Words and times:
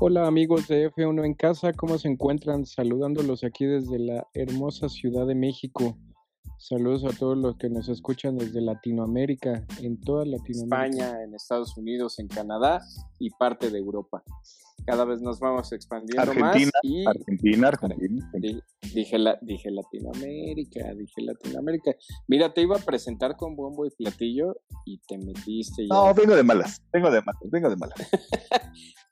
Hola 0.00 0.26
amigos 0.26 0.68
de 0.68 0.90
F1 0.92 1.24
en 1.24 1.34
casa, 1.34 1.72
¿cómo 1.72 1.98
se 1.98 2.08
encuentran? 2.08 2.64
Saludándolos 2.66 3.42
aquí 3.42 3.64
desde 3.66 3.98
la 3.98 4.26
hermosa 4.34 4.88
Ciudad 4.88 5.26
de 5.26 5.34
México. 5.34 5.96
Saludos 6.58 7.04
a 7.04 7.16
todos 7.16 7.36
los 7.36 7.56
que 7.56 7.68
nos 7.68 7.88
escuchan 7.88 8.36
desde 8.36 8.60
Latinoamérica, 8.60 9.64
en 9.80 10.00
toda 10.00 10.24
Latinoamérica. 10.24 11.04
España, 11.04 11.22
en 11.24 11.34
Estados 11.34 11.76
Unidos, 11.76 12.18
en 12.18 12.28
Canadá 12.28 12.80
y 13.18 13.30
parte 13.30 13.70
de 13.70 13.78
Europa. 13.78 14.22
Cada 14.86 15.04
vez 15.04 15.20
nos 15.20 15.38
vamos 15.40 15.72
expandiendo 15.72 16.22
Argentina, 16.22 16.70
más 16.72 16.82
y 16.82 17.06
Argentina, 17.06 17.68
Argentina. 17.68 18.30
di- 18.34 18.60
dije, 18.94 19.18
la, 19.18 19.38
dije 19.42 19.70
Latinoamérica, 19.70 20.94
dije 20.94 21.22
Latinoamérica. 21.22 21.92
Mira, 22.26 22.52
te 22.54 22.62
iba 22.62 22.76
a 22.76 22.80
presentar 22.80 23.36
con 23.36 23.54
bombo 23.54 23.84
y 23.84 23.90
platillo 23.90 24.56
y 24.86 24.98
te 25.06 25.18
metiste 25.18 25.82
ya. 25.88 25.94
No, 25.94 26.14
vengo 26.14 26.34
de 26.36 26.42
malas, 26.42 26.82
vengo 26.92 27.10
de 27.10 27.20
malas, 27.20 27.42
vengo 27.50 27.70
de 27.70 27.76
malas. 27.76 27.98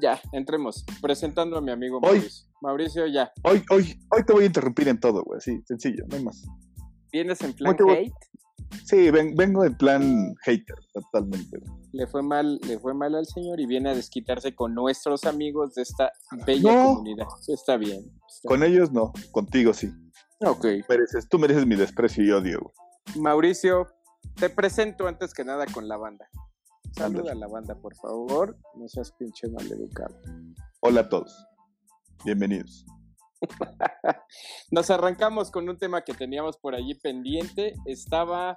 Ya, 0.00 0.20
entremos. 0.32 0.84
Presentando 1.02 1.56
a 1.58 1.60
mi 1.60 1.70
amigo 1.70 1.98
Hoy- 2.02 2.02
Mauricio. 2.18 2.46
Mauricio, 2.62 3.06
ya. 3.06 3.32
Hoy, 3.44 3.62
hoy, 3.70 3.98
hoy 4.10 4.24
te 4.24 4.32
voy 4.32 4.44
a 4.44 4.46
interrumpir 4.46 4.88
en 4.88 4.98
todo, 5.00 5.22
güey, 5.24 5.40
sí, 5.40 5.60
sencillo, 5.66 6.04
no 6.08 6.16
hay 6.16 6.24
más. 6.24 6.42
¿Vienes 7.12 7.40
en 7.42 7.52
plan 7.54 7.76
voy- 7.78 7.96
hate? 7.96 8.12
Sí, 8.84 9.10
ven- 9.10 9.34
vengo 9.34 9.64
en 9.64 9.74
plan 9.76 10.34
hater, 10.42 10.76
totalmente. 10.92 11.58
güey. 11.58 11.80
Le 11.92 12.06
fue 12.06 12.22
mal, 12.22 12.60
le 12.68 12.78
fue 12.78 12.94
mal 12.94 13.14
al 13.16 13.26
señor 13.26 13.58
y 13.58 13.66
viene 13.66 13.90
a 13.90 13.94
desquitarse 13.94 14.54
con 14.54 14.74
nuestros 14.74 15.24
amigos 15.24 15.74
de 15.74 15.82
esta 15.82 16.12
bella 16.46 16.72
No. 16.72 16.84
comunidad. 16.94 17.26
Está 17.48 17.76
bien. 17.76 17.98
está 18.28 18.48
Con 18.48 18.62
ellos 18.62 18.92
no, 18.92 19.12
contigo 19.32 19.72
sí. 19.74 19.90
Ok. 20.38 20.64
Mereces, 20.88 21.28
tú 21.28 21.38
mereces 21.38 21.66
mi 21.66 21.74
desprecio 21.74 22.22
y 22.24 22.30
odio, 22.30 22.60
güey. 22.60 23.20
Mauricio, 23.20 23.88
te 24.36 24.48
presento 24.50 25.08
antes 25.08 25.34
que 25.34 25.44
nada 25.44 25.66
con 25.66 25.88
la 25.88 25.96
banda. 25.96 26.28
Saluda 26.92 27.32
a 27.32 27.34
la 27.34 27.46
banda, 27.46 27.74
por 27.74 27.94
favor. 27.96 28.56
No 28.76 28.88
seas 28.88 29.12
pinche 29.12 29.48
maleducado. 29.48 30.14
Hola 30.80 31.02
a 31.02 31.08
todos, 31.08 31.46
bienvenidos. 32.24 32.84
Nos 34.70 34.90
arrancamos 34.90 35.50
con 35.50 35.68
un 35.68 35.78
tema 35.78 36.02
que 36.02 36.12
teníamos 36.12 36.58
por 36.58 36.74
allí 36.74 36.94
pendiente. 36.94 37.74
Estaba. 37.86 38.56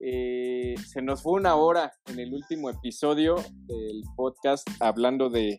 eh, 0.00 0.74
se 0.86 1.00
nos 1.02 1.22
fue 1.22 1.32
una 1.32 1.54
hora 1.56 1.92
en 2.06 2.18
el 2.20 2.34
último 2.34 2.68
episodio 2.68 3.36
del 3.66 4.02
podcast 4.16 4.68
hablando 4.80 5.30
de 5.30 5.58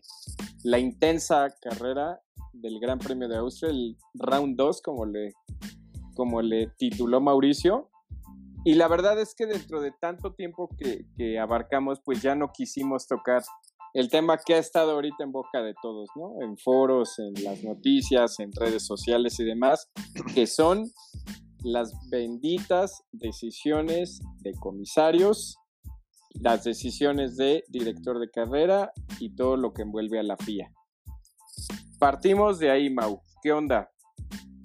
la 0.62 0.78
intensa 0.78 1.48
carrera 1.60 2.20
del 2.52 2.78
Gran 2.80 2.98
Premio 2.98 3.28
de 3.28 3.36
Austria, 3.36 3.70
el 3.70 3.96
Round 4.14 4.56
2, 4.56 4.82
como 4.82 5.04
le, 5.04 5.32
como 6.14 6.40
le 6.42 6.68
tituló 6.78 7.20
Mauricio. 7.20 7.90
Y 8.66 8.74
la 8.74 8.88
verdad 8.88 9.20
es 9.20 9.36
que 9.36 9.46
dentro 9.46 9.80
de 9.80 9.92
tanto 9.92 10.34
tiempo 10.34 10.68
que, 10.76 11.38
abarcamos, 11.38 12.00
pues 12.04 12.20
ya 12.20 12.34
no 12.34 12.50
quisimos 12.52 13.06
tocar 13.06 13.44
el 13.94 14.08
tema 14.08 14.38
que 14.44 14.54
ha 14.54 14.58
estado 14.58 14.90
ahorita 14.90 15.22
en 15.22 15.30
boca 15.30 15.62
de 15.62 15.72
todos, 15.80 16.08
¿no? 16.16 16.42
En 16.42 16.58
foros, 16.58 17.16
en 17.20 17.44
las 17.44 17.62
noticias, 17.62 18.40
en 18.40 18.50
redes 18.50 18.84
sociales 18.84 19.38
y 19.38 19.44
demás, 19.44 19.88
que 20.34 20.48
son 20.48 20.90
las 21.62 21.92
benditas 22.10 23.04
decisiones 23.12 24.18
de 24.40 24.52
comisarios, 24.54 25.58
las 26.34 26.64
decisiones 26.64 27.36
de 27.36 27.62
director 27.68 28.18
de 28.18 28.30
carrera 28.30 28.90
y 29.20 29.36
todo 29.36 29.56
lo 29.56 29.72
que 29.74 29.82
envuelve 29.82 30.18
a 30.18 30.24
la 30.24 30.36
FIA. 30.36 30.72
Partimos 32.00 32.58
de 32.58 32.72
ahí, 32.72 32.90
Mau. 32.90 33.22
¿Qué 33.44 33.52
onda? 33.52 33.92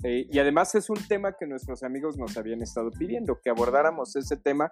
Eh, 0.04 0.28
y 0.32 0.40
además 0.40 0.74
es 0.76 0.90
un 0.90 0.98
tema 1.08 1.36
que 1.40 1.46
nuestros 1.46 1.84
amigos 1.84 2.18
nos 2.18 2.36
habían 2.38 2.62
estado 2.62 2.90
pidiendo, 2.92 3.40
que 3.42 3.50
abordáramos 3.50 4.16
ese 4.16 4.38
tema 4.38 4.72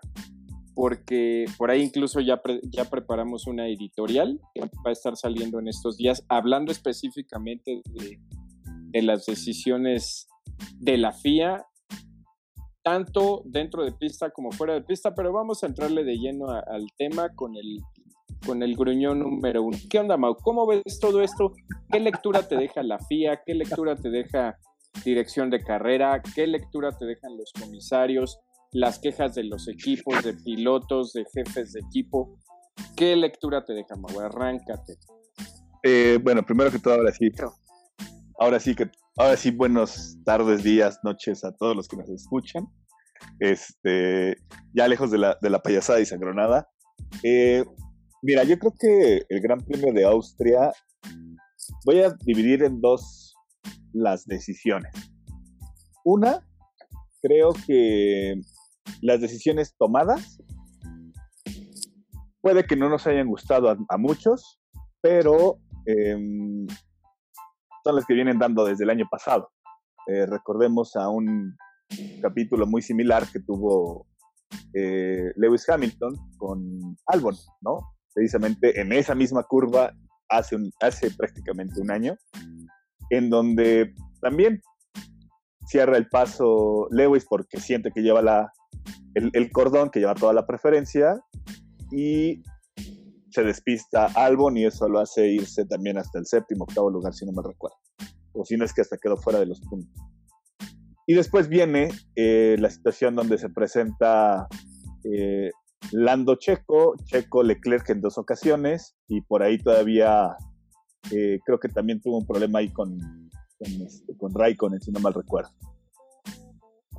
porque 0.80 1.44
por 1.58 1.70
ahí 1.70 1.82
incluso 1.82 2.22
ya, 2.22 2.42
ya 2.72 2.86
preparamos 2.86 3.48
una 3.48 3.68
editorial 3.68 4.40
que 4.54 4.62
va 4.62 4.90
a 4.90 4.92
estar 4.92 5.18
saliendo 5.18 5.60
en 5.60 5.68
estos 5.68 5.98
días, 5.98 6.24
hablando 6.30 6.72
específicamente 6.72 7.82
de, 7.92 9.02
las 9.02 9.26
decisiones 9.26 10.30
de 10.80 10.98
la 10.98 11.12
FIA, 11.12 11.66
tanto 12.82 13.42
dentro 13.44 13.84
de 13.84 13.92
pista 13.92 14.32
como 14.32 14.54
fuera 14.54 14.74
de 14.74 14.82
pista, 14.82 15.14
pero 15.14 15.34
vamos 15.34 15.64
a 15.64 15.68
entrarle 15.68 16.06
de 16.06 16.18
lleno 16.18 16.50
al 16.50 16.88
tema 16.98 17.28
con 17.36 17.58
el, 17.58 17.80
con 18.46 18.64
el 18.64 18.78
gruñón 18.78 19.20
número 19.20 19.64
uno. 19.64 19.78
¿Qué 19.90 20.00
onda, 20.00 20.16
Mau? 20.16 20.38
¿Cómo 20.38 20.66
ves 20.66 20.98
todo 21.02 21.22
esto? 21.22 21.52
¿Qué 21.92 22.00
lectura 22.00 22.48
te 22.48 22.56
deja 22.56 22.84
la 22.84 23.00
FIA? 23.00 23.42
¿Qué 23.46 23.54
lectura 23.54 23.98
te 23.98 24.10
deja 24.10 24.58
dirección 25.04 25.50
de 25.50 25.64
carrera? 25.64 26.22
¿Qué 26.36 26.48
lectura 26.48 26.92
te 26.98 27.06
dejan 27.06 27.38
los 27.38 27.52
comisarios? 27.54 28.40
las 28.72 29.00
quejas 29.00 29.36
de 29.36 29.44
los 29.44 29.68
equipos, 29.68 30.24
de 30.24 30.34
pilotos, 30.34 31.14
de 31.14 31.26
jefes 31.34 31.74
de 31.74 31.82
equipo. 31.82 32.38
¿Qué 32.96 33.16
lectura 33.16 33.66
te 33.66 33.74
deja, 33.74 33.96
Mau? 33.96 34.20
Arráncate. 34.20 34.98
Eh, 35.84 36.20
bueno, 36.22 36.44
primero 36.44 36.72
que 36.72 36.80
todo, 36.80 36.96
ahora 36.96 37.12
sí. 37.12 37.32
Ahora 38.38 38.60
sí 38.60 38.76
que, 38.76 38.90
ahora 39.18 39.36
sí, 39.38 39.52
buenas 39.52 40.18
tardes, 40.24 40.64
días, 40.64 41.00
noches 41.04 41.44
a 41.44 41.56
todos 41.56 41.76
los 41.76 41.88
que 41.88 41.98
nos 41.98 42.10
escuchan. 42.10 42.68
Este, 43.40 44.38
ya 44.74 44.88
lejos 44.88 45.12
de 45.12 45.18
la, 45.18 45.38
de 45.42 45.50
la 45.50 45.62
payasada 45.62 46.00
y 46.00 46.06
sangronada. 46.06 46.70
Eh, 47.24 47.66
mira, 48.22 48.44
yo 48.44 48.58
creo 48.60 48.74
que 48.80 49.26
el 49.28 49.42
Gran 49.42 49.60
Premio 49.60 49.94
de 49.94 50.06
Austria 50.06 50.72
voy 51.86 52.02
a 52.02 52.14
dividir 52.24 52.64
en 52.64 52.80
dos 52.80 53.34
las 53.94 54.26
decisiones. 54.26 54.92
Una, 56.04 56.46
creo 57.22 57.54
que 57.68 58.40
las 59.02 59.22
decisiones 59.22 59.76
tomadas 59.78 60.42
puede 62.42 62.66
que 62.66 62.76
no 62.76 62.90
nos 62.90 63.06
hayan 63.08 63.28
gustado 63.28 63.70
a, 63.70 63.98
muchos, 63.98 64.60
pero 65.02 65.60
em, 65.86 66.66
son 67.84 67.96
las 67.96 68.06
que 68.06 68.14
vienen 68.14 68.40
dando 68.40 68.66
desde 68.66 68.84
el 68.84 68.90
año 68.90 69.08
pasado. 69.10 69.52
Eh, 70.08 70.26
recordemos 70.26 70.96
a 70.96 71.10
un 71.10 71.56
capítulo 72.22 72.66
muy 72.66 72.82
similar 72.82 73.28
que 73.32 73.40
tuvo 73.40 74.08
eh, 74.74 75.32
Lewis 75.36 75.68
Hamilton 75.68 76.16
con 76.38 76.98
Albon, 77.08 77.36
¿no? 77.62 77.94
Precisamente 78.14 78.80
en 78.80 78.92
esa 78.94 79.16
misma 79.16 79.44
curva 79.44 79.94
hace, 80.30 80.58
hace 80.82 81.12
prácticamente 81.12 81.82
un 81.82 81.92
año, 81.92 82.16
en 83.10 83.30
donde 83.30 83.94
también 84.22 84.62
cierra 85.68 85.98
el 85.98 86.08
paso 86.08 86.88
Lewis 86.92 87.26
porque 87.30 87.60
siente 87.60 87.92
que 87.92 88.02
lleva 88.02 88.22
la, 88.22 88.52
el, 89.14 89.30
el 89.34 89.52
cordón, 89.52 89.90
que 89.90 90.00
lleva 90.00 90.16
toda 90.16 90.34
la 90.34 90.48
preferencia, 90.48 91.20
y 91.92 92.42
se 93.32 93.44
despista 93.44 94.08
Albon 94.16 94.58
y 94.58 94.66
eso 94.66 94.88
lo 94.90 95.00
hace 95.00 95.28
irse 95.28 95.66
también 95.66 95.98
hasta 95.98 96.20
el 96.20 96.26
séptimo, 96.26 96.64
octavo 96.64 96.90
lugar, 96.90 97.14
si 97.14 97.26
no 97.26 97.32
me 97.32 97.48
recuerdo. 97.48 97.78
O 98.34 98.46
si 98.46 98.58
no 98.58 98.66
es 98.66 98.74
que 98.74 98.82
hasta 98.82 98.98
quedó 98.98 99.18
fuera 99.18 99.40
de 99.40 99.46
los 99.46 99.60
puntos. 99.62 99.94
Y 101.06 101.16
después 101.16 101.50
viene 101.50 101.90
eh, 102.16 102.56
la 102.60 102.70
situación 102.70 103.16
donde 103.16 103.38
se 103.38 103.50
presenta 103.50 104.48
eh, 105.04 105.50
Lando 105.92 106.36
Checo, 106.36 106.96
Checo 107.06 107.42
Leclerc 107.42 107.90
en 107.90 108.02
dos 108.02 108.18
ocasiones, 108.18 108.96
y 109.08 109.22
por 109.22 109.42
ahí 109.42 109.58
todavía 109.58 110.36
eh, 111.12 111.40
creo 111.46 111.60
que 111.60 111.70
también 111.70 112.02
tuvo 112.02 112.18
un 112.18 112.26
problema 112.28 112.60
ahí 112.60 112.70
con, 112.70 112.98
con, 113.58 113.68
este, 113.82 114.16
con 114.18 114.34
Raikkonen, 114.34 114.82
si 114.82 114.92
no 114.92 115.00
mal 115.00 115.14
recuerdo. 115.14 115.50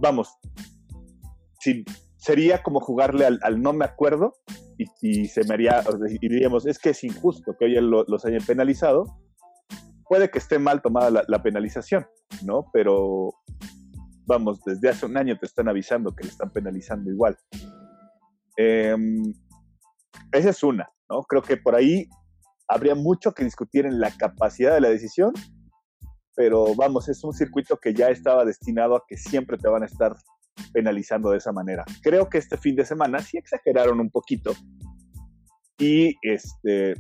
Vamos, 0.01 0.31
si, 1.61 1.85
sería 2.17 2.63
como 2.63 2.81
jugarle 2.81 3.27
al, 3.27 3.39
al 3.43 3.61
no 3.63 3.73
me 3.73 3.85
acuerdo 3.85 4.35
y, 4.79 4.85
y 5.03 5.27
se 5.27 5.45
me 5.45 5.55
haría, 5.55 5.83
y 6.09 6.19
diríamos, 6.29 6.67
es 6.67 6.79
que 6.79 6.91
es 6.91 7.05
injusto 7.05 7.55
que 7.59 7.67
hoy 7.67 7.75
lo- 7.81 8.05
los 8.05 8.25
hayan 8.25 8.45
penalizado. 8.47 9.05
Puede 10.09 10.31
que 10.31 10.39
esté 10.39 10.59
mal 10.59 10.83
tomada 10.83 11.11
la, 11.11 11.25
la 11.29 11.43
penalización, 11.43 12.07
¿no? 12.45 12.67
Pero 12.73 13.31
vamos, 14.27 14.61
desde 14.65 14.89
hace 14.89 15.07
un 15.07 15.17
año 15.17 15.39
te 15.39 15.47
están 15.47 15.69
avisando 15.69 16.15
que 16.15 16.25
le 16.25 16.31
están 16.31 16.51
penalizando 16.51 17.11
igual. 17.11 17.37
Em, 18.57 19.33
esa 20.33 20.51
es 20.51 20.63
una, 20.63 20.91
¿no? 21.09 21.23
Creo 21.23 21.43
que 21.43 21.57
por 21.57 21.75
ahí 21.75 22.09
habría 22.71 22.95
mucho 22.95 23.33
que 23.33 23.45
discutir 23.45 23.85
en 23.85 24.01
la 24.01 24.11
capacidad 24.17 24.75
de 24.75 24.81
la 24.81 24.89
decisión, 24.89 25.33
pero 26.37 26.75
vamos, 26.77 27.09
es 27.09 27.23
un 27.25 27.33
circuito 27.33 27.77
que 27.77 27.93
ya 27.93 28.09
estaba 28.09 28.45
destinado 28.45 28.97
a 28.97 29.05
que 29.07 29.17
siempre 29.17 29.59
te 29.59 29.69
van 29.69 29.83
a 29.83 29.87
estar 29.87 30.17
penalizando 30.73 31.31
de 31.31 31.39
esa 31.39 31.53
manera. 31.53 31.85
Creo 32.03 32.29
que 32.31 32.39
este 32.39 32.57
fin 32.57 32.77
de 32.77 32.85
semana 32.85 33.19
sí 33.19 33.39
exageraron 33.39 34.01
un 34.01 34.11
poquito. 34.11 34.53
Y 35.79 36.15
este 36.23 36.95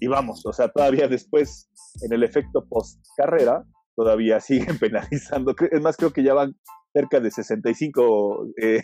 y 0.00 0.06
vamos, 0.06 0.44
o 0.46 0.52
sea, 0.52 0.68
todavía 0.68 1.08
después 1.08 1.68
en 2.02 2.12
el 2.12 2.22
efecto 2.22 2.66
post 2.68 3.00
carrera 3.16 3.64
todavía 3.96 4.40
siguen 4.40 4.78
penalizando. 4.78 5.54
Es 5.70 5.80
más, 5.80 5.96
creo 5.96 6.12
que 6.12 6.22
ya 6.22 6.34
van 6.34 6.54
cerca 6.92 7.20
de 7.20 7.30
65 7.30 8.46
eh, 8.60 8.82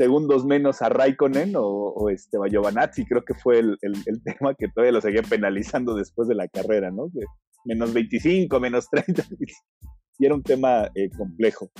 segundos 0.00 0.46
menos 0.46 0.80
a 0.80 0.88
Raikkonen 0.88 1.54
o, 1.56 1.62
o 1.62 2.08
este 2.08 2.38
creo 3.06 3.22
que 3.22 3.34
fue 3.34 3.58
el, 3.58 3.76
el- 3.82 4.22
tema 4.24 4.54
que 4.54 4.68
todavía 4.68 4.92
lo 4.92 5.02
seguían 5.02 5.26
penalizando 5.28 5.94
después 5.94 6.26
de 6.26 6.36
la 6.36 6.48
carrera, 6.48 6.90
¿no? 6.90 7.10
Menos 7.66 7.92
25, 7.92 8.58
menos 8.60 8.88
30, 8.88 9.22
y 10.18 10.24
era 10.24 10.34
un 10.34 10.42
tema 10.42 10.90
eh, 10.94 11.10
complejo. 11.10 11.70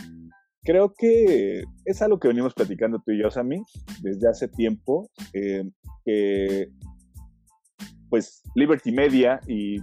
Creo 0.63 0.93
que 0.93 1.65
es 1.87 2.03
algo 2.03 2.21
que 2.21 2.29
venimos 2.29 2.53
platicando 2.53 3.01
tú 3.03 3.13
y 3.13 3.23
yo, 3.23 3.31
Sammy, 3.31 3.63
desde 4.03 4.29
hace 4.29 4.49
tiempo, 4.49 5.09
eh, 5.33 5.65
que 6.05 6.69
pues 8.11 8.43
Liberty 8.55 8.93
Media 8.93 9.41
y 9.49 9.79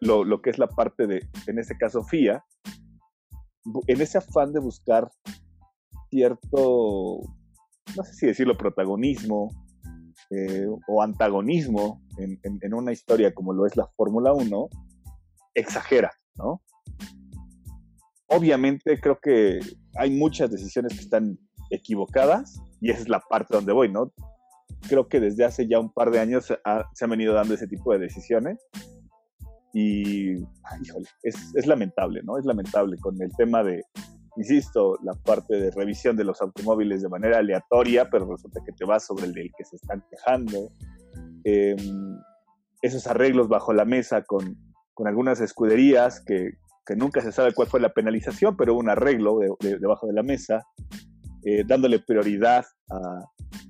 lo, 0.00 0.24
lo, 0.24 0.40
que 0.40 0.48
es 0.48 0.58
la 0.58 0.68
parte 0.68 1.06
de, 1.06 1.20
en 1.46 1.58
este 1.58 1.76
caso, 1.76 2.02
FIA, 2.02 2.42
en 3.88 4.00
ese 4.00 4.16
afán 4.16 4.54
de 4.54 4.60
buscar 4.60 5.10
cierto, 6.08 7.20
no 7.96 8.02
sé 8.04 8.14
si 8.14 8.26
decirlo, 8.26 8.56
protagonismo 8.56 9.50
eh, 10.30 10.66
o 10.88 11.02
antagonismo 11.02 12.02
en, 12.18 12.38
en, 12.42 12.74
una 12.74 12.92
historia 12.92 13.34
como 13.34 13.52
lo 13.52 13.66
es 13.66 13.76
la 13.76 13.86
Fórmula 13.96 14.32
1, 14.32 14.68
exagera, 15.54 16.12
¿no? 16.36 16.62
Obviamente 18.26 18.98
creo 19.00 19.18
que 19.20 19.60
hay 19.96 20.10
muchas 20.10 20.50
decisiones 20.50 20.94
que 20.94 21.00
están 21.00 21.38
equivocadas 21.70 22.60
y 22.80 22.90
esa 22.90 23.00
es 23.00 23.08
la 23.08 23.20
parte 23.20 23.54
donde 23.54 23.72
voy, 23.72 23.90
¿no? 23.90 24.12
Creo 24.88 25.08
que 25.08 25.20
desde 25.20 25.44
hace 25.44 25.68
ya 25.68 25.78
un 25.78 25.92
par 25.92 26.10
de 26.10 26.20
años 26.20 26.46
se, 26.46 26.58
han 26.64 27.10
venido 27.10 27.34
dando 27.34 27.54
ese 27.54 27.66
tipo 27.66 27.92
de 27.92 27.98
decisiones 27.98 28.58
y, 29.72 30.34
es, 31.22 31.66
lamentable, 31.66 32.22
¿no? 32.22 32.38
Es 32.38 32.44
lamentable 32.44 32.96
con 32.98 33.20
el 33.20 33.30
tema 33.36 33.62
de, 33.62 33.82
insisto, 34.36 34.98
la 35.02 35.14
parte 35.14 35.54
de 35.54 35.70
revisión 35.70 36.16
de 36.16 36.24
los 36.24 36.40
automóviles 36.40 37.02
de 37.02 37.08
manera 37.08 37.38
aleatoria, 37.38 38.08
pero 38.10 38.30
resulta 38.30 38.60
que 38.64 38.72
te 38.72 38.84
vas 38.84 39.06
sobre 39.06 39.26
el 39.26 39.32
del 39.32 39.50
que 39.56 39.64
se 39.64 39.76
están 39.76 40.04
quejando. 40.10 40.70
Em, 41.44 42.18
esos 42.82 43.06
arreglos 43.06 43.48
bajo 43.48 43.72
la 43.72 43.84
mesa 43.84 44.22
con, 44.22 44.56
con 44.92 45.06
algunas 45.06 45.40
escuderías 45.40 46.20
que, 46.24 46.52
que, 46.84 46.96
nunca 46.96 47.20
se 47.20 47.32
sabe 47.32 47.52
cuál 47.54 47.68
fue 47.68 47.80
la 47.80 47.94
penalización, 47.94 48.56
pero 48.56 48.74
un 48.74 48.88
arreglo 48.88 49.38
debajo 49.60 50.06
de 50.06 50.12
la 50.12 50.22
mesa. 50.22 50.64
Eh, 51.46 51.62
dándole 51.66 51.98
prioridad 51.98 52.64
a, 52.90 53.20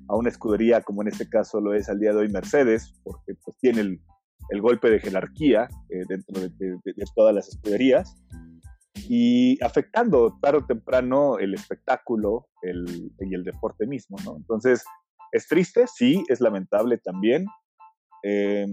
a, 0.09 0.17
una 0.17 0.29
escudería 0.29 0.81
como 0.83 1.03
en 1.03 1.09
este 1.09 1.29
caso 1.29 1.61
lo 1.61 1.75
es 1.75 1.89
al 1.89 1.99
día 1.99 2.13
de 2.13 2.19
hoy 2.19 2.29
Mercedes, 2.29 2.95
porque 3.03 3.35
pues, 3.45 3.57
tiene 3.59 3.81
el, 3.81 4.01
el 4.51 4.61
golpe 4.61 4.91
de 4.91 5.01
jerarquía 5.01 5.69
eh, 5.91 6.05
dentro 6.09 6.41
de, 6.41 6.49
de, 6.49 7.05
todas 7.15 7.35
las 7.35 7.49
escuderías 7.49 8.15
y 8.95 9.63
afectando 9.63 10.39
tarde 10.41 10.59
o 10.59 10.67
temprano 10.67 11.39
el 11.39 11.55
espectáculo 11.55 12.49
y 12.63 13.35
el 13.35 13.45
deporte 13.45 13.87
mismo, 13.87 14.17
¿no? 14.25 14.37
Entonces, 14.37 14.85
es 15.33 15.49
triste, 15.49 15.87
sí, 15.87 16.23
es 16.29 16.41
lamentable 16.41 16.99
también, 16.99 17.47
eh, 18.23 18.67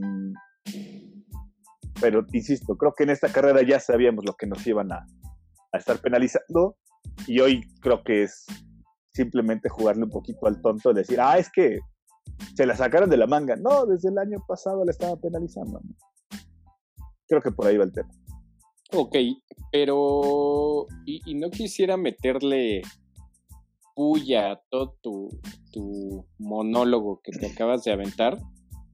pero 2.00 2.26
insisto, 2.34 2.78
creo 2.78 2.94
que 2.96 3.04
en 3.04 3.10
esta 3.10 3.32
carrera 3.32 3.62
ya 3.62 3.80
sabíamos 3.80 4.26
lo 4.26 4.34
que 4.34 4.48
nos 4.48 4.66
iban 4.66 4.92
a, 4.92 5.06
a 5.74 5.78
estar 5.78 6.00
penalizando 6.00 6.78
y 7.28 7.40
hoy 7.40 7.62
creo 7.82 8.04
que 8.04 8.24
es 8.24 8.46
simplemente 9.14 9.70
jugarle 9.70 10.04
un 10.04 10.10
poquito 10.10 10.48
al 10.48 10.62
tonto 10.62 10.92
y 10.92 10.96
decir, 10.96 11.20
ah, 11.20 11.38
es 11.38 11.52
que 11.52 11.80
se 12.56 12.66
la 12.66 12.76
sacaron 12.76 13.10
de 13.10 13.18
la 13.18 13.28
manga. 13.28 13.56
No, 13.56 13.86
desde 13.86 14.10
el 14.10 14.18
año 14.18 14.38
pasado 14.48 14.84
la 14.86 14.92
estaba 14.92 15.16
penalizando. 15.18 15.82
Creo 17.28 17.42
que 17.42 17.52
por 17.52 17.68
ahí 17.68 17.78
va 17.78 17.84
el 17.86 17.94
tema. 17.94 18.10
Ok, 18.94 19.16
pero. 19.72 20.86
Y, 21.06 21.36
no 21.36 21.50
quisiera 21.50 21.98
meterle 21.98 22.82
puya 23.96 24.52
a 24.52 24.62
todo 24.70 24.96
tu, 25.02 25.30
tu 25.72 26.26
monólogo 26.38 27.22
que 27.24 27.32
te 27.32 27.48
acabas 27.48 27.84
de 27.84 27.92
aventar. 27.92 28.38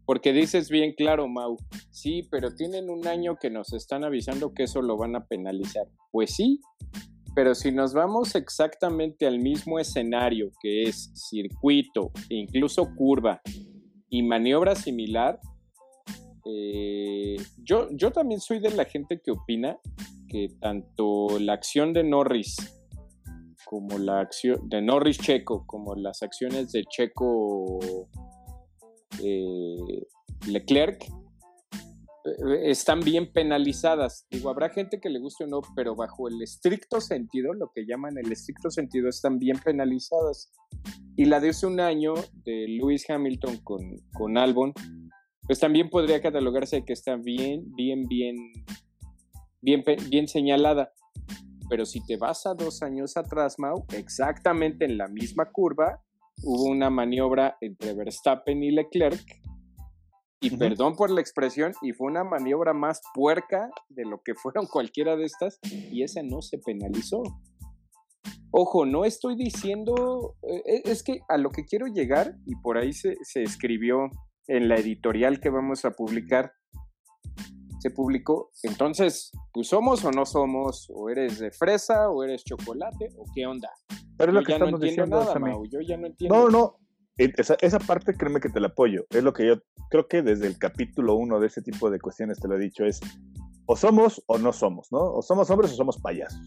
Porque 0.06 0.32
dices 0.32 0.70
bien 0.70 0.94
claro, 0.94 1.28
Mau, 1.28 1.58
sí, 1.92 2.22
pero 2.32 2.56
tienen 2.56 2.90
un 2.90 3.08
año 3.08 3.36
que 3.36 3.50
nos 3.50 3.74
están 3.74 4.06
avisando 4.06 4.54
que 4.54 4.64
eso 4.64 4.82
lo 4.82 4.96
van 4.96 5.18
a 5.18 5.26
penalizar. 5.26 5.86
Pues 6.12 6.34
sí, 6.34 6.62
pero 7.38 7.54
si 7.54 7.72
nos 7.72 7.94
vamos 7.94 8.34
exactamente 8.34 9.28
al 9.28 9.38
mismo 9.38 9.78
escenario 9.78 10.50
que 10.62 10.84
es 10.84 11.12
circuito, 11.14 12.12
e 12.30 12.36
incluso 12.36 12.96
curva 12.96 13.42
y 14.10 14.24
maniobra 14.24 14.76
similar, 14.76 15.40
eh, 16.50 17.38
yo, 17.58 17.90
yo 17.92 18.12
también 18.12 18.40
soy 18.40 18.60
de 18.60 18.72
la 18.72 18.86
gente 18.86 19.20
que 19.24 19.32
opina 19.32 19.80
que 20.28 20.48
tanto 20.60 21.40
la 21.40 21.54
acción 21.54 21.94
de 21.94 22.04
Norris 22.04 22.56
como 23.66 23.98
la 23.98 24.22
acción 24.22 24.70
de 24.70 24.82
Norris 24.82 25.18
Checo, 25.18 25.66
como 25.68 25.96
las 25.96 26.24
acciones 26.24 26.72
de 26.72 26.86
Checo 26.86 27.80
eh, 29.22 30.08
Leclerc, 30.48 31.04
eh, 31.04 32.72
están 32.72 33.02
bien 33.02 33.32
penalizadas. 33.34 34.26
Digo, 34.32 34.50
habrá 34.50 34.70
gente 34.70 35.02
que 35.02 35.10
le 35.10 35.20
guste 35.20 35.44
o 35.44 35.48
no, 35.48 35.62
pero 35.76 35.96
bajo 35.96 36.30
el 36.30 36.42
estricto 36.42 37.02
sentido, 37.02 37.54
lo 37.54 37.72
que 37.74 37.86
llaman 37.86 38.18
el 38.18 38.32
estricto 38.32 38.70
sentido, 38.70 39.10
están 39.10 39.38
bien 39.38 39.60
penalizadas. 39.60 40.52
Y 41.18 41.26
la 41.26 41.42
de 41.42 41.50
hace 41.50 41.68
un 41.68 41.82
año 41.82 42.14
de 42.46 42.68
Lewis 42.70 43.10
Hamilton 43.10 43.58
con, 43.64 43.82
con 44.14 44.38
Albon, 44.38 44.74
pues 45.48 45.60
también 45.60 45.90
podría 45.90 46.22
catalogarse 46.22 46.86
que 46.86 46.94
está 46.94 47.16
bien, 47.16 47.74
bien, 47.76 48.08
bien, 48.08 48.36
bien, 49.62 49.84
bien 50.10 50.28
señalada. 50.28 50.94
Pero 51.70 51.86
si 51.86 52.06
te 52.06 52.18
vas 52.18 52.46
a 52.46 52.54
dos 52.54 52.84
años 52.84 53.18
atrás, 53.18 53.56
Mau, 53.58 53.86
exactamente 53.94 54.86
en 54.86 54.98
la 54.98 55.08
misma 55.08 55.50
curva, 55.52 56.04
hubo 56.44 56.66
una 56.66 56.90
maniobra 56.90 57.58
entre 57.62 57.94
Verstappen 57.94 58.64
y 58.64 58.72
Leclerc 58.72 59.26
y 60.40 60.56
perdón 60.56 60.96
por 60.96 61.10
la 61.10 61.22
expresión, 61.22 61.74
y 61.82 61.94
fue 61.94 62.08
una 62.08 62.24
maniobra 62.24 62.74
más 62.74 63.02
puerca 63.14 63.70
de 63.90 64.06
lo 64.06 64.22
que 64.24 64.36
fueron 64.36 64.68
cualquiera 64.72 65.16
de 65.16 65.26
estas, 65.26 65.60
y 65.64 66.04
esa 66.04 66.22
no 66.24 66.42
se 66.42 66.60
penalizó. 66.60 67.24
Ojo, 68.52 68.86
no 68.86 69.04
estoy 69.04 69.36
diciendo, 69.36 70.36
eh, 70.44 70.62
eh, 70.66 70.82
es 70.86 71.04
que 71.04 71.20
a 71.28 71.38
lo 71.38 71.50
que 71.50 71.66
quiero 71.66 71.88
llegar, 71.88 72.36
y 72.46 72.56
por 72.56 72.78
ahí 72.78 72.94
se, 72.94 73.16
se 73.24 73.44
escribió 73.44 74.10
en 74.48 74.68
la 74.68 74.76
editorial 74.76 75.40
que 75.40 75.50
vamos 75.50 75.86
a 75.86 75.92
publicar, 75.92 76.54
se 77.80 77.92
publicó, 77.92 78.52
entonces, 78.64 79.32
pues 79.54 79.68
somos 79.68 80.04
o 80.04 80.12
no 80.12 80.26
somos, 80.26 80.88
o 80.94 81.10
eres 81.10 81.40
de 81.40 81.52
fresa, 81.52 82.10
o 82.10 82.24
eres 82.24 82.44
chocolate, 82.44 83.10
o 83.18 83.26
qué 83.36 83.46
onda. 83.46 83.70
Pero 84.18 84.32
lo 84.32 84.44
que 84.44 84.54
ya 84.54 84.60
no 84.60 84.70
entiendo 84.70 85.06
nada, 85.06 85.40
yo 85.70 85.82
ya 85.82 85.98
no 85.98 86.08
entiendo. 86.08 86.36
No, 86.36 86.50
no, 86.50 86.78
esa, 87.18 87.56
esa, 87.62 87.80
parte, 87.80 88.16
créeme 88.16 88.40
que 88.40 88.50
te 88.50 88.60
la 88.60 88.68
apoyo. 88.68 89.06
Es 89.10 89.24
lo 89.24 89.34
que 89.34 89.46
yo 89.46 89.56
creo 89.90 90.08
que 90.08 90.22
desde 90.22 90.48
el 90.48 90.58
capítulo 90.58 91.16
uno 91.16 91.40
de 91.40 91.48
ese 91.48 91.62
tipo 91.62 91.90
de 91.90 92.00
cuestiones 92.00 92.40
te 92.40 92.48
lo 92.48 92.56
he 92.56 92.60
dicho, 92.60 92.84
es 92.84 93.00
o 93.66 93.76
somos 93.76 94.24
o 94.28 94.38
no 94.38 94.54
somos, 94.54 94.88
¿no? 94.92 95.00
O 95.00 95.22
somos 95.22 95.50
hombres 95.50 95.72
o 95.74 95.76
somos 95.76 95.98
payasos. 96.00 96.40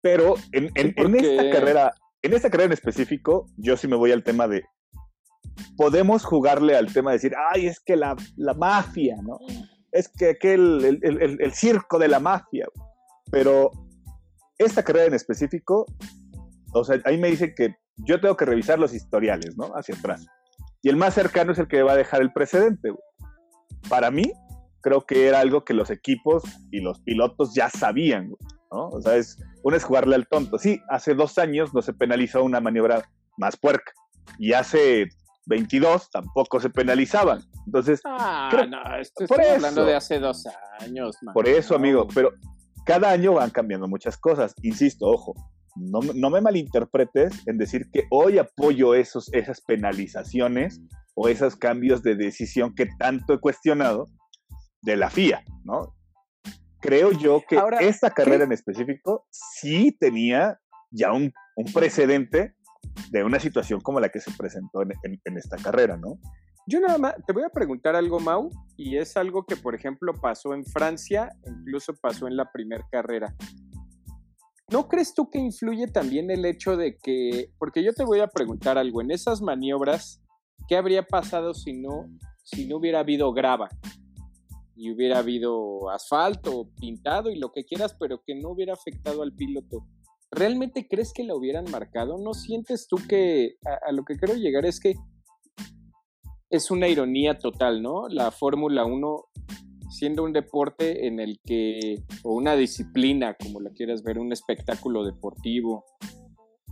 Pero 0.00 0.34
en, 0.52 0.70
en, 0.74 1.14
esta 1.16 1.50
carrera, 1.50 1.92
en 2.22 2.32
esta 2.32 2.50
carrera 2.50 2.66
en 2.66 2.72
específico, 2.72 3.46
yo 3.56 3.76
sí 3.76 3.88
me 3.88 3.96
voy 3.96 4.12
al 4.12 4.22
tema 4.22 4.48
de, 4.48 4.64
podemos 5.76 6.24
jugarle 6.24 6.76
al 6.76 6.92
tema 6.92 7.10
de 7.10 7.16
decir, 7.16 7.34
ay, 7.52 7.66
es 7.66 7.80
que 7.80 7.96
la, 7.96 8.16
la 8.36 8.54
mafia, 8.54 9.16
¿no? 9.22 9.38
Es 9.92 10.08
que 10.08 10.30
aquel, 10.30 10.84
el, 10.84 11.00
el, 11.02 11.38
el 11.40 11.52
circo 11.52 11.98
de 11.98 12.08
la 12.08 12.20
mafia. 12.20 12.66
Pero 13.30 13.70
esta 14.58 14.82
carrera 14.82 15.06
en 15.06 15.14
específico, 15.14 15.86
o 16.72 16.84
sea, 16.84 17.00
ahí 17.04 17.18
me 17.18 17.28
dicen 17.28 17.54
que 17.56 17.76
yo 17.96 18.20
tengo 18.20 18.36
que 18.36 18.44
revisar 18.44 18.78
los 18.78 18.94
historiales, 18.94 19.56
¿no? 19.56 19.72
Hacia 19.74 19.94
atrás. 19.94 20.26
Y 20.82 20.88
el 20.88 20.96
más 20.96 21.14
cercano 21.14 21.52
es 21.52 21.58
el 21.58 21.68
que 21.68 21.82
va 21.82 21.92
a 21.92 21.96
dejar 21.96 22.22
el 22.22 22.32
precedente. 22.32 22.90
Para 23.88 24.10
mí, 24.10 24.32
creo 24.80 25.04
que 25.06 25.26
era 25.26 25.40
algo 25.40 25.64
que 25.64 25.74
los 25.74 25.90
equipos 25.90 26.42
y 26.70 26.80
los 26.80 27.00
pilotos 27.00 27.54
ya 27.54 27.68
sabían, 27.68 28.30
¿no? 28.70 28.88
O 28.88 29.00
sea, 29.00 29.16
es, 29.16 29.38
uno 29.62 29.76
es 29.76 29.84
jugarle 29.84 30.14
al 30.14 30.28
tonto. 30.28 30.58
Sí, 30.58 30.80
hace 30.88 31.14
dos 31.14 31.38
años 31.38 31.74
no 31.74 31.82
se 31.82 31.92
penalizó 31.92 32.44
una 32.44 32.60
maniobra 32.60 33.10
más 33.36 33.56
puerca. 33.56 33.92
Y 34.38 34.52
hace 34.52 35.08
22 35.48 36.10
tampoco 36.10 36.60
se 36.60 36.70
penalizaban. 36.70 37.42
Entonces, 37.66 38.00
ah, 38.04 38.50
no, 38.68 38.96
estoy 38.96 39.26
hablando 39.54 39.84
de 39.84 39.94
hace 39.94 40.20
dos 40.20 40.46
años. 40.80 41.16
Man. 41.22 41.34
Por 41.34 41.48
eso, 41.48 41.74
amigo, 41.74 42.06
pero 42.14 42.30
cada 42.84 43.10
año 43.10 43.34
van 43.34 43.50
cambiando 43.50 43.88
muchas 43.88 44.16
cosas. 44.16 44.54
Insisto, 44.62 45.06
ojo, 45.06 45.34
no, 45.76 46.30
me 46.30 46.40
malinterpretes 46.40 47.46
en 47.46 47.58
decir 47.58 47.90
que 47.92 48.04
hoy 48.10 48.38
apoyo 48.38 48.94
esos, 48.94 49.32
esas 49.32 49.60
penalizaciones 49.60 50.80
o 51.14 51.28
esos 51.28 51.56
cambios 51.56 52.02
de 52.02 52.14
decisión 52.14 52.74
que 52.74 52.86
tanto 52.98 53.34
he 53.34 53.40
cuestionado 53.40 54.06
de 54.82 54.96
la 54.96 55.10
FIA, 55.10 55.42
¿no? 55.64 55.94
Creo 56.80 57.10
yo 57.12 57.42
que 57.48 57.60
esta 57.80 58.10
carrera 58.10 58.44
en 58.44 58.52
específico 58.52 59.26
sí 59.30 59.96
tenía 59.98 60.60
ya 60.90 61.12
un, 61.12 61.32
precedente 61.74 62.54
de 63.10 63.24
una 63.24 63.40
situación 63.40 63.80
como 63.80 64.00
la 64.00 64.08
que 64.08 64.20
se 64.20 64.30
presentó 64.32 64.82
en, 64.82 65.36
esta 65.36 65.56
carrera, 65.56 65.96
¿no? 65.96 66.18
Yo 66.66 66.80
nada 66.80 66.98
más 66.98 67.14
te 67.26 67.32
voy 67.32 67.44
a 67.44 67.48
preguntar 67.48 67.96
algo, 67.96 68.20
Mau, 68.20 68.50
y 68.76 68.98
es 68.98 69.16
algo 69.16 69.44
que, 69.44 69.56
por 69.56 69.74
ejemplo, 69.74 70.12
pasó 70.12 70.52
en 70.52 70.64
Francia, 70.66 71.30
incluso 71.46 71.94
pasó 71.94 72.26
en 72.26 72.36
la 72.36 72.52
primera 72.52 72.86
carrera. 72.90 73.34
¿No 74.70 74.86
crees 74.86 75.14
tú 75.14 75.30
que 75.30 75.38
influye 75.38 75.86
también 75.86 76.30
el 76.30 76.44
hecho 76.44 76.76
de 76.76 76.98
que, 76.98 77.50
porque 77.58 77.82
yo 77.82 77.94
te 77.94 78.04
voy 78.04 78.20
a 78.20 78.26
preguntar 78.26 78.76
algo, 78.76 79.00
en 79.00 79.10
esas 79.10 79.40
maniobras, 79.40 80.20
¿qué 80.68 80.76
habría 80.76 81.04
pasado 81.04 81.54
si 81.54 81.72
no, 81.72 82.04
si 82.44 82.66
no 82.66 82.76
hubiera 82.76 83.00
habido 83.00 83.32
grava? 83.32 83.70
Y 84.76 84.92
hubiera 84.92 85.20
habido 85.20 85.88
asfalto, 85.88 86.68
pintado 86.78 87.30
y 87.30 87.38
lo 87.38 87.50
que 87.50 87.64
quieras, 87.64 87.96
pero 87.98 88.22
que 88.22 88.34
no 88.34 88.50
hubiera 88.50 88.74
afectado 88.74 89.22
al 89.22 89.32
piloto. 89.32 89.86
¿Realmente 90.30 90.86
crees 90.88 91.12
que 91.12 91.24
lo 91.24 91.36
hubieran 91.36 91.70
marcado? 91.70 92.18
¿No 92.18 92.34
sientes 92.34 92.86
tú 92.88 92.96
que 93.08 93.56
a, 93.64 93.92
lo 93.92 94.04
que 94.04 94.16
quiero 94.16 94.34
llegar 94.34 94.66
es 94.66 94.78
que 94.78 94.94
es 96.50 96.70
una 96.70 96.88
ironía 96.88 97.38
total, 97.38 97.82
¿no? 97.82 98.08
La 98.08 98.30
Fórmula 98.30 98.84
1 98.84 99.24
siendo 99.90 100.22
un 100.22 100.32
deporte 100.32 101.06
en 101.06 101.18
el 101.18 101.40
que, 101.44 102.04
o 102.22 102.34
una 102.34 102.56
disciplina, 102.56 103.34
como 103.34 103.60
la 103.60 103.70
quieras 103.70 104.02
ver, 104.02 104.18
un 104.18 104.32
espectáculo 104.32 105.04
deportivo, 105.04 105.84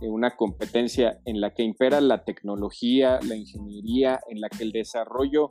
eh, 0.01 0.09
una 0.09 0.35
competencia 0.35 1.19
en 1.25 1.41
la 1.41 1.53
que 1.53 1.63
impera 1.63 1.99
la 2.01 2.23
tecnología, 2.23 3.19
la 3.27 3.35
ingeniería, 3.35 4.19
en 4.29 4.39
la 4.39 4.49
que 4.49 4.63
el 4.63 4.71
desarrollo 4.71 5.49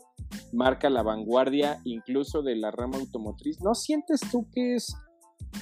marca 0.52 0.88
la 0.90 1.02
vanguardia 1.02 1.80
incluso 1.84 2.42
de 2.42 2.54
la 2.54 2.70
rama 2.70 2.98
automotriz, 2.98 3.60
¿no 3.60 3.74
sientes 3.74 4.20
tú 4.30 4.48
que 4.52 4.76
es 4.76 4.94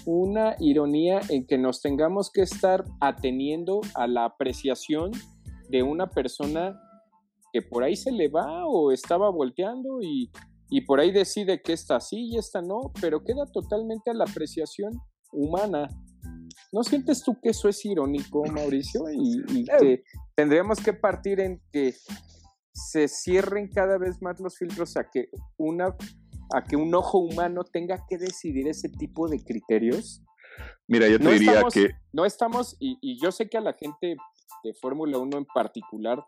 una 0.07 0.57
ironía 0.59 1.21
en 1.29 1.47
que 1.47 1.59
nos 1.59 1.81
tengamos 1.81 2.31
que 2.33 2.43
estar 2.43 2.85
ateniendo 3.01 3.81
a 3.95 4.07
la 4.07 4.25
apreciación 4.25 5.11
de 5.69 5.83
una 5.83 6.11
persona 6.11 6.79
que 7.53 7.63
por 7.63 7.85
ahí 7.85 7.97
se 7.97 8.11
le 8.11 8.29
va 8.29 8.67
o 8.67 8.91
estaba 8.91 9.31
volteando 9.31 10.01
y, 10.01 10.31
por 10.87 10.99
ahí 10.99 11.13
decide 11.13 11.63
que 11.63 11.73
esta 11.73 12.01
sí 12.01 12.31
y 12.33 12.37
esta 12.37 12.61
no, 12.61 12.91
pero 13.01 13.23
queda 13.23 13.47
totalmente 13.47 14.11
a 14.11 14.15
la 14.15 14.25
apreciación 14.25 14.93
humana. 15.33 15.87
¿No 16.73 16.83
sientes 16.83 17.23
tú 17.23 17.39
que 17.41 17.51
eso 17.51 17.69
es 17.69 17.85
irónico, 17.85 18.45
Mauricio? 18.47 19.05
Y, 19.13 19.65
que 19.79 20.03
tendríamos 20.35 20.81
que 20.81 20.93
partir 20.93 21.39
en 21.39 21.63
que 21.71 21.95
se 22.73 23.07
cierren 23.07 23.69
cada 23.69 23.99
vez 23.99 24.21
más 24.21 24.41
los 24.41 24.59
filtros 24.59 24.97
a 24.97 25.09
que 25.09 25.29
una 25.57 25.97
a 26.55 26.63
que 26.63 26.77
un 26.77 26.95
ojo 26.95 27.19
humano 27.19 27.65
tenga 27.65 28.05
que 28.09 28.17
decidir 28.17 28.69
ese 28.69 28.89
tipo 28.89 29.29
de 29.29 29.43
criterios. 29.43 30.23
Mira, 30.87 31.09
yo 31.09 31.19
te 31.19 31.31
diría 31.33 31.63
que 31.73 31.91
no 32.13 32.25
estamos 32.25 32.77
y, 32.79 32.99
y, 33.01 33.21
yo 33.21 33.33
sé 33.33 33.49
que 33.49 33.59
a 33.59 33.61
la 33.61 33.73
gente 33.73 34.17
de 34.63 34.75
Fórmula 34.75 35.19
1 35.19 35.39
en 35.39 35.47
particular 35.47 36.25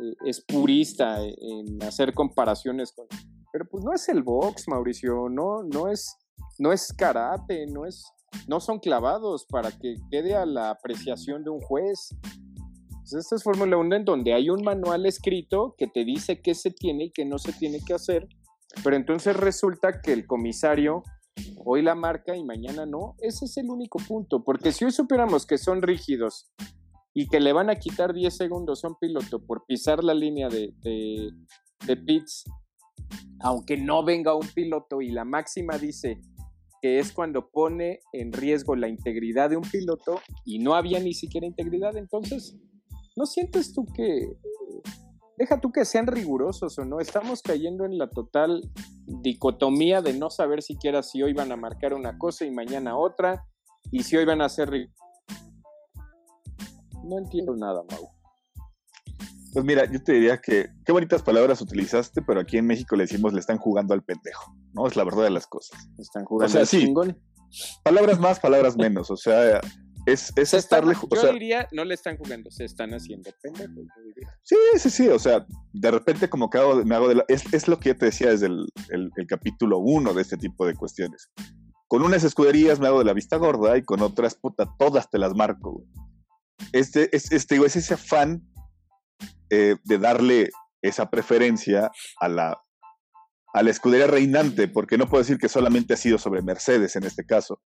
eh, 0.00 0.14
es 0.24 0.40
purista 0.40 1.22
en 1.22 1.82
hacer 1.82 2.14
comparaciones 2.14 2.92
con... 2.92 3.06
Pero 3.52 3.66
pues 3.68 3.84
no 3.84 3.92
es 3.92 4.08
el 4.08 4.22
box, 4.22 4.68
Mauricio, 4.68 5.28
no, 5.28 5.62
no, 5.62 5.88
es, 5.88 6.16
no 6.58 6.72
es 6.72 6.92
karate, 6.92 7.66
no, 7.66 7.84
es, 7.84 8.04
no 8.46 8.60
son 8.60 8.78
clavados 8.78 9.44
para 9.44 9.72
que 9.72 9.96
quede 10.10 10.34
a 10.34 10.46
la 10.46 10.70
apreciación 10.70 11.42
de 11.42 11.50
un 11.50 11.60
juez. 11.60 12.16
Pues 13.00 13.12
esta 13.14 13.36
es 13.36 13.42
Fórmula 13.42 13.76
1 13.76 13.96
en 13.96 14.04
donde 14.04 14.34
hay 14.34 14.50
un 14.50 14.62
manual 14.62 15.04
escrito 15.04 15.74
que 15.76 15.88
te 15.88 16.04
dice 16.04 16.40
qué 16.40 16.54
se 16.54 16.70
tiene 16.70 17.04
y 17.04 17.10
qué 17.10 17.24
no 17.24 17.38
se 17.38 17.52
tiene 17.52 17.80
que 17.84 17.94
hacer, 17.94 18.28
pero 18.82 18.96
entonces 18.96 19.36
resulta 19.36 20.00
que 20.00 20.12
el 20.12 20.26
comisario 20.26 21.02
hoy 21.64 21.82
la 21.82 21.94
marca 21.94 22.36
y 22.36 22.44
mañana 22.44 22.86
no. 22.86 23.14
Ese 23.18 23.46
es 23.46 23.56
el 23.56 23.70
único 23.70 23.98
punto, 23.98 24.42
porque 24.44 24.72
si 24.72 24.84
hoy 24.84 24.92
supiéramos 24.92 25.46
que 25.46 25.58
son 25.58 25.82
rígidos 25.82 26.50
y 27.14 27.28
que 27.28 27.40
le 27.40 27.52
van 27.52 27.70
a 27.70 27.76
quitar 27.76 28.14
10 28.14 28.34
segundos 28.34 28.84
a 28.84 28.88
un 28.88 28.96
piloto 29.00 29.44
por 29.44 29.64
pisar 29.66 30.04
la 30.04 30.14
línea 30.14 30.48
de, 30.48 30.72
de, 30.82 31.96
pits, 31.96 32.44
aunque 33.40 33.76
no 33.76 34.04
venga 34.04 34.34
un 34.34 34.46
piloto 34.48 35.00
y 35.00 35.10
la 35.10 35.24
máxima 35.24 35.76
dice 35.78 36.20
que 36.82 36.98
es 36.98 37.12
cuando 37.12 37.50
pone 37.50 38.00
en 38.12 38.32
riesgo 38.32 38.74
la 38.74 38.88
integridad 38.88 39.50
de 39.50 39.56
un 39.56 39.68
piloto 39.68 40.20
y 40.44 40.60
no 40.60 40.74
había 40.74 41.00
ni 41.00 41.12
siquiera 41.12 41.46
integridad, 41.46 41.96
entonces, 41.96 42.56
¿no 43.16 43.26
sientes 43.26 43.74
tú 43.74 43.84
que, 43.94 44.28
deja 45.40 45.58
tú 45.58 45.72
que 45.72 45.86
sean 45.86 46.06
rigurosos 46.06 46.78
o 46.78 46.84
no, 46.84 47.00
estamos 47.00 47.40
cayendo 47.40 47.86
en 47.86 47.96
la 47.96 48.10
total 48.10 48.60
dicotomía 49.06 50.02
de 50.02 50.12
no 50.12 50.28
saber 50.28 50.60
siquiera 50.60 51.02
si 51.02 51.22
hoy 51.22 51.32
van 51.32 51.50
a 51.50 51.56
marcar 51.56 51.94
una 51.94 52.18
cosa 52.18 52.44
y 52.44 52.50
mañana 52.50 52.94
otra, 52.94 53.46
y 53.90 54.02
si 54.02 54.18
hoy 54.18 54.26
van 54.26 54.42
a 54.42 54.44
hacer 54.44 54.68
no 57.02 57.18
entiendo 57.18 57.56
nada, 57.56 57.82
Mau. 57.90 58.10
Pues 59.54 59.64
mira, 59.64 59.90
yo 59.90 60.00
te 60.04 60.12
diría 60.12 60.36
que 60.36 60.68
qué 60.84 60.92
bonitas 60.92 61.22
palabras 61.22 61.62
utilizaste, 61.62 62.20
pero 62.20 62.40
aquí 62.40 62.58
en 62.58 62.66
México 62.66 62.94
le 62.94 63.04
decimos 63.04 63.32
le 63.32 63.40
están 63.40 63.56
jugando 63.56 63.94
al 63.94 64.04
pendejo, 64.04 64.54
¿no? 64.74 64.86
Es 64.86 64.94
la 64.94 65.04
verdad 65.04 65.24
de 65.24 65.30
las 65.30 65.46
cosas. 65.46 65.88
Están 65.98 66.26
jugando 66.26 66.58
al 66.58 66.66
chingón. 66.66 67.18
Palabras 67.82 68.20
más, 68.20 68.38
palabras 68.38 68.76
menos, 68.76 69.10
o 69.10 69.16
sea, 69.16 69.58
es, 70.12 70.32
es 70.36 70.54
estarle 70.54 70.94
Yo 70.94 71.32
diría, 71.32 71.68
no 71.72 71.84
le 71.84 71.94
están 71.94 72.16
jugando, 72.16 72.50
se 72.50 72.64
están 72.64 72.92
haciendo 72.92 73.30
pendejo. 73.42 73.82
Sí, 74.42 74.56
sí, 74.76 74.90
sí, 74.90 75.08
o 75.08 75.18
sea, 75.18 75.46
de 75.72 75.90
repente 75.90 76.28
como 76.28 76.50
que 76.50 76.58
hago, 76.58 76.84
me 76.84 76.94
hago 76.94 77.08
de 77.08 77.16
la, 77.16 77.24
es, 77.28 77.52
es, 77.52 77.68
lo 77.68 77.78
que 77.78 77.90
yo 77.90 77.96
te 77.96 78.06
decía 78.06 78.30
desde 78.30 78.46
el, 78.46 78.66
el, 78.88 79.26
capítulo 79.26 79.78
uno 79.78 80.14
de 80.14 80.22
este 80.22 80.36
tipo 80.36 80.66
de 80.66 80.74
cuestiones. 80.74 81.30
Con 81.88 82.02
unas 82.02 82.24
escuderías 82.24 82.78
me 82.78 82.86
hago 82.86 83.00
de 83.00 83.04
la 83.04 83.12
vista 83.12 83.36
gorda 83.36 83.76
y 83.76 83.82
con 83.82 84.00
otras, 84.02 84.34
puta, 84.34 84.68
todas 84.78 85.10
te 85.10 85.18
las 85.18 85.34
marco, 85.34 85.72
güey 85.72 85.86
este, 86.72 87.14
es, 87.14 87.32
este, 87.32 87.56
es 87.56 87.76
ese 87.76 87.94
afán 87.94 88.42
eh, 89.50 89.76
de 89.84 89.98
darle 89.98 90.50
esa 90.82 91.10
preferencia 91.10 91.90
a 92.20 92.28
la, 92.28 92.62
a 93.52 93.62
la 93.62 93.70
escudería 93.70 94.06
reinante, 94.06 94.68
porque 94.68 94.96
no 94.96 95.08
puedo 95.08 95.22
decir 95.22 95.38
que 95.38 95.48
solamente 95.48 95.94
ha 95.94 95.96
sido 95.96 96.18
sobre 96.18 96.42
Mercedes 96.42 96.96
en 96.96 97.04
este 97.04 97.24
caso. 97.24 97.60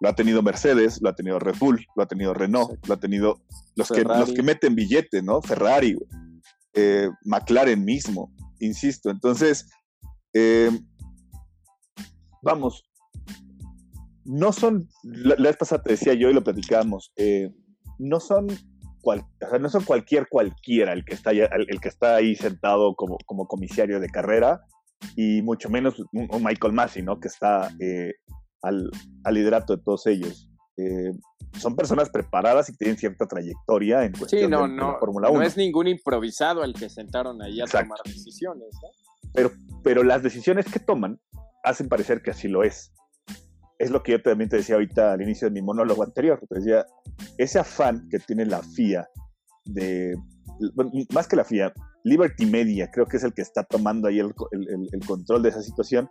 Lo 0.00 0.08
ha 0.08 0.14
tenido 0.14 0.42
Mercedes, 0.42 1.00
lo 1.02 1.10
ha 1.10 1.14
tenido 1.14 1.38
Red 1.38 1.56
Bull, 1.58 1.84
lo 1.94 2.02
ha 2.02 2.06
tenido 2.06 2.32
Renault, 2.32 2.86
lo 2.86 2.94
ha 2.94 3.00
tenido 3.00 3.42
los, 3.76 3.88
que, 3.88 4.02
los 4.02 4.32
que 4.32 4.42
meten 4.42 4.74
billete, 4.74 5.22
¿no? 5.22 5.42
Ferrari, 5.42 5.96
eh, 6.74 7.08
McLaren 7.24 7.84
mismo, 7.84 8.32
insisto. 8.60 9.10
Entonces, 9.10 9.68
eh, 10.32 10.70
vamos, 12.42 12.82
no 14.24 14.52
son, 14.52 14.88
la, 15.02 15.34
vez 15.36 15.56
pasada 15.56 15.82
te 15.82 15.90
decía 15.92 16.14
yo 16.14 16.30
y 16.30 16.34
lo 16.34 16.44
platicamos, 16.44 17.12
no 17.98 18.20
son, 18.20 18.46
no 18.46 19.68
son 19.68 19.84
cualquier 19.84 20.28
cualquiera 20.28 20.92
el 20.92 21.04
que 21.04 21.14
está, 21.14 21.32
el, 21.32 21.80
que 21.80 21.88
está 21.88 22.16
ahí 22.16 22.34
sentado 22.34 22.94
como, 22.94 23.18
como 23.26 23.46
comisario 23.46 24.00
de 24.00 24.08
carrera 24.08 24.62
y 25.16 25.42
mucho 25.42 25.68
menos 25.70 26.00
un, 26.12 26.28
Michael 26.42 26.72
Massey, 26.72 27.02
¿no? 27.02 27.18
Que 27.20 27.28
está 27.28 27.70
eh, 27.80 28.14
al, 28.62 28.90
liderato 29.30 29.76
de 29.76 29.82
todos 29.82 30.06
ellos. 30.06 30.48
Eh, 30.76 31.12
son 31.58 31.76
personas 31.76 32.10
preparadas 32.10 32.68
y 32.70 32.76
tienen 32.76 32.96
cierta 32.96 33.26
trayectoria 33.26 34.04
en 34.04 34.12
cuestión 34.12 34.42
sí, 34.42 34.48
no, 34.48 34.68
de, 34.68 34.74
no, 34.74 34.98
Fórmula 34.98 35.30
1. 35.30 35.40
No 35.40 35.44
es 35.44 35.56
ningún 35.56 35.88
improvisado 35.88 36.62
el 36.64 36.74
que 36.74 36.88
sentaron 36.88 37.42
ahí 37.42 37.60
a 37.60 37.64
tomar 37.64 37.98
decisiones, 38.04 38.68
Pero, 39.34 39.50
pero 39.82 40.02
las 40.04 40.22
decisiones 40.22 40.66
que 40.66 40.78
toman 40.78 41.20
hacen 41.64 41.88
parecer 41.88 42.22
que 42.22 42.30
así 42.30 42.48
lo 42.48 42.62
es 42.62 42.92
es 43.80 43.90
lo 43.90 44.02
que 44.02 44.12
yo 44.12 44.22
también 44.22 44.50
te 44.50 44.56
decía 44.56 44.74
ahorita 44.74 45.14
al 45.14 45.22
inicio 45.22 45.48
de 45.48 45.54
mi 45.54 45.62
monólogo 45.62 46.04
anterior. 46.04 46.38
Te 46.50 46.56
decía, 46.56 46.84
ese 47.38 47.58
afán 47.58 48.06
que 48.10 48.18
tiene 48.18 48.44
la 48.44 48.62
FIA 48.62 49.08
de, 49.64 50.14
más 51.14 51.26
que 51.26 51.36
la 51.36 51.44
FIA, 51.44 51.72
Liberty 52.04 52.44
Media 52.44 52.90
creo 52.90 53.06
que 53.06 53.16
es 53.16 53.24
el 53.24 53.32
que 53.32 53.40
está 53.40 53.64
tomando 53.64 54.06
ahí 54.06 54.18
el, 54.20 54.34
control 55.06 55.42
de 55.42 55.48
esa 55.48 55.62
situación, 55.62 56.10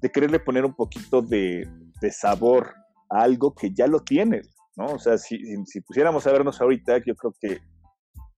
de 0.00 0.10
quererle 0.10 0.40
poner 0.40 0.64
un 0.64 0.74
poquito 0.74 1.22
de, 1.22 1.68
sabor 2.10 2.74
a 3.10 3.22
algo 3.22 3.54
que 3.54 3.72
ya 3.72 3.86
lo 3.86 4.00
tiene, 4.00 4.42
¿no? 4.76 4.86
O 4.86 4.98
sea, 4.98 5.18
si, 5.18 5.38
pusiéramos 5.86 6.26
a 6.26 6.32
vernos 6.32 6.60
ahorita, 6.60 6.98
yo 7.04 7.14
creo 7.14 7.34
que 7.40 7.60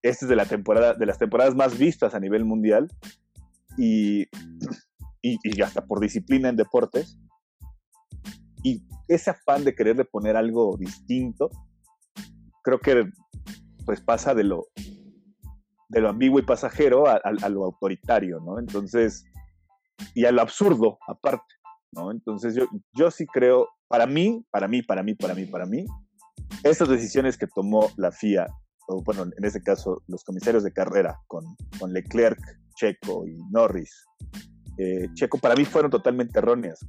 esta 0.01 0.25
es 0.25 0.29
de 0.29 0.35
la 0.35 0.45
temporada, 0.45 0.93
de 0.93 1.05
las 1.05 1.17
temporadas 1.17 1.55
más 1.55 1.77
vistas 1.77 2.13
a 2.13 2.19
nivel 2.19 2.45
mundial 2.45 2.87
y, 3.77 4.27
y, 5.21 5.61
hasta 5.61 5.85
por 5.85 5.99
disciplina 5.99 6.49
en 6.49 6.55
deportes 6.55 7.19
y 8.63 8.83
ese 9.07 9.31
afán 9.31 9.63
de 9.63 9.75
quererle 9.75 10.05
poner 10.05 10.35
algo 10.35 10.75
distinto, 10.77 11.49
creo 12.63 12.79
que 12.79 13.09
pues 13.85 14.01
pasa 14.01 14.33
de 14.33 14.43
lo, 14.43 14.67
de 15.89 16.01
lo 16.01 16.09
ambiguo 16.09 16.39
y 16.39 16.43
pasajero 16.43 17.07
a, 17.07 17.49
lo 17.49 17.65
autoritario, 17.65 18.39
¿no? 18.41 18.59
Entonces, 18.59 19.23
y 20.13 20.25
a 20.25 20.31
lo 20.31 20.41
absurdo 20.41 20.99
aparte, 21.07 21.55
Entonces 22.11 22.55
yo, 22.55 22.65
yo 22.93 23.09
sí 23.11 23.25
creo, 23.25 23.67
para 23.87 24.05
mí, 24.05 24.45
para 24.51 24.67
mí, 24.67 24.81
para 24.81 25.03
mí, 25.03 25.15
para 25.15 25.33
mí, 25.33 25.45
para 25.45 25.65
mí, 25.65 25.85
estas 26.63 26.89
decisiones 26.89 27.37
que 27.37 27.47
tomó 27.47 27.89
la 27.97 28.11
FIA, 28.11 28.47
o 28.87 29.01
bueno, 29.03 29.23
en 29.23 29.43
este 29.43 29.61
caso 29.61 30.03
los 30.07 30.23
comisarios 30.23 30.63
de 30.63 30.71
carrera 30.71 31.19
con, 31.27 31.43
con 31.79 31.93
Leclerc, 31.93 32.39
Checo 32.75 33.27
y 33.27 33.35
Norris, 33.51 34.05
eh, 34.77 35.07
Checo 35.13 35.39
para 35.39 35.55
mí 35.55 35.65
fueron 35.65 35.89
totalmente 35.89 36.37
erróneas 36.37 36.79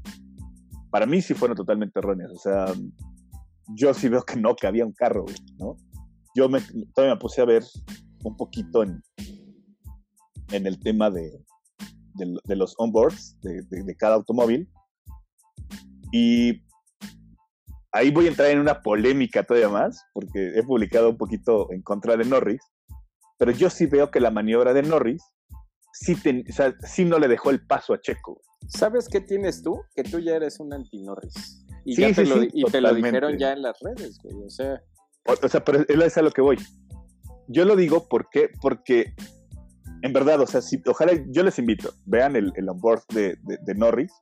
para 0.91 1.07
mí 1.07 1.23
sí 1.23 1.35
fueron 1.35 1.57
totalmente 1.57 1.99
erróneas. 1.99 2.31
O 2.33 2.39
sea, 2.39 2.67
yo 3.75 3.95
sí 3.95 4.09
veo 4.09 4.23
que 4.23 4.37
no, 4.37 4.55
que 4.55 4.67
había 4.67 4.87
un 4.87 4.93
carro, 4.93 5.25
¿no? 5.59 5.77
Yo 6.35 6.49
me, 6.49 6.61
todavía 6.95 7.15
me 7.15 7.21
puse 7.21 7.41
a 7.41 7.47
ver 7.47 7.65
un 8.25 8.37
poquito 8.37 8.83
en, 8.83 9.03
el 10.51 10.79
tema 10.81 11.11
de, 11.11 11.45
de, 12.15 12.57
los 12.57 12.75
onboards 12.79 13.39
de, 13.41 13.63
de, 13.63 13.97
cada 13.97 14.15
automóvil. 14.15 14.69
Y 16.13 16.63
ahí 17.93 18.11
voy 18.11 18.27
a 18.27 18.29
entrar 18.29 18.51
en 18.51 18.61
una 18.61 18.83
polémica 18.83 19.43
todavía 19.43 19.69
más, 19.69 20.05
porque 20.13 20.53
he 20.55 20.63
publicado 20.63 21.11
un 21.11 21.17
poquito 21.17 21.73
en 21.73 21.83
contra 21.83 22.17
de 22.17 22.25
Norris, 22.25 22.61
pero 23.39 23.53
yo 23.53 23.71
sí 23.71 23.87
veo 23.87 24.11
que 24.11 24.21
la 24.21 24.31
maniobra 24.31 24.73
de 24.73 24.83
Norris 24.83 25.23
sí, 25.93 26.17
o 26.49 26.53
sea, 26.53 26.75
sí 26.83 27.05
no 27.05 27.19
le 27.19 27.29
dejó 27.29 27.51
el 27.51 27.67
paso 27.67 27.95
a 27.95 28.01
Checo. 28.01 28.41
¿Sabes 28.69 29.09
qué 29.09 29.21
tienes 29.21 29.63
tú? 29.63 29.83
Que 29.95 30.03
tú 30.03 30.19
ya 30.19 30.37
eres 30.37 30.61
un 30.61 30.73
anti-Norris. 30.73 31.65
Y, 31.85 31.97
ya 31.97 32.13
te, 32.13 32.25
lo, 32.25 32.43
y 32.43 32.65
te 32.65 32.81
lo 32.81 32.95
dijeron 32.95 33.39
ya 33.39 33.53
en 33.53 33.63
las 33.63 33.79
redes, 33.81 34.19
güey. 34.23 34.37
O 34.45 34.51
sea. 34.51 34.83
O, 35.25 35.49
sea, 35.49 35.65
pero 35.65 35.85
es 35.89 36.19
a 36.19 36.23
lo 36.23 36.31
que 36.31 36.43
voy. 36.43 36.59
Yo 37.47 37.65
lo 37.65 37.77
digo 37.77 38.09
porque, 38.09 38.51
porque 38.61 39.15
en 40.03 40.13
verdad, 40.13 40.41
o 40.41 40.47
sea, 40.47 40.61
si, 40.61 40.83
ojalá 40.87 41.13
yo 41.29 41.43
les 41.43 41.59
invito, 41.59 41.93
vean 42.05 42.37
el, 42.37 42.53
el 42.57 42.69
onboard 42.69 43.03
de, 43.09 43.39
de, 43.43 43.75
Norris. 43.75 44.13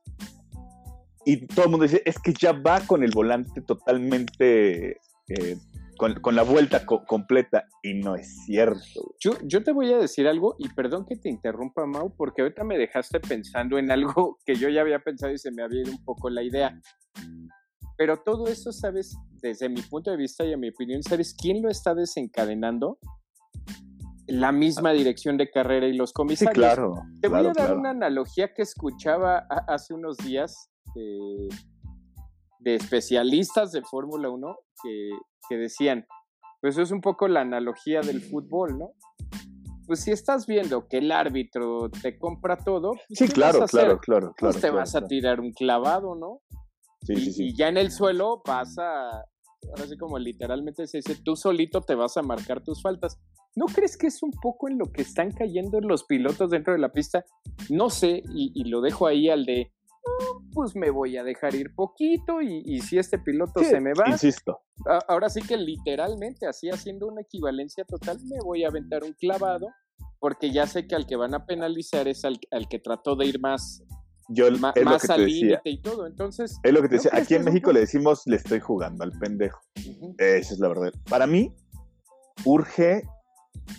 Y 1.29 1.45
todo 1.45 1.65
el 1.65 1.71
mundo 1.71 1.83
dice, 1.83 2.01
es 2.05 2.19
que 2.19 2.31
ya 2.31 2.53
va 2.53 2.79
con 2.87 3.03
el 3.03 3.11
volante 3.11 3.59
totalmente, 3.59 4.91
eh, 5.27 5.57
con, 5.97 6.13
con, 6.21 6.37
la 6.37 6.43
vuelta 6.43 6.85
completa. 6.85 7.65
Y 7.83 7.95
no 7.95 8.15
es 8.15 8.45
cierto. 8.45 9.13
Yo, 9.19 9.33
yo 9.43 9.61
te 9.61 9.73
voy 9.73 9.91
a 9.91 9.97
decir 9.97 10.25
algo, 10.25 10.55
y 10.57 10.69
perdón 10.69 11.05
que 11.05 11.17
te 11.17 11.27
interrumpa, 11.27 11.85
Mau, 11.85 12.15
porque 12.15 12.43
ahorita 12.43 12.63
me 12.63 12.77
dejaste 12.77 13.19
pensando 13.19 13.77
en 13.77 13.91
algo 13.91 14.37
que 14.45 14.55
yo 14.55 14.69
ya 14.69 14.79
había 14.79 14.99
pensado 14.99 15.33
y 15.33 15.37
se 15.37 15.51
me 15.51 15.63
había 15.63 15.81
ido 15.81 15.91
un 15.91 16.01
poco 16.05 16.29
la 16.29 16.43
idea. 16.43 16.79
Pero 17.97 18.15
todo 18.23 18.47
eso, 18.47 18.71
¿sabes? 18.71 19.17
Desde 19.41 19.67
mi 19.67 19.81
punto 19.81 20.11
de 20.11 20.15
vista 20.15 20.45
y 20.45 20.53
a 20.53 20.57
mi 20.57 20.69
opinión, 20.69 21.03
¿sabes 21.03 21.35
quién 21.37 21.61
lo 21.61 21.67
está 21.67 21.93
desencadenando? 21.93 22.99
La 24.27 24.53
misma 24.53 24.93
dirección 24.93 25.35
de 25.35 25.51
carrera 25.51 25.87
y 25.87 25.93
los 25.93 26.13
comisarios. 26.13 26.53
Sí, 26.53 26.61
claro. 26.61 26.93
Te 27.19 27.27
voy 27.27 27.47
a 27.47 27.51
dar 27.51 27.75
una 27.75 27.89
analogía 27.89 28.53
que 28.53 28.61
escuchaba 28.61 29.45
hace 29.67 29.93
unos 29.93 30.15
días 30.15 30.69
de, 30.95 31.47
especialistas 32.65 33.71
de 33.71 33.81
Fórmula 33.81 34.29
1 34.29 34.57
que, 34.83 35.57
decían, 35.57 36.05
pues 36.61 36.77
es 36.77 36.91
un 36.91 37.01
poco 37.01 37.27
la 37.27 37.41
analogía 37.41 38.01
del 38.01 38.21
fútbol, 38.21 38.77
¿no? 38.77 38.91
pues 39.85 40.01
si 40.01 40.11
estás 40.11 40.45
viendo 40.47 40.89
que 40.89 40.97
el 40.97 41.13
árbitro 41.13 41.89
te 41.89 42.19
compra 42.19 42.57
todo, 42.57 42.91
pues, 42.91 43.19
sí, 43.19 43.27
claro, 43.29 43.65
claro, 43.67 43.99
claro, 43.99 44.35
pues 44.37 44.57
claro. 44.57 44.59
te 44.59 44.77
vas 44.77 44.95
a 44.95 45.07
tirar 45.07 45.39
un 45.39 45.53
clavado, 45.53 46.13
¿no? 46.15 46.41
y, 47.07 47.55
ya 47.55 47.69
en 47.69 47.77
el 47.77 47.91
suelo 47.91 48.41
vas 48.45 48.77
a, 48.79 49.23
ahora 49.69 49.87
sí 49.87 49.97
como 49.97 50.19
literalmente 50.19 50.87
se 50.87 50.97
dice, 50.97 51.15
tú 51.23 51.35
solito 51.35 51.81
te 51.81 51.95
vas 51.95 52.17
a 52.17 52.21
marcar 52.21 52.63
tus 52.63 52.81
faltas. 52.81 53.19
¿No 53.55 53.65
crees 53.65 53.97
que 53.97 54.07
es 54.07 54.21
un 54.21 54.31
poco 54.31 54.69
en 54.69 54.77
lo 54.77 54.91
que 54.91 55.01
están 55.01 55.31
cayendo 55.31 55.81
los 55.81 56.03
pilotos 56.03 56.51
dentro 56.51 56.73
de 56.73 56.79
la 56.79 56.91
pista? 56.91 57.25
No 57.69 57.89
sé, 57.89 58.21
y, 58.33 58.63
lo 58.65 58.81
dejo 58.81 59.07
ahí 59.07 59.29
al 59.29 59.45
de, 59.45 59.73
pues 60.53 60.75
me 60.75 60.89
voy 60.89 61.17
a 61.17 61.23
dejar 61.23 61.55
ir 61.55 61.73
poquito 61.75 62.41
y, 62.41 62.79
si 62.81 62.97
este 62.97 63.19
piloto 63.19 63.63
se 63.63 63.79
me 63.79 63.93
va. 63.93 64.09
Insisto. 64.09 64.59
ahora 65.07 65.29
sí 65.29 65.41
que 65.41 65.57
literalmente, 65.57 66.47
así 66.47 66.69
haciendo 66.69 67.07
una 67.07 67.21
equivalencia 67.21 67.83
total, 67.85 68.19
me 68.25 68.37
voy 68.43 68.63
a 68.63 68.69
aventar 68.69 69.03
un 69.03 69.13
clavado 69.13 69.67
porque 70.19 70.51
ya 70.51 70.65
sé 70.67 70.87
que 70.87 70.95
al 70.95 71.05
que 71.05 71.15
van 71.15 71.33
a 71.33 71.45
penalizar 71.45 72.07
es 72.07 72.25
al, 72.25 72.39
al 72.51 72.67
que 72.67 72.79
trató 72.79 73.15
de 73.15 73.25
ir 73.25 73.39
más 73.39 73.83
yo 74.29 74.47
es 74.47 74.59
lo 74.59 74.73
que 74.73 75.07
te 75.07 75.21
decía. 75.21 75.61
y 75.63 75.81
todo. 75.81 76.05
Entonces, 76.05 76.59
es 76.63 76.73
lo 76.73 76.81
que 76.81 76.89
te 76.89 76.95
decía. 76.95 77.11
Aquí 77.13 77.35
en 77.35 77.45
México 77.45 77.71
le 77.71 77.81
decimos 77.81 78.23
le 78.25 78.35
estoy 78.35 78.59
jugando 78.59 79.03
al 79.03 79.11
pendejo. 79.11 79.59
Esa 80.17 80.53
es 80.53 80.59
la 80.59 80.67
verdad. 80.67 80.91
Para 81.09 81.27
mí, 81.27 81.55
urge. 82.45 83.03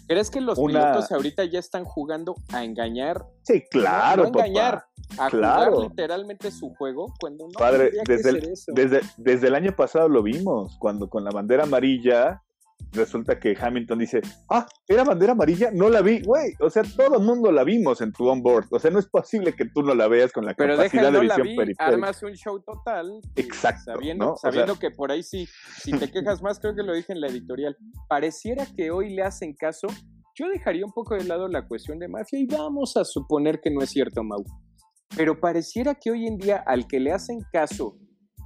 ¿Crees 0.06 0.30
que 0.30 0.40
los 0.40 0.58
pilotos 0.58 1.10
ahorita 1.12 1.44
ya 1.44 1.58
están 1.58 1.84
jugando 1.84 2.34
a 2.52 2.64
engañar? 2.64 3.24
Sí, 3.42 3.62
claro. 3.70 4.24
No, 4.24 4.28
engañar, 4.28 4.84
a 5.18 5.30
jugar 5.30 5.72
literalmente 5.72 6.50
su 6.50 6.74
juego 6.74 7.14
cuando 7.18 7.46
no 7.46 7.52
Padre, 7.58 7.92
desde 8.06 8.30
el, 8.30 8.54
desde, 8.68 9.00
desde 9.16 9.48
el 9.48 9.54
año 9.54 9.74
pasado 9.74 10.08
lo 10.08 10.22
vimos, 10.22 10.76
cuando 10.78 11.08
con 11.08 11.24
la 11.24 11.30
bandera 11.30 11.64
amarilla 11.64 12.42
resulta 12.92 13.38
que 13.38 13.56
Hamilton 13.58 13.98
dice, 13.98 14.20
ah, 14.50 14.66
era 14.86 15.04
bandera 15.04 15.32
amarilla, 15.32 15.70
no 15.72 15.88
la 15.88 16.00
vi, 16.00 16.22
güey, 16.22 16.54
o 16.60 16.70
sea, 16.70 16.82
todo 16.82 17.18
el 17.18 17.24
mundo 17.24 17.52
la 17.52 17.64
vimos 17.64 18.00
en 18.00 18.12
tu 18.12 18.26
onboard, 18.26 18.66
o 18.70 18.78
sea, 18.78 18.90
no 18.90 18.98
es 18.98 19.06
posible 19.06 19.52
que 19.54 19.66
tú 19.66 19.82
no 19.82 19.94
la 19.94 20.08
veas 20.08 20.32
con 20.32 20.44
la 20.44 20.54
Pero 20.54 20.76
capacidad 20.76 21.12
de 21.12 21.20
visión 21.20 21.42
periférica. 21.42 21.86
Armas 21.86 22.22
un 22.22 22.34
show 22.34 22.60
total. 22.60 23.20
Exacto. 23.36 23.92
Sabiendo, 23.92 24.36
sabiendo 24.36 24.78
que 24.78 24.90
por 24.90 25.10
ahí 25.10 25.22
sí, 25.22 25.48
si 25.78 25.92
te 25.92 26.10
quejas 26.10 26.42
más, 26.42 26.58
creo 26.60 26.74
que 26.74 26.82
lo 26.82 26.94
dije 26.94 27.12
en 27.12 27.20
la 27.20 27.28
editorial, 27.28 27.76
pareciera 28.08 28.66
que 28.76 28.90
hoy 28.90 29.14
le 29.14 29.22
hacen 29.22 29.54
caso, 29.54 29.88
yo 30.34 30.48
dejaría 30.48 30.84
un 30.84 30.92
poco 30.92 31.14
de 31.14 31.24
lado 31.24 31.48
la 31.48 31.66
cuestión 31.66 31.98
de 31.98 32.08
mafia 32.08 32.38
y 32.38 32.46
vamos 32.46 32.96
a 32.96 33.04
suponer 33.04 33.60
que 33.60 33.70
no 33.70 33.82
es 33.82 33.90
cierto, 33.90 34.22
Mau. 34.22 34.44
Pero 35.16 35.40
pareciera 35.40 35.94
que 35.94 36.10
hoy 36.10 36.26
en 36.26 36.38
día 36.38 36.62
al 36.66 36.86
que 36.86 37.00
le 37.00 37.12
hacen 37.12 37.40
caso 37.52 37.98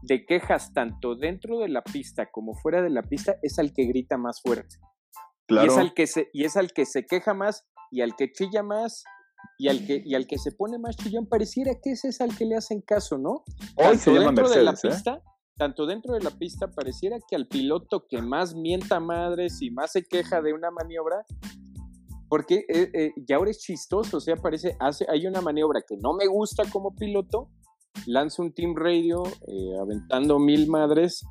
de 0.03 0.25
quejas 0.27 0.73
tanto 0.73 1.15
dentro 1.15 1.59
de 1.59 1.69
la 1.69 1.83
pista 1.83 2.31
como 2.31 2.55
fuera 2.55 2.83
de 2.83 2.91
la 2.91 3.03
pista 3.03 3.37
es 3.43 3.59
al 3.59 3.73
que 3.73 3.85
grita 3.85 4.19
más 4.19 4.41
fuerte. 4.43 4.77
Claro. 5.47 5.67
Y 5.67 5.71
es 5.71 5.79
al 5.79 5.95
que 5.95 6.07
se, 6.07 6.29
y 6.33 6.45
es 6.45 6.57
al 6.57 6.73
que 6.73 6.87
se 6.87 7.05
queja 7.05 7.35
más 7.35 7.67
y 7.91 8.01
al 8.01 8.15
que 8.17 8.31
chilla 8.33 8.63
más 8.63 9.05
y 9.59 9.69
al 9.69 9.87
que, 9.87 10.03
y 10.05 10.15
al 10.15 10.27
que 10.27 10.39
se 10.39 10.53
pone 10.53 10.79
más 10.79 10.97
chillón. 10.97 11.29
Pareciera 11.29 11.73
que 11.83 11.93
ese 11.93 12.09
es 12.09 12.21
al 12.21 12.37
que 12.37 12.45
le 12.45 12.57
hacen 12.57 12.81
caso, 12.81 13.19
¿no? 13.19 13.45
Hoy 13.77 13.97
se 13.97 14.13
llama 14.13 14.27
dentro 14.27 14.49
de 14.49 14.63
la 14.63 14.73
¿eh? 14.73 14.77
pista, 14.83 15.23
tanto 15.57 15.87
dentro 15.87 16.15
de 16.15 16.21
la 16.21 16.31
pista 16.31 16.69
pareciera 16.69 17.19
que 17.29 17.37
al 17.37 17.47
piloto 17.47 18.07
que 18.09 18.23
más 18.23 18.55
mienta 18.55 19.01
madres 19.01 19.61
y 19.61 19.71
más 19.71 19.93
se 19.93 20.03
queja 20.03 20.41
de 20.43 20.53
una 20.53 20.71
maniobra, 20.71 21.25
porque 22.29 22.65
eh, 22.69 22.91
eh, 22.95 23.13
ya 23.29 23.37
ahora 23.37 23.51
es 23.51 23.59
chistoso, 23.59 24.17
o 24.17 24.21
sea, 24.21 24.37
parece, 24.37 24.77
hace, 24.81 25.07
hay 25.09 25.27
una 25.27 25.41
maniobra 25.41 25.83
que 25.87 25.97
no 26.03 26.15
me 26.15 26.27
gusta 26.27 26.65
como 26.71 26.95
piloto 26.95 27.51
lanza 28.07 28.43
un 28.43 28.53
team 28.53 28.75
radio 28.77 29.23
eh, 29.47 29.79
aventando 29.81 30.39
mil 30.39 30.69
madres. 30.69 31.25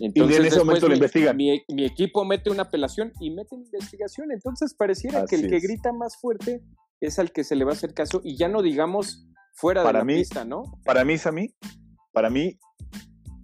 Entonces, 0.00 0.36
y 0.36 0.40
en 0.40 0.46
ese 0.46 0.58
momento 0.58 0.88
lo 0.88 0.94
investigan. 0.94 1.36
Mi, 1.36 1.62
equipo 1.84 2.24
mete 2.24 2.50
una 2.50 2.62
apelación 2.62 3.12
y 3.20 3.30
mete 3.30 3.54
una 3.54 3.64
investigación. 3.64 4.32
Entonces 4.32 4.74
pareciera 4.74 5.24
que 5.26 5.36
el 5.36 5.48
que 5.48 5.60
grita 5.60 5.92
más 5.92 6.16
fuerte 6.16 6.62
es 7.00 7.18
al 7.18 7.32
que 7.32 7.44
se 7.44 7.56
le 7.56 7.64
va 7.64 7.72
a 7.72 7.74
hacer 7.74 7.92
caso 7.92 8.20
y 8.24 8.36
ya 8.36 8.48
no 8.48 8.62
digamos 8.62 9.28
fuera 9.54 9.84
de 9.84 9.92
la 9.92 10.04
pista, 10.04 10.44
¿no? 10.44 10.62
Para 10.84 11.04
mí, 11.04 11.18
Sammy, 11.18 11.54
para 12.12 12.30
mí 12.30 12.58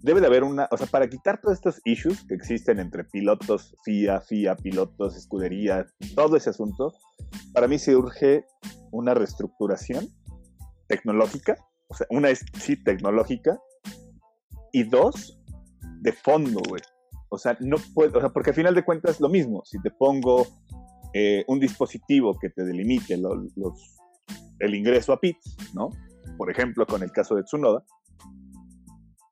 debe 0.01 0.19
de 0.19 0.27
haber 0.27 0.43
una, 0.43 0.67
o 0.71 0.77
sea, 0.77 0.87
para 0.87 1.07
quitar 1.07 1.39
todos 1.39 1.55
estos 1.55 1.79
issues 1.85 2.25
que 2.27 2.33
existen 2.33 2.79
entre 2.79 3.03
pilotos, 3.03 3.75
FIA, 3.83 4.21
FIA, 4.21 4.55
pilotos, 4.55 5.15
escuderías, 5.15 5.93
todo 6.15 6.35
ese 6.37 6.49
asunto, 6.49 6.93
para 7.53 7.67
mí 7.67 7.77
se 7.77 7.95
urge 7.95 8.45
una 8.91 9.13
reestructuración 9.13 10.07
tecnológica 10.87 11.55
o 11.91 11.93
sea, 11.93 12.07
una 12.09 12.29
es 12.29 12.45
sí 12.57 12.81
tecnológica 12.81 13.59
y 14.71 14.83
dos, 14.83 15.37
de 15.99 16.13
fondo, 16.13 16.61
güey. 16.67 16.81
O 17.27 17.37
sea, 17.37 17.57
no 17.59 17.75
puedo, 17.93 18.17
o 18.17 18.21
sea, 18.21 18.29
porque 18.29 18.51
al 18.51 18.55
final 18.55 18.73
de 18.73 18.85
cuentas 18.85 19.15
es 19.15 19.19
lo 19.19 19.27
mismo. 19.27 19.61
Si 19.65 19.77
te 19.81 19.91
pongo 19.91 20.47
eh, 21.13 21.43
un 21.47 21.59
dispositivo 21.59 22.39
que 22.39 22.49
te 22.49 22.63
delimite 22.63 23.17
los, 23.17 23.41
el 24.59 24.73
ingreso 24.73 25.11
a 25.11 25.19
pits, 25.19 25.57
¿no? 25.73 25.89
Por 26.37 26.49
ejemplo, 26.49 26.87
con 26.87 27.03
el 27.03 27.11
caso 27.11 27.35
de 27.35 27.43
Tsunoda, 27.43 27.83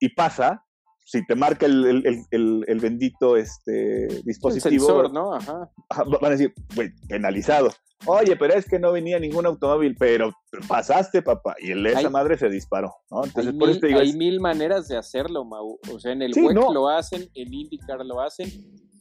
y 0.01 0.09
pasa, 0.09 0.65
si 1.05 1.25
te 1.25 1.35
marca 1.35 1.65
el, 1.65 2.25
el, 2.29 2.79
bendito 2.81 3.37
este, 3.37 4.07
dispositivo. 4.25 4.85
sensor, 4.85 5.13
¿no? 5.13 5.33
Ajá. 5.33 5.71
Van 6.05 6.25
a 6.25 6.29
decir, 6.31 6.53
güey, 6.75 6.91
penalizado. 7.07 7.69
Oye, 8.05 8.35
pero 8.37 8.53
es 8.53 8.65
que 8.65 8.79
no 8.79 8.91
venía 8.91 9.19
ningún 9.19 9.45
automóvil, 9.45 9.95
pero 9.97 10.31
pasaste, 10.67 11.21
papá. 11.21 11.55
Y 11.59 11.71
el, 11.71 11.85
esa 11.85 12.09
madre 12.09 12.37
se 12.37 12.49
disparó, 12.49 12.95
¿no? 13.11 13.25
Entonces, 13.25 13.53
hay, 13.53 13.57
mil, 13.57 13.95
hay 13.95 14.13
mil 14.13 14.39
maneras 14.39 14.87
de 14.87 14.97
hacerlo, 14.97 15.43
Mau. 15.43 15.79
O 15.93 15.99
sea, 15.99 16.13
en 16.13 16.21
el 16.21 16.33
web 16.33 16.55
lo 16.71 16.87
hacen, 16.87 17.29
en 17.33 17.53
IndyCar 17.53 18.05
lo 18.05 18.21
hacen, 18.21 18.49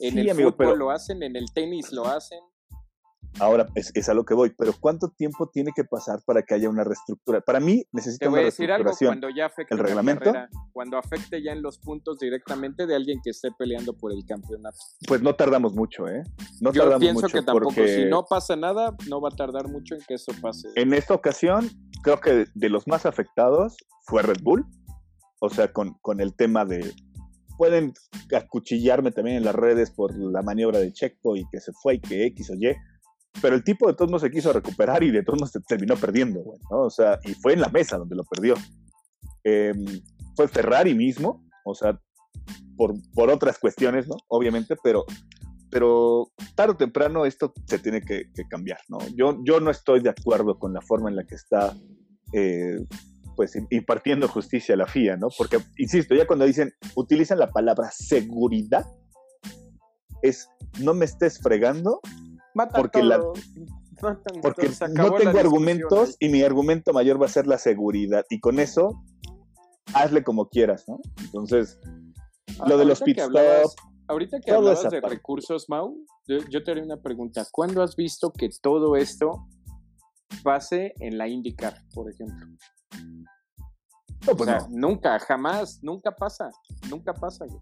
en 0.00 0.18
el 0.18 0.34
fútbol 0.34 0.78
lo 0.78 0.90
hacen, 0.90 1.22
en 1.22 1.36
el 1.36 1.46
tenis 1.52 1.92
lo 1.92 2.06
hacen. 2.06 2.40
Ahora, 3.40 3.66
es, 3.74 4.08
a 4.08 4.14
lo 4.14 4.24
que 4.24 4.34
voy, 4.34 4.52
pero 4.56 4.72
¿cuánto 4.78 5.10
tiempo 5.10 5.48
tiene 5.48 5.72
que 5.74 5.84
pasar 5.84 6.20
para 6.26 6.42
que 6.42 6.54
haya 6.54 6.68
una 6.68 6.84
reestructura? 6.84 7.40
Para 7.40 7.60
mí 7.60 7.84
necesita 7.92 8.28
una 8.28 8.42
reestructuración. 8.42 9.10
cuando 9.10 9.30
ya 9.30 9.46
afecte 9.46 9.74
el 9.74 9.80
reglamento, 9.80 10.32
cuando 10.72 10.98
afecte 10.98 11.42
ya 11.42 11.52
en 11.52 11.62
los 11.62 11.78
puntos 11.78 12.18
directamente 12.18 12.86
de 12.86 12.94
alguien 12.94 13.20
que 13.22 13.30
esté 13.30 13.50
peleando 13.56 13.92
por 13.96 14.12
el 14.12 14.24
campeonato. 14.26 14.78
Pues 15.06 15.22
no 15.22 15.34
tardamos 15.34 15.74
mucho, 15.74 16.08
¿eh? 16.08 16.24
No 16.60 16.72
Yo 16.72 16.82
tardamos 16.82 17.00
pienso 17.00 17.22
mucho 17.22 17.38
que 17.38 17.42
tampoco, 17.42 17.86
si 17.86 18.04
no 18.06 18.24
pasa 18.24 18.56
nada, 18.56 18.96
no 19.08 19.20
va 19.20 19.28
a 19.28 19.36
tardar 19.36 19.68
mucho 19.68 19.94
en 19.94 20.00
que 20.06 20.14
eso 20.14 20.32
pase. 20.40 20.68
En 20.74 20.92
esta 20.92 21.14
ocasión, 21.14 21.68
creo 22.02 22.20
que 22.20 22.46
de 22.54 22.68
los 22.68 22.86
más 22.88 23.06
afectados 23.06 23.76
fue 24.02 24.22
Red 24.22 24.42
Bull, 24.42 24.66
o 25.40 25.48
sea, 25.48 25.72
con, 25.72 25.94
con 26.00 26.20
el 26.20 26.34
tema 26.34 26.64
de 26.64 26.94
pueden 27.58 27.92
acuchillarme 28.34 29.10
también 29.10 29.36
en 29.36 29.44
las 29.44 29.54
redes 29.54 29.90
por 29.90 30.16
la 30.16 30.42
maniobra 30.42 30.78
de 30.78 30.92
Checo 30.92 31.36
y 31.36 31.44
que 31.50 31.60
se 31.60 31.72
fue 31.72 31.96
y 31.96 32.00
que 32.00 32.24
X 32.26 32.50
o 32.50 32.54
Y, 32.54 32.74
pero 33.40 33.56
el 33.56 33.64
tipo 33.64 33.86
de 33.86 33.94
todos 33.94 34.10
no 34.10 34.18
se 34.18 34.30
quiso 34.30 34.52
recuperar 34.52 35.02
y 35.02 35.10
de 35.10 35.22
todos 35.22 35.40
modos 35.40 35.52
terminó 35.66 35.96
perdiendo, 35.96 36.40
güey, 36.40 36.58
¿no? 36.70 36.80
O 36.82 36.90
sea, 36.90 37.18
y 37.24 37.34
fue 37.34 37.52
en 37.52 37.60
la 37.60 37.68
mesa 37.68 37.98
donde 37.98 38.16
lo 38.16 38.24
perdió. 38.24 38.54
Em, 39.44 39.84
fue 40.36 40.48
Ferrari 40.48 40.94
mismo, 40.94 41.44
o 41.64 41.74
sea, 41.74 41.98
por, 42.76 42.94
por 43.14 43.30
otras 43.30 43.58
cuestiones, 43.58 44.08
¿no? 44.08 44.16
Obviamente, 44.28 44.76
pero, 44.82 45.04
pero 45.70 46.28
tarde 46.54 46.72
o 46.72 46.76
temprano 46.76 47.26
esto 47.26 47.52
se 47.66 47.78
tiene 47.78 48.00
que, 48.00 48.24
cambiar, 48.48 48.80
¿no? 48.88 48.98
Yo, 49.16 49.38
yo 49.44 49.60
no 49.60 49.70
estoy 49.70 50.00
de 50.00 50.10
acuerdo 50.10 50.58
con 50.58 50.72
la 50.72 50.80
forma 50.80 51.10
en 51.10 51.16
la 51.16 51.24
que 51.24 51.34
está, 51.34 51.76
eh, 52.32 52.78
pues, 53.36 53.56
impartiendo 53.70 54.28
justicia 54.28 54.74
a 54.74 54.78
la 54.78 54.86
FIA, 54.86 55.16
¿no? 55.16 55.28
Porque, 55.36 55.58
insisto, 55.76 56.14
ya 56.14 56.26
cuando 56.26 56.44
dicen, 56.44 56.72
utilizan 56.94 57.38
la 57.38 57.50
palabra 57.50 57.90
seguridad, 57.90 58.86
es, 60.22 60.48
no 60.80 60.94
me 60.94 61.04
estés 61.04 61.40
fregando 61.40 62.00
porque 62.66 63.02
La, 63.02 63.20
porque 64.42 64.70
no 64.94 65.12
tengo 65.12 65.38
argumentos 65.38 66.16
y 66.18 66.28
mi 66.28 66.42
argumento 66.42 66.92
mayor 66.92 67.20
va 67.20 67.26
a 67.26 67.30
ser 67.30 67.46
la 67.46 67.58
seguridad. 67.58 68.24
Y 68.30 68.40
con 68.40 68.58
eso, 68.58 69.02
hazle 69.94 70.22
como 70.22 70.48
quieras, 70.48 70.84
¿no? 70.88 71.00
Entonces, 71.20 71.78
lo 72.66 72.78
de 72.78 72.84
los 72.84 73.02
pit 73.02 73.20
Ahorita 74.10 74.40
que 74.40 74.50
hablabas 74.50 74.88
de 74.90 75.02
recursos, 75.02 75.68
Mau, 75.68 75.94
yo, 76.26 76.64
te 76.64 76.70
haré 76.70 76.82
una 76.82 76.96
pregunta. 76.96 77.46
¿Cuándo 77.52 77.82
has 77.82 77.94
visto 77.94 78.32
que 78.32 78.48
todo 78.62 78.96
esto 78.96 79.46
pase 80.42 80.94
en 81.00 81.18
la 81.18 81.28
IndyCar, 81.28 81.74
por 81.92 82.10
ejemplo. 82.10 82.46
No, 84.26 84.36
pues 84.36 84.40
o 84.40 84.44
sea, 84.44 84.58
no. 84.70 84.88
nunca, 84.88 85.18
jamás, 85.20 85.78
nunca 85.82 86.10
pasa, 86.10 86.50
nunca 86.88 87.12
pasa, 87.14 87.46
güey. 87.46 87.60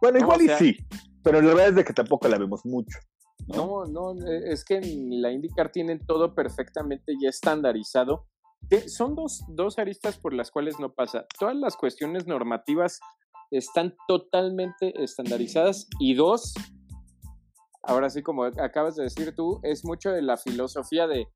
Bueno, 0.00 0.18
no, 0.18 0.24
igual 0.24 0.40
o 0.42 0.44
sea- 0.44 0.56
y 0.56 0.58
sí, 0.58 0.86
pero 1.22 1.40
la 1.40 1.48
verdad 1.48 1.68
es 1.68 1.74
de 1.76 1.84
que 1.84 1.92
tampoco 1.92 2.28
la 2.28 2.38
vemos 2.38 2.64
mucho. 2.64 2.98
No, 3.46 3.84
no, 3.84 4.12
eh, 4.26 4.52
es 4.52 4.64
que 4.64 4.80
la 4.80 5.30
IndyCar 5.30 5.70
tienen 5.70 6.04
todo 6.04 6.34
perfectamente 6.34 7.14
ya 7.20 7.28
estandarizado. 7.28 8.26
Son 8.88 9.14
dos, 9.14 9.44
dos 9.48 9.78
aristas 9.78 10.18
por 10.18 10.32
las 10.32 10.50
cuales 10.50 10.80
no 10.80 10.92
pasa. 10.92 11.26
Todas 11.38 11.54
las 11.54 11.76
cuestiones 11.76 12.26
normativas 12.26 12.98
están 13.50 13.94
totalmente 14.08 14.92
estandarizadas 15.02 15.88
y 16.00 16.14
dos, 16.14 16.54
ahora 17.82 18.10
sí 18.10 18.22
como 18.22 18.44
acabas 18.44 18.96
de 18.96 19.04
decir 19.04 19.34
tú, 19.36 19.60
es 19.62 19.84
mucho 19.84 20.10
de 20.10 20.22
la 20.22 20.36
filosofía 20.36 21.06
de 21.06 21.28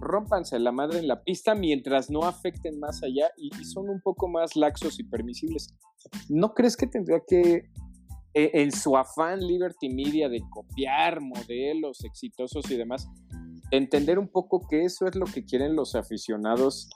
rómpanse 0.00 0.58
la 0.58 0.72
madre 0.72 1.00
en 1.00 1.08
la 1.08 1.22
pista 1.22 1.54
mientras 1.54 2.08
no 2.08 2.22
afecten 2.22 2.78
más 2.78 3.02
allá 3.02 3.30
y, 3.36 3.50
y 3.60 3.64
son 3.64 3.90
un 3.90 4.00
poco 4.00 4.28
más 4.28 4.56
laxos 4.56 4.98
y 5.00 5.04
permisibles. 5.04 5.74
¿No 6.28 6.54
crees 6.54 6.76
que 6.76 6.86
tendría 6.86 7.20
que 7.26 7.68
en 8.34 8.72
su 8.72 8.96
afán 8.96 9.40
Liberty 9.40 9.88
Media 9.88 10.28
de 10.28 10.40
copiar 10.50 11.20
modelos 11.20 12.04
exitosos 12.04 12.70
y 12.70 12.76
demás, 12.76 13.08
entender 13.70 14.18
un 14.18 14.28
poco 14.28 14.66
que 14.68 14.84
eso 14.84 15.06
es 15.06 15.14
lo 15.14 15.26
que 15.26 15.44
quieren 15.44 15.74
los 15.74 15.94
aficionados 15.94 16.88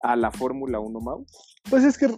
a 0.00 0.16
la 0.16 0.30
Fórmula 0.30 0.78
1, 0.78 1.00
Mau. 1.00 1.26
Pues 1.68 1.84
es 1.84 1.98
que 1.98 2.08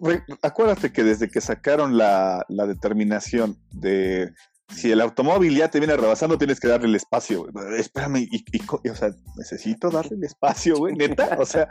acuérdate 0.42 0.92
que 0.92 1.04
desde 1.04 1.28
que 1.28 1.40
sacaron 1.40 1.96
la, 1.96 2.44
la 2.48 2.66
determinación 2.66 3.56
de 3.70 4.32
si 4.68 4.90
el 4.90 5.00
automóvil 5.00 5.56
ya 5.56 5.70
te 5.70 5.78
viene 5.78 5.96
rebasando, 5.96 6.36
tienes 6.36 6.60
que 6.60 6.68
darle 6.68 6.88
el 6.88 6.94
espacio. 6.94 7.46
güey. 7.50 7.80
Espérame, 7.80 8.18
y, 8.30 8.44
y 8.52 8.88
o 8.88 8.94
sea, 8.94 9.10
necesito 9.36 9.90
darle 9.90 10.16
el 10.16 10.24
espacio, 10.24 10.76
güey, 10.76 10.94
neta. 10.94 11.38
O 11.38 11.46
sea, 11.46 11.68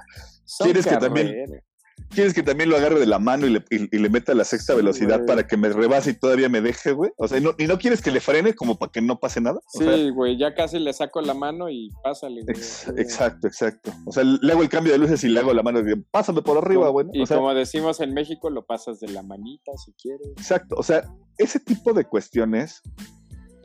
¿Quieres 0.60 0.86
que 0.88 0.98
también-. 0.98 1.62
¿Quieres 2.10 2.34
que 2.34 2.44
también 2.44 2.70
lo 2.70 2.78
agarre 2.78 3.00
de 3.00 3.06
la 3.06 3.20
mano 3.20 3.46
y 3.48 3.52
le, 3.52 3.66
y- 3.70 3.96
y 3.96 4.00
le 4.00 4.10
meta 4.10 4.34
la 4.34 4.44
sexta 4.44 4.74
Sí, 4.74 4.78
velocidad 4.78 5.18
güey. 5.18 5.28
para 5.28 5.48
que 5.48 5.58
me 5.58 5.70
rebase 5.70 6.12
y 6.12 6.14
todavía 6.14 6.50
me 6.50 6.62
deje, 6.62 6.92
güey? 6.94 7.12
O 7.18 7.28
sea, 7.28 7.38
¿y 7.38 7.42
no, 7.42 7.52
¿y 7.58 7.66
no 7.68 7.78
quieres 7.78 8.02
que 8.02 8.12
le 8.12 8.20
frene 8.20 8.54
como 8.54 8.78
para 8.78 8.92
que 8.92 9.02
no 9.02 9.20
pase 9.20 9.42
nada? 9.42 9.60
O 9.74 9.78
sea, 9.80 9.94
Sí, 9.96 10.10
güey, 10.10 10.38
ya 10.38 10.54
casi 10.56 10.80
le 10.80 10.94
saco 10.94 11.22
la 11.22 11.34
mano 11.34 11.70
y 11.70 11.90
pásale. 12.04 12.42
güey. 12.44 12.56
ex- 12.56 12.88
exacto, 12.98 13.48
exacto. 13.48 13.92
O 14.06 14.12
sea, 14.12 14.24
le 14.24 14.52
hago 14.52 14.62
el 14.62 14.70
cambio 14.70 14.94
de 14.94 15.00
luces 15.00 15.24
y 15.24 15.30
le 15.30 15.40
hago 15.40 15.54
la 15.54 15.64
mano 15.64 15.82
de 15.82 15.96
pásame 16.12 16.42
por 16.42 16.58
arriba, 16.58 16.90
güey. 16.90 17.08
Y 17.14 17.22
O 17.22 17.26
sea, 17.26 17.38
como 17.38 17.54
decimos 17.54 18.00
en 18.00 18.14
México, 18.14 18.50
lo 18.50 18.66
pasas 18.66 19.00
de 19.00 19.10
la 19.10 19.24
manita 19.24 19.72
si 19.84 19.92
quieres. 19.94 20.28
Exacto, 20.38 20.76
o 20.78 20.84
sea, 20.84 21.04
ese 21.38 21.60
tipo 21.60 21.94
de 21.94 22.06
cuestiones, 22.06 22.82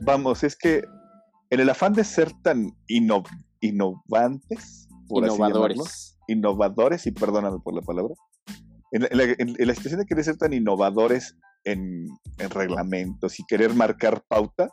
vamos, 0.01 0.43
es 0.43 0.55
que 0.55 0.83
en 1.49 1.59
el 1.59 1.69
afán 1.69 1.93
de 1.93 2.03
ser 2.03 2.31
tan 2.41 2.71
inno- 2.89 3.23
innovantes, 3.61 4.87
por 5.07 5.23
así 5.23 5.33
llamarlo, 5.33 5.55
Innovadores. 5.69 6.12
Innovadores, 6.27 7.05
y 7.07 7.11
perdóname 7.11 7.57
por 7.63 7.73
la 7.75 7.81
palabra, 7.81 8.13
en, 8.91 9.01
la, 9.11 9.23
en- 9.23 9.75
situación 9.75 9.99
de 10.01 10.05
querer 10.05 10.23
ser 10.23 10.37
tan 10.37 10.53
innovadores 10.53 11.35
en, 11.63 12.05
en 12.37 12.49
reglamentos 12.49 13.39
y 13.39 13.43
querer 13.45 13.73
marcar 13.73 14.23
pauta, 14.27 14.69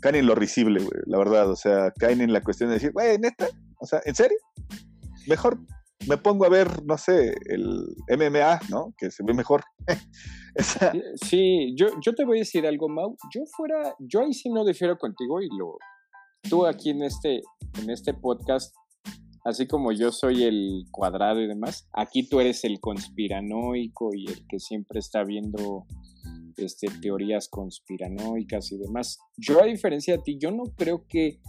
caen 0.00 0.16
en 0.16 0.26
lo 0.26 0.34
risible, 0.34 0.80
la 1.06 1.18
verdad, 1.18 1.50
o 1.50 1.56
sea, 1.56 1.90
caen 1.98 2.20
en 2.20 2.32
la 2.32 2.42
cuestión 2.42 2.68
de 2.68 2.74
decir, 2.74 2.92
güey, 2.92 3.18
neta, 3.18 3.48
o 3.80 3.86
sea, 3.86 4.00
¿en 4.04 4.14
serio? 4.14 4.36
Mejor 5.26 5.58
me 6.08 6.16
pongo 6.16 6.44
a 6.44 6.48
ver, 6.48 6.84
no 6.84 6.98
sé, 6.98 7.34
el 7.46 7.86
MMA, 8.08 8.60
¿no? 8.68 8.92
Que 8.98 9.10
se 9.10 9.22
ve 9.24 9.34
mejor. 9.34 9.62
O 10.54 10.62
sea, 10.62 10.92
Sí, 11.24 11.74
yo, 11.78 11.86
yo 12.04 12.14
te 12.14 12.26
voy 12.26 12.36
a 12.36 12.40
decir 12.40 12.66
algo, 12.66 12.86
Mau. 12.86 13.16
Yo 13.34 13.40
fuera, 13.56 13.94
yo 14.00 14.20
ahí 14.20 14.34
sí 14.34 14.50
no 14.50 14.66
difiero 14.66 14.98
contigo 14.98 15.40
y 15.40 15.48
lo, 15.56 15.78
tú 16.42 16.66
aquí 16.66 16.90
en 16.90 17.02
este, 17.04 17.40
en 17.80 17.88
este 17.88 18.12
podcast, 18.12 18.74
así 19.44 19.66
como 19.66 19.92
yo 19.92 20.12
soy 20.12 20.44
el 20.44 20.84
cuadrado 20.90 21.40
y 21.40 21.46
demás, 21.46 21.88
aquí 21.92 22.28
tú 22.28 22.40
eres 22.40 22.64
el 22.64 22.80
conspiranoico 22.80 24.10
y 24.14 24.26
el 24.26 24.46
que 24.46 24.58
siempre 24.58 25.00
está 25.00 25.24
viendo 25.24 25.86
este, 26.56 26.88
teorías 27.00 27.48
conspiranoicas 27.48 28.72
y 28.72 28.78
demás. 28.78 29.18
Yo 29.36 29.62
a 29.62 29.66
diferencia 29.66 30.16
de 30.16 30.22
ti, 30.22 30.38
yo 30.40 30.50
no 30.50 30.64
creo 30.76 31.06
que 31.08 31.40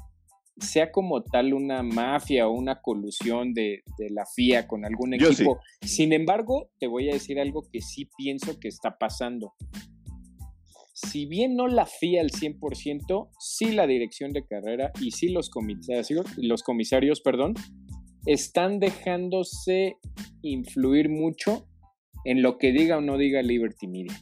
sea 0.59 0.91
como 0.91 1.23
tal 1.23 1.53
una 1.53 1.81
mafia 1.81 2.47
o 2.47 2.51
una 2.51 2.81
colusión 2.81 3.53
de, 3.53 3.83
de 3.97 4.09
la 4.11 4.25
FIA 4.25 4.67
con 4.67 4.85
algún 4.85 5.11
sí. 5.11 5.25
equipo. 5.25 5.59
Sin 5.81 6.13
embargo, 6.13 6.69
te 6.79 6.87
voy 6.87 7.09
a 7.09 7.13
decir 7.13 7.39
algo 7.39 7.63
que 7.71 7.81
sí 7.81 8.09
pienso 8.17 8.59
que 8.59 8.67
está 8.67 8.97
pasando. 8.97 9.53
Si 10.93 11.25
bien 11.25 11.55
no 11.55 11.67
la 11.67 11.87
FIA 11.87 12.21
al 12.21 12.29
100%, 12.29 13.29
sí 13.39 13.71
la 13.71 13.87
dirección 13.87 14.31
de 14.31 14.45
carrera 14.45 14.91
y 15.01 15.11
sí 15.11 15.29
los 15.29 15.49
comisarios, 15.49 16.37
los 16.37 16.61
comisarios 16.61 17.19
perdón, 17.21 17.55
están 18.25 18.79
dejándose 18.79 19.97
influir 20.41 21.09
mucho 21.09 21.67
en 22.25 22.41
lo 22.41 22.57
que 22.57 22.71
diga 22.71 22.97
o 22.97 23.01
no 23.01 23.17
diga 23.17 23.41
Liberty 23.41 23.87
Media. 23.87 24.13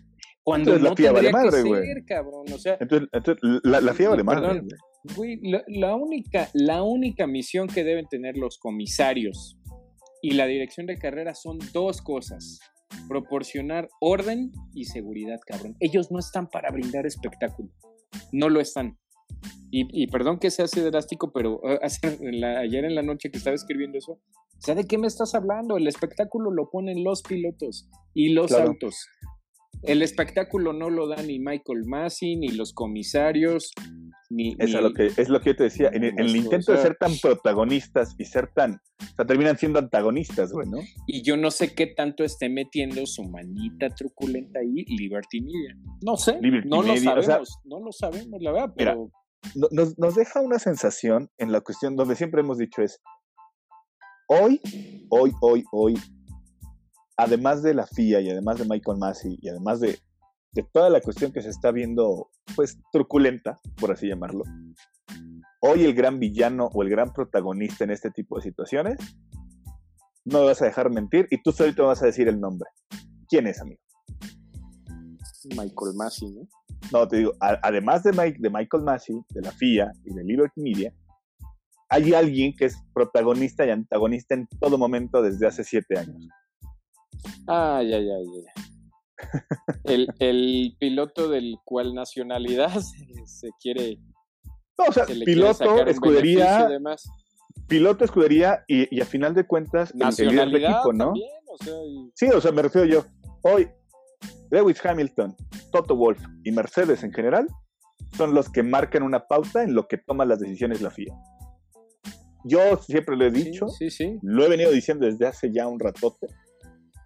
Cuando 0.44 0.74
Entonces 0.74 0.84
la 0.84 0.90
no 0.90 0.96
FIA 0.96 1.12
vale 1.12 1.32
madre, 1.32 1.62
güey. 1.62 1.82
O 2.54 2.58
sea, 2.58 2.78
Entonces, 2.80 3.10
entonces, 3.12 3.62
la, 3.64 3.80
la 3.80 3.94
FIA 3.94 4.10
vale 4.10 4.24
madre. 4.24 4.62
Güey, 5.16 5.40
la, 5.44 5.64
la 5.68 5.96
única, 5.96 6.50
la 6.54 6.84
única 6.84 7.28
misión 7.28 7.68
que 7.68 7.84
deben 7.84 8.08
tener 8.08 8.38
los 8.38 8.58
comisarios 8.58 9.58
y 10.22 10.32
la 10.32 10.46
dirección 10.46 10.86
de 10.88 10.98
carrera 10.98 11.36
son 11.36 11.60
dos 11.74 12.02
cosas. 12.02 12.60
Proporcionar 13.08 13.88
orden 14.00 14.52
y 14.74 14.86
seguridad, 14.86 15.40
cabrón. 15.46 15.76
Ellos 15.80 16.12
no 16.12 16.20
están 16.20 16.50
para 16.50 16.72
brindar 16.72 17.06
espectáculo. 17.06 17.70
No 18.32 18.50
lo 18.50 18.60
están. 18.60 18.98
Y, 19.72 20.04
y 20.04 20.08
perdón 20.08 20.38
que 20.40 20.52
sea 20.52 20.66
así 20.66 20.80
drástico, 20.82 21.32
pero 21.34 21.62
hace- 21.82 22.18
en 22.22 22.42
la- 22.42 22.60
ayer 22.60 22.84
en 22.86 22.96
la 22.96 23.02
noche 23.04 23.32
que 23.32 23.38
estaba 23.38 23.56
escribiendo 23.56 23.98
eso, 23.98 24.14
o 24.14 24.20
sea, 24.64 24.76
¿de 24.76 24.86
qué 24.86 24.98
me 24.98 25.08
estás 25.08 25.34
hablando? 25.34 25.78
El 25.78 25.88
espectáculo 25.88 26.52
lo 26.52 26.70
ponen 26.70 27.04
los 27.04 27.24
pilotos 27.24 27.90
y 28.14 28.30
los 28.34 28.48
Claro. 28.48 28.70
autos. 28.70 28.96
El 29.84 30.04
espectáculo 30.04 30.74
no 30.74 30.92
lo 30.92 31.08
da 31.08 31.24
ni 31.24 31.40
Michael 31.40 31.86
Massey, 31.88 32.36
ni 32.36 32.50
los 32.50 32.72
comisarios, 32.72 33.72
ni... 34.30 34.56
Es, 34.60 34.68
ni- 34.76 34.80
lo 34.82 34.94
que, 34.94 35.08
es 35.08 35.28
lo 35.30 35.42
que 35.42 35.50
yo 35.52 35.56
te 35.56 35.64
decía. 35.64 35.90
En, 35.92 36.04
el- 36.04 36.12
en 36.12 36.20
el 36.20 36.26
Eso, 36.28 36.36
o 36.36 36.42
intento 36.44 36.72
de 36.74 36.78
ser 36.78 36.96
tan 37.00 37.12
protagonistas 37.20 38.14
y 38.20 38.26
ser 38.26 38.52
tan. 38.54 38.74
O 38.74 39.16
sea, 39.16 39.26
terminan 39.26 39.58
siendo 39.58 39.80
antagonistas, 39.80 40.52
güey, 40.52 40.70
¿no? 40.70 40.78
Y 41.08 41.24
yo 41.24 41.36
no 41.38 41.50
sé 41.50 41.74
qué 41.74 41.88
tanto 41.88 42.24
esté 42.24 42.48
metiendo 42.50 43.04
su 43.08 43.24
manita 43.24 43.90
truculenta 43.90 44.60
ahí 44.60 44.86
Liberty 44.86 45.42
Media. 45.42 45.76
No 46.06 46.16
sé, 46.18 46.38
Liberty 46.40 46.70
no 46.70 46.84
lo 46.84 46.94
o 46.94 46.98
sabemos, 46.98 47.26
sea, 47.26 47.40
no 47.66 47.80
lo 47.80 47.92
sabemos, 47.92 48.40
la 48.42 48.52
verdad, 48.52 48.74
pero 48.78 49.12
Nos, 49.72 50.16
deja 50.16 50.42
una 50.42 50.60
sensación 50.60 51.30
en 51.38 51.52
la 51.52 51.62
cuestión 51.62 51.96
donde 51.96 52.16
siempre 52.16 52.42
hemos 52.42 52.58
dicho 52.58 52.82
es. 52.82 53.02
Hoy, 54.28 54.62
hoy, 55.10 55.34
hoy, 55.42 55.64
hoy, 55.72 55.96
además 57.18 57.62
de 57.64 57.74
la 57.74 57.86
FIA 57.86 58.22
y 58.22 58.30
además 58.30 58.60
de 58.60 58.66
Michael 58.66 58.98
Massey 58.98 59.38
y 59.42 59.50
además 59.50 59.82
de, 59.82 60.00
de 60.54 60.64
toda 60.72 60.90
la 60.90 61.02
cuestión 61.02 61.34
que 61.34 61.42
se 61.42 61.50
está 61.50 61.72
viendo, 61.72 62.30
pues, 62.56 62.80
truculenta, 62.94 63.60
por 63.78 63.92
así 63.92 64.08
llamarlo, 64.08 64.44
hoy 65.62 65.84
el 65.84 65.94
gran 65.94 66.20
villano 66.20 66.70
o 66.74 66.82
el 66.82 66.90
gran 66.90 67.12
protagonista 67.12 67.84
en 67.84 67.92
este 67.92 68.10
tipo 68.10 68.38
de 68.38 68.44
situaciones, 68.44 68.98
no 70.24 70.40
me 70.40 70.46
vas 70.46 70.62
a 70.62 70.66
dejar 70.66 70.92
mentir 70.92 71.28
y 71.30 71.42
tú 71.42 71.52
solito 71.52 71.88
vas 71.88 72.02
a 72.02 72.06
decir 72.06 72.28
el 72.28 72.40
nombre. 72.40 72.70
¿Quién 73.28 73.48
es, 73.48 73.60
amigo? 73.60 73.82
Michael 75.50 75.94
Massey, 75.96 76.30
¿no? 76.32 76.48
No, 76.92 77.08
te 77.08 77.18
digo, 77.18 77.32
a- 77.40 77.60
además 77.64 78.04
de, 78.04 78.12
Mike, 78.12 78.38
de 78.40 78.50
Michael 78.50 78.84
Massey, 78.84 79.16
de 79.30 79.42
la 79.42 79.52
FIA 79.52 79.92
y 80.06 80.14
de 80.14 80.24
Liberty 80.24 80.62
Media, 80.62 80.94
hay 81.90 82.14
alguien 82.14 82.54
que 82.56 82.66
es 82.66 82.78
protagonista 82.94 83.66
y 83.66 83.70
antagonista 83.70 84.34
en 84.34 84.48
todo 84.60 84.78
momento 84.78 85.22
desde 85.22 85.46
hace 85.48 85.64
siete 85.64 86.00
años. 86.00 86.28
Ah, 87.48 87.82
ya, 87.84 87.98
ya, 88.00 88.16
ya. 88.20 88.42
ya. 88.46 88.52
El, 89.84 90.08
el 90.20 90.76
piloto 90.80 91.30
del 91.30 91.58
cual 91.64 91.94
nacionalidad 91.94 92.80
se, 92.80 92.98
se 93.26 93.50
quiere, 93.60 94.00
No, 94.78 94.86
o 94.90 94.92
sea, 94.92 95.06
se 95.06 95.16
piloto, 95.24 95.86
escudería, 95.86 96.68
piloto, 97.68 98.04
escudería 98.06 98.64
y, 98.68 98.94
y 98.96 99.02
a 99.02 99.06
final 99.06 99.34
de 99.36 99.46
cuentas 99.46 99.92
el- 99.94 100.02
el, 100.02 100.08
líder 100.08 100.16
de 100.18 100.26
Nacionalidad 100.60 100.72
equipo, 100.72 100.94
¿no? 100.94 101.06
también, 101.06 101.30
o 101.48 101.64
sea, 101.64 101.74
y- 101.86 102.12
Sí, 102.16 102.26
o 102.28 102.42
sea, 102.42 102.52
me 102.52 102.62
refiero 102.64 102.88
yo. 102.88 103.06
Hoy, 103.44 103.70
Lewis 104.50 104.84
Hamilton, 104.86 105.36
Toto 105.72 105.96
Wolf 105.96 106.22
y 106.44 106.52
Mercedes 106.52 107.04
en 107.04 107.14
general 107.14 107.48
son 108.18 108.34
los 108.34 108.50
que 108.50 108.64
marcan 108.64 109.04
una 109.04 109.28
pauta 109.28 109.64
en 109.64 109.74
lo 109.74 109.88
que 109.88 109.98
toma 109.98 110.26
las 110.26 110.40
decisiones 110.40 110.82
la 110.82 110.90
FIA. 110.92 111.14
Yo 112.44 112.78
siempre 112.78 113.16
lo 113.16 113.26
he 113.28 113.32
sí, 113.32 113.44
dicho, 113.44 113.68
sí, 113.70 113.90
sí. 113.90 114.18
lo 114.22 114.44
he 114.46 114.50
venido 114.50 114.72
diciendo 114.72 115.06
desde 115.06 115.28
hace 115.28 115.52
ya 115.54 115.68
un 115.68 115.80
ratote, 115.80 116.28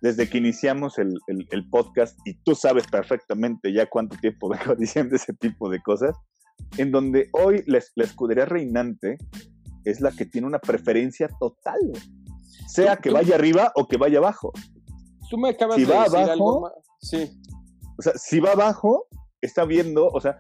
desde 0.01 0.30
que 0.30 0.38
iniciamos 0.38 0.97
el, 0.97 1.13
el- 1.28 1.45
el 1.51 1.69
podcast, 1.69 2.17
y 2.25 2.36
tú 2.43 2.56
sabes 2.56 2.88
perfectamente 2.88 3.73
ya 3.73 3.86
cuánto 3.88 4.15
tiempo 4.17 4.49
vengo 4.49 4.75
diciendo 4.75 5.15
ese 5.15 5.34
tipo 5.34 5.69
de 5.69 5.82
cosas, 5.82 6.15
en 6.78 6.91
donde 6.91 7.30
hoy 7.34 7.63
la, 7.67 7.80
la 7.95 8.04
escudería 8.06 8.45
reinante 8.45 9.17
es 9.84 9.99
la 10.01 10.12
que 10.12 10.25
tiene 10.25 10.47
una 10.47 10.60
preferencia 10.60 11.28
total, 11.39 11.80
sea 12.67 12.95
que 12.97 13.12
vaya 13.12 13.36
arriba 13.36 13.71
o 13.75 13.88
que 13.88 13.97
vaya 13.97 14.17
abajo. 14.19 14.51
Tú 15.30 15.38
me 15.38 15.49
acabas 15.49 15.75
Si 15.75 15.86
de 15.86 15.93
va 15.93 16.04
decir 16.06 16.17
abajo, 16.17 16.32
algo. 16.32 16.71
Sí, 17.06 17.30
O 17.98 18.02
sea, 18.02 18.13
si 18.15 18.39
va 18.39 18.54
abajo, 18.54 19.08
está 19.41 19.63
viendo, 19.65 20.08
o 20.08 20.20
sea, 20.20 20.39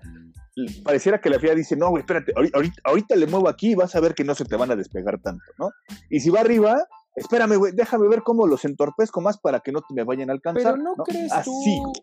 pareciera 0.83 1.21
que 1.21 1.29
la 1.29 1.39
FIA 1.39 1.55
dice, 1.55 1.75
no, 1.75 1.89
güey, 1.89 2.01
espérate, 2.01 2.33
ahorita, 2.35 2.81
ahorita, 2.83 3.15
le 3.15 3.27
muevo 3.27 3.47
aquí 3.47 3.71
y 3.71 3.75
vas 3.75 3.95
a 3.95 3.99
ver 3.99 4.15
que 4.15 4.23
no 4.23 4.35
se 4.35 4.45
te 4.45 4.55
van 4.55 4.71
a 4.71 4.75
despegar 4.75 5.21
tanto, 5.21 5.43
¿no? 5.59 5.69
Y 6.09 6.21
si 6.21 6.29
va 6.29 6.41
arriba, 6.41 6.75
espérame, 7.15 7.57
güey, 7.57 7.73
déjame 7.75 8.07
ver 8.07 8.23
cómo 8.23 8.47
los 8.47 8.65
entorpezco 8.65 9.21
más 9.21 9.37
para 9.37 9.59
que 9.59 9.71
no 9.71 9.81
te 9.81 9.93
me 9.93 10.03
vayan 10.03 10.29
a 10.29 10.33
alcanzar. 10.33 10.73
Pero 10.73 10.83
no, 10.83 10.95
crees 11.03 11.31
Así. 11.31 11.49
tú. 11.51 11.93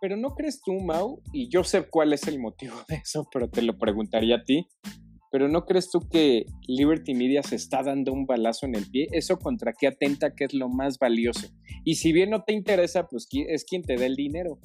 Pero 0.00 0.16
no 0.16 0.34
crees 0.34 0.60
tú, 0.62 0.72
Mau, 0.80 1.22
y 1.32 1.50
yo 1.50 1.64
sé 1.64 1.88
cuál 1.88 2.12
es 2.12 2.26
el 2.28 2.38
motivo 2.38 2.76
de 2.88 2.96
eso, 2.96 3.28
pero 3.32 3.48
te 3.50 3.62
lo 3.62 3.78
preguntaría 3.78 4.36
a 4.36 4.42
ti. 4.44 4.66
Pero 5.36 5.50
¿no 5.50 5.66
crees 5.66 5.90
tú 5.90 6.00
que 6.08 6.46
Liberty 6.66 7.12
Media 7.12 7.42
se 7.42 7.56
está 7.56 7.82
dando 7.82 8.10
un 8.10 8.24
balazo 8.24 8.64
en 8.64 8.74
el 8.74 8.86
pie? 8.86 9.06
¿Eso 9.12 9.36
contra 9.36 9.74
qué 9.78 9.88
atenta 9.88 10.34
que 10.34 10.44
es 10.44 10.54
lo 10.54 10.70
más 10.70 10.98
valioso? 10.98 11.48
Y 11.84 11.96
si 11.96 12.14
bien 12.14 12.30
no 12.30 12.42
te 12.44 12.54
interesa, 12.54 13.06
pues 13.06 13.28
es 13.30 13.66
quien 13.66 13.82
te 13.82 13.96
da 13.96 14.06
el 14.06 14.14
dinero. 14.14 14.58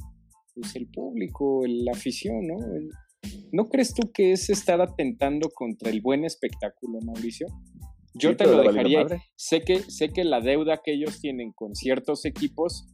Pues 0.56 0.74
el 0.78 0.88
público, 0.88 1.64
la 1.68 1.92
afición, 1.92 2.48
¿no? 2.48 2.56
¿No 3.52 3.68
crees 3.68 3.94
tú 3.94 4.14
que 4.14 4.32
es 4.32 4.50
estar 4.50 4.80
atentando 4.80 5.50
contra 5.50 5.90
el 5.90 6.00
buen 6.00 6.24
espectáculo, 6.24 7.00
Mauricio? 7.06 7.48
Yo 8.14 8.38
te 8.38 8.46
lo 8.46 8.64
dejaría. 8.64 9.06
Sé 9.36 9.64
que, 9.64 9.80
sé 9.80 10.08
que 10.14 10.24
la 10.24 10.40
deuda 10.40 10.80
que 10.82 10.94
ellos 10.94 11.20
tienen 11.20 11.52
con 11.52 11.76
ciertos 11.76 12.24
equipos 12.24 12.88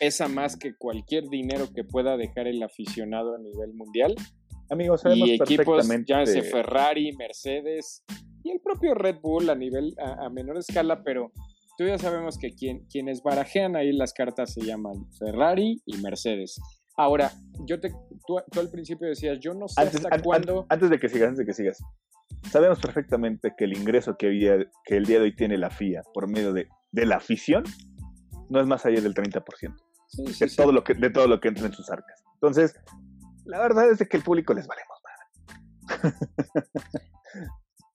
pesa 0.00 0.26
más 0.26 0.56
que 0.56 0.74
cualquier 0.76 1.28
dinero 1.28 1.68
que 1.72 1.84
pueda 1.84 2.16
dejar 2.16 2.48
el 2.48 2.60
aficionado 2.60 3.36
a 3.36 3.38
nivel 3.38 3.72
mundial. 3.72 4.16
Amigos, 4.70 5.00
sabemos 5.00 5.28
y 5.28 5.34
equipos, 5.34 5.88
llámese 6.06 6.42
Ferrari, 6.42 7.12
Mercedes 7.16 8.04
y 8.44 8.52
el 8.52 8.60
propio 8.60 8.94
Red 8.94 9.16
Bull 9.20 9.50
a 9.50 9.54
nivel 9.54 9.94
a, 9.98 10.28
menor 10.30 10.58
escala, 10.58 11.02
pero 11.02 11.32
tú 11.76 11.86
ya 11.86 11.98
sabemos 11.98 12.38
que 12.38 12.54
quien, 12.54 12.86
quienes 12.86 13.22
barajean 13.22 13.74
ahí 13.74 13.92
las 13.92 14.12
cartas 14.12 14.54
se 14.54 14.62
llaman 14.62 15.10
Ferrari 15.18 15.82
y 15.84 15.96
Mercedes. 15.98 16.60
Ahora, 16.96 17.32
yo 17.66 17.80
te, 17.80 17.90
tú, 18.26 18.38
al 18.38 18.70
principio 18.70 19.08
decías, 19.08 19.38
yo 19.40 19.54
no 19.54 19.66
sé 19.66 19.80
hasta 19.80 20.22
cuándo. 20.22 20.66
Antes 20.68 20.88
de 20.88 20.98
que 20.98 21.08
sigas, 21.08 21.30
antes 21.30 21.38
de 21.38 21.46
que 21.46 21.54
sigas, 21.54 21.82
sabemos 22.50 22.78
perfectamente 22.78 23.54
que 23.56 23.64
el 23.64 23.76
ingreso 23.76 24.16
que, 24.16 24.68
que 24.84 24.96
el 24.96 25.04
día 25.04 25.18
de 25.18 25.24
hoy 25.24 25.34
tiene 25.34 25.58
la 25.58 25.70
FIA 25.70 26.02
por 26.14 26.28
medio 26.28 26.52
de, 26.52 26.68
de 26.92 27.06
la 27.06 27.16
afición 27.16 27.64
no 28.48 28.60
es 28.60 28.66
más 28.66 28.86
allá 28.86 29.00
del 29.00 29.14
30% 29.14 29.74
de, 30.12 30.48
Todo 30.56 30.72
lo 30.72 30.84
que, 30.84 30.94
de 30.94 31.10
todo 31.10 31.26
lo 31.26 31.40
que 31.40 31.48
entra 31.48 31.66
en 31.66 31.72
sus 31.72 31.88
arcas. 31.90 32.22
Entonces, 32.34 32.74
la 33.44 33.58
verdad 33.60 33.90
es 33.90 34.08
que 34.08 34.16
el 34.16 34.22
público 34.22 34.54
les 34.54 34.66
valemos 34.66 34.98
más. 35.04 36.14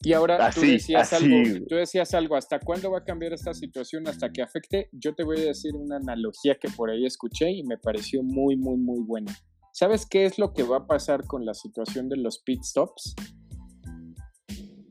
Y 0.06 0.14
ahora 0.14 0.52
tú, 0.52 0.62
decías 0.62 1.14
algo, 1.14 1.36
tú 1.68 1.76
decías 1.76 2.14
algo, 2.14 2.36
¿hasta 2.36 2.60
cuándo 2.60 2.92
va 2.92 3.00
a 3.00 3.04
cambiar 3.04 3.34
esta 3.34 3.56
situación? 3.56 4.08
¿Hasta 4.08 4.30
que 4.30 4.44
afecte? 4.44 4.88
Yo 4.92 5.16
te 5.16 5.24
voy 5.24 5.40
a 5.40 5.46
decir 5.46 5.74
una 5.76 5.96
analogía 5.96 6.60
que 6.62 6.70
por 6.70 6.92
ahí 6.92 7.08
escuché 7.08 7.50
y 7.50 7.64
me 7.64 7.80
pareció 7.80 8.22
muy, 8.22 8.56
muy, 8.56 8.78
muy 8.78 9.00
buena. 9.04 9.36
¿Sabes 9.74 10.06
qué 10.06 10.26
es 10.26 10.38
lo 10.38 10.54
que 10.54 10.62
va 10.62 10.78
a 10.78 10.86
pasar 10.86 11.26
con 11.26 11.44
la 11.44 11.56
situación 11.56 12.08
de 12.08 12.18
los 12.18 12.40
pit 12.44 12.62
stops? 12.62 13.16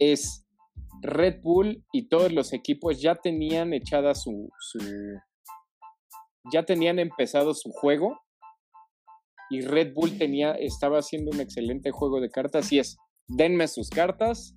Es 0.00 0.44
Red 1.00 1.42
Bull 1.42 1.84
y 1.92 2.08
todos 2.08 2.32
los 2.32 2.52
equipos 2.52 3.00
ya 3.00 3.14
tenían 3.14 3.72
echada 3.72 4.16
su, 4.16 4.48
su 4.58 4.80
ya 6.52 6.64
tenían 6.64 6.98
empezado 6.98 7.54
su 7.54 7.70
juego 7.70 8.18
y 9.50 9.60
Red 9.60 9.94
Bull 9.94 10.18
tenía, 10.18 10.52
estaba 10.52 10.98
haciendo 10.98 11.30
un 11.30 11.40
excelente 11.40 11.90
juego 11.90 12.20
de 12.20 12.30
cartas 12.30 12.72
y 12.72 12.78
es, 12.78 12.96
denme 13.28 13.68
sus 13.68 13.90
cartas, 13.90 14.54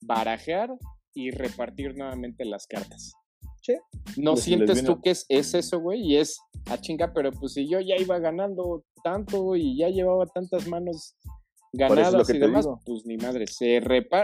barajear 0.00 0.70
y 1.14 1.30
repartir 1.30 1.96
nuevamente 1.96 2.44
las 2.44 2.66
cartas. 2.66 3.14
¿No 4.16 4.36
sientes 4.36 4.84
tú 4.84 5.00
que 5.00 5.10
es, 5.10 5.26
es 5.28 5.54
eso, 5.54 5.80
güey? 5.80 6.00
Y 6.00 6.16
es, 6.16 6.38
a 6.66 6.74
ah, 6.74 6.80
chinga, 6.80 7.12
pero 7.12 7.32
pues 7.32 7.54
si 7.54 7.68
yo 7.68 7.80
ya 7.80 7.96
iba 7.96 8.18
ganando 8.18 8.84
tanto 9.02 9.56
y 9.56 9.76
ya 9.76 9.88
llevaba 9.88 10.26
tantas 10.26 10.66
manos 10.68 11.16
ganadas 11.72 12.30
y 12.30 12.38
demás, 12.38 12.66
pues 12.84 13.04
ni 13.06 13.16
madre, 13.16 13.46
se, 13.46 13.80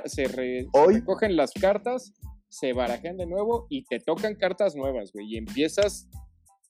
se, 0.07 0.25
recogen 0.29 1.37
las 1.37 1.53
cartas, 1.53 2.13
se 2.49 2.73
barajean 2.73 3.17
de 3.17 3.27
nuevo 3.27 3.67
y 3.69 3.85
te 3.85 3.99
tocan 3.99 4.37
cartas 4.37 4.75
nuevas, 4.75 5.13
güey, 5.13 5.27
y 5.35 5.37
empiezas 5.37 6.09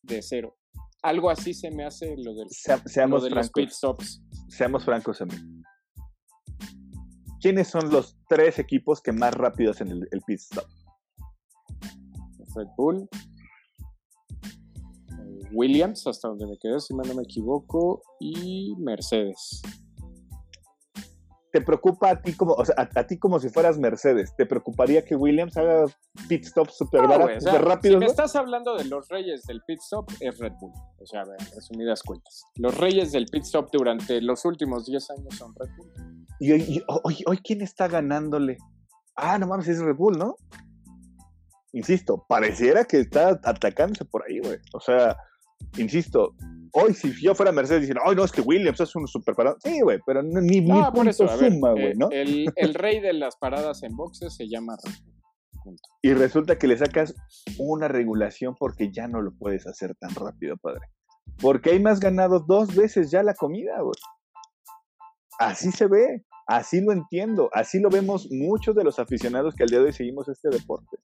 de 0.02 0.22
cero. 0.22 0.57
Algo 1.03 1.31
así 1.31 1.53
se 1.53 1.71
me 1.71 1.85
hace 1.85 2.17
lo, 2.17 2.35
del, 2.35 2.49
seamos 2.87 3.25
de 3.25 3.31
pit 3.53 3.71
stops. 3.71 4.23
Seamos 4.49 4.85
francos, 4.85 5.21
a 5.21 5.27
mí. 5.27 5.35
¿Quiénes 7.41 7.69
son 7.69 7.91
los 7.91 8.17
tres 8.29 8.61
equipos 8.61 9.03
que 9.03 9.11
más 9.11 9.35
rápido 9.35 9.73
hacen 9.73 9.88
el, 9.91 10.21
pit 10.27 10.38
stop? 10.38 10.65
Red 12.55 12.69
Bull, 12.77 13.09
eh, 15.11 15.49
Williams, 15.53 16.07
hasta 16.07 16.29
donde 16.29 16.47
me 16.47 16.57
quedé, 16.59 16.79
si 16.79 16.95
no 16.95 17.03
me 17.15 17.23
equivoco, 17.23 18.03
y 18.21 18.77
Mercedes. 18.79 19.62
¿Te 21.53 21.61
preocupa 21.61 22.09
a 22.09 22.23
ti 22.23 22.33
como, 22.33 22.55
o 22.55 22.65
sea, 22.65 22.75
a, 22.79 23.07
ti 23.07 23.19
como 23.19 23.38
si 23.38 23.51
fueras 23.51 23.79
Mercedes? 23.79 24.35
¿Te 24.35 24.47
preocuparía 24.47 25.05
que 25.05 25.15
Williams 25.15 25.55
haga 25.59 25.85
pit 26.27 26.45
stop 26.45 26.71
súper 26.71 27.03
rápido? 27.03 27.93
Si 27.93 27.97
me 27.99 28.07
estás 28.07 28.35
hablando 28.37 28.75
de 28.75 28.87
los 28.87 29.07
reyes 29.09 29.43
del 29.43 29.61
pit 29.67 29.79
stop, 29.81 30.11
es 30.21 30.38
Red 30.38 30.55
Bull. 30.59 30.73
O 30.99 31.05
sea, 31.05 31.23
en 31.23 31.55
resumidas 31.55 32.03
cuentas. 32.03 32.47
Los 32.57 32.79
reyes 32.79 33.12
del 33.12 33.27
pit 33.27 33.45
stop 33.45 33.69
durante 33.71 34.23
los 34.23 34.47
últimos 34.47 34.87
10 34.87 35.11
años 35.11 35.35
son 35.37 35.55
Red 35.55 35.69
Bull. 35.77 35.93
Y 36.41 36.53
hoy, 36.53 36.83
hoy, 37.27 37.38
¿quién 37.45 37.61
está 37.61 37.87
ganándole? 37.87 38.57
Ah, 39.15 39.38
no 39.38 39.47
mames, 39.47 39.69
es 39.69 39.79
Red 39.79 39.97
Bull, 39.97 40.17
¿no? 40.17 40.37
Insisto, 41.73 42.25
pareciera 42.27 42.85
que 42.85 42.99
está 42.99 43.38
atacándose 43.45 44.07
por 44.07 44.25
ahí, 44.27 44.41
güey. 44.41 44.59
O 44.73 44.81
sea, 44.81 45.19
insisto, 45.77 46.35
hoy 46.72 46.94
si 46.94 47.12
yo 47.20 47.35
fuera 47.35 47.53
Mercedes 47.53 47.83
diciendo, 47.83 48.03
ay, 48.05 48.16
no, 48.16 48.25
es 48.25 48.33
que 48.33 48.40
Williams 48.40 48.81
es 48.81 48.94
un 48.96 49.07
super 49.07 49.35
parado. 49.35 49.57
Sí, 49.62 49.81
güey, 49.81 49.98
pero 50.07 50.22
ni, 50.22 50.61
ni 50.61 50.83
por 50.94 51.09
eso, 51.09 51.29
suma, 51.29 51.72
güey, 51.72 51.87
eh, 51.88 51.94
¿no? 51.96 52.09
El, 52.11 52.53
el, 52.57 52.75
rey 52.75 53.01
de 53.01 53.12
las 53.12 53.37
paradas 53.37 53.83
en 53.83 53.94
boxes 53.96 54.35
se 54.35 54.48
llama 54.48 54.77
Y 56.03 56.12
resulta 56.14 56.59
que 56.59 56.66
le 56.66 56.77
sacas 56.77 57.14
una 57.59 57.88
regulación 57.88 58.55
porque 58.59 58.90
ya 58.92 59.07
no 59.07 59.20
lo 59.20 59.33
puedes 59.33 59.66
hacer 59.66 59.94
tan 59.96 60.14
rápido, 60.14 60.57
padre. 60.57 60.87
Porque 61.40 61.70
hay 61.70 61.81
más 61.81 62.01
ganado 62.01 62.40
dos 62.40 62.75
veces 62.75 63.11
ya 63.11 63.22
la 63.22 63.35
comida, 63.35 63.81
güey. 63.81 63.94
Así 65.38 65.72
se 65.72 65.87
ve, 65.87 66.25
así 66.46 66.81
lo 66.81 66.92
entiendo, 66.92 67.48
así 67.53 67.81
lo 67.81 67.90
vemos 67.90 68.29
muchos 68.31 68.75
de 68.77 68.85
los 68.85 68.98
aficionados 68.98 69.55
que 69.55 69.64
al 69.64 69.68
día 69.68 69.79
de 69.79 69.87
hoy 69.87 69.92
seguimos 69.92 70.29
este 70.29 70.51
deporte. 70.51 70.98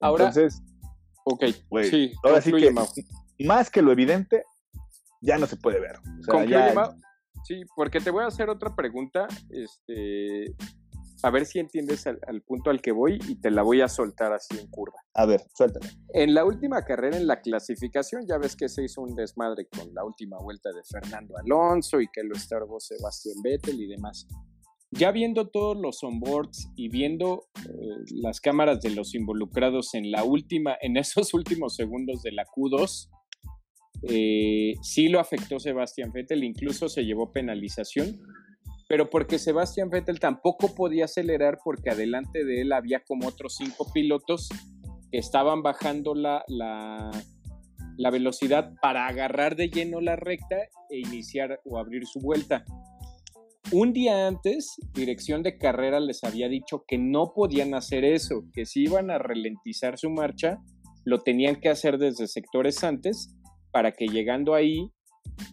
Ahora, 0.00 0.28
Entonces, 0.28 0.62
ok, 1.24 1.44
sí, 1.90 2.12
ahora 2.22 2.40
sí 2.40 2.52
que 2.52 2.72
más 3.44 3.70
que 3.70 3.82
lo 3.82 3.92
evidente, 3.92 4.44
ya 5.20 5.38
no 5.38 5.46
se 5.46 5.56
puede 5.56 5.80
ver. 5.80 5.96
Sí, 7.44 7.62
porque 7.76 8.00
te 8.00 8.10
voy 8.10 8.24
a 8.24 8.26
hacer 8.26 8.50
otra 8.50 8.74
pregunta, 8.74 9.28
este, 9.50 10.52
a 11.22 11.30
ver 11.30 11.46
si 11.46 11.58
entiendes 11.58 12.06
al, 12.06 12.42
punto 12.42 12.70
al 12.70 12.80
que 12.80 12.92
voy 12.92 13.18
y 13.28 13.40
te 13.40 13.50
la 13.50 13.62
voy 13.62 13.80
a 13.80 13.88
soltar 13.88 14.32
así 14.32 14.58
en 14.58 14.68
curva. 14.68 14.98
A 15.14 15.26
ver, 15.26 15.42
suéltame. 15.54 15.86
En 16.12 16.34
la 16.34 16.44
última 16.44 16.82
carrera, 16.82 17.16
en 17.16 17.26
la 17.26 17.40
clasificación, 17.40 18.26
ya 18.28 18.38
ves 18.38 18.56
que 18.56 18.68
se 18.68 18.84
hizo 18.84 19.02
un 19.02 19.14
desmadre 19.14 19.66
con 19.66 19.94
la 19.94 20.04
última 20.04 20.38
vuelta 20.38 20.70
de 20.72 20.82
Fernando 20.84 21.34
Alonso 21.38 22.00
y 22.00 22.08
que 22.12 22.22
lo 22.22 22.34
estorbó 22.34 22.80
Sebastián 22.80 23.36
Vettel 23.42 23.80
y 23.80 23.86
demás. 23.86 24.26
Ya 24.90 25.10
viendo 25.10 25.48
todos 25.48 25.76
los 25.76 26.02
onboards 26.02 26.70
y 26.76 26.88
viendo 26.88 27.48
eh, 27.64 27.70
las 28.22 28.40
cámaras 28.40 28.80
de 28.80 28.90
los 28.90 29.14
involucrados 29.14 29.94
en 29.94 30.10
la 30.10 30.24
última, 30.24 30.76
en 30.80 30.96
esos 30.96 31.34
últimos 31.34 31.74
segundos 31.76 32.22
de 32.22 32.32
la 32.32 32.44
Q2, 32.44 33.08
eh, 34.02 34.74
sí 34.82 35.08
lo 35.08 35.20
afectó 35.20 35.58
Sebastián 35.58 36.12
Vettel, 36.12 36.44
incluso 36.44 36.88
se 36.88 37.04
llevó 37.04 37.32
penalización, 37.32 38.20
pero 38.88 39.10
porque 39.10 39.38
Sebastián 39.38 39.90
Vettel 39.90 40.20
tampoco 40.20 40.74
podía 40.74 41.06
acelerar 41.06 41.58
porque 41.64 41.90
adelante 41.90 42.44
de 42.44 42.62
él 42.62 42.72
había 42.72 43.02
como 43.04 43.28
otros 43.28 43.56
cinco 43.56 43.90
pilotos 43.92 44.48
que 45.10 45.18
estaban 45.18 45.62
bajando 45.62 46.14
la, 46.14 46.44
la, 46.46 47.10
la 47.96 48.10
velocidad 48.10 48.72
para 48.80 49.06
agarrar 49.06 49.56
de 49.56 49.68
lleno 49.68 50.00
la 50.00 50.16
recta 50.16 50.56
e 50.90 50.98
iniciar 50.98 51.60
o 51.64 51.78
abrir 51.78 52.06
su 52.06 52.20
vuelta. 52.20 52.64
Un 53.72 53.92
día 53.92 54.28
antes, 54.28 54.76
dirección 54.94 55.42
de 55.42 55.58
carrera 55.58 55.98
les 55.98 56.22
había 56.22 56.48
dicho 56.48 56.84
que 56.86 56.98
no 56.98 57.32
podían 57.34 57.74
hacer 57.74 58.04
eso, 58.04 58.44
que 58.52 58.64
si 58.64 58.84
iban 58.84 59.10
a 59.10 59.18
ralentizar 59.18 59.98
su 59.98 60.08
marcha, 60.08 60.58
lo 61.04 61.22
tenían 61.22 61.56
que 61.56 61.68
hacer 61.68 61.98
desde 61.98 62.28
sectores 62.28 62.84
antes 62.84 63.35
para 63.76 63.92
que 63.92 64.06
llegando 64.06 64.54
ahí 64.54 64.90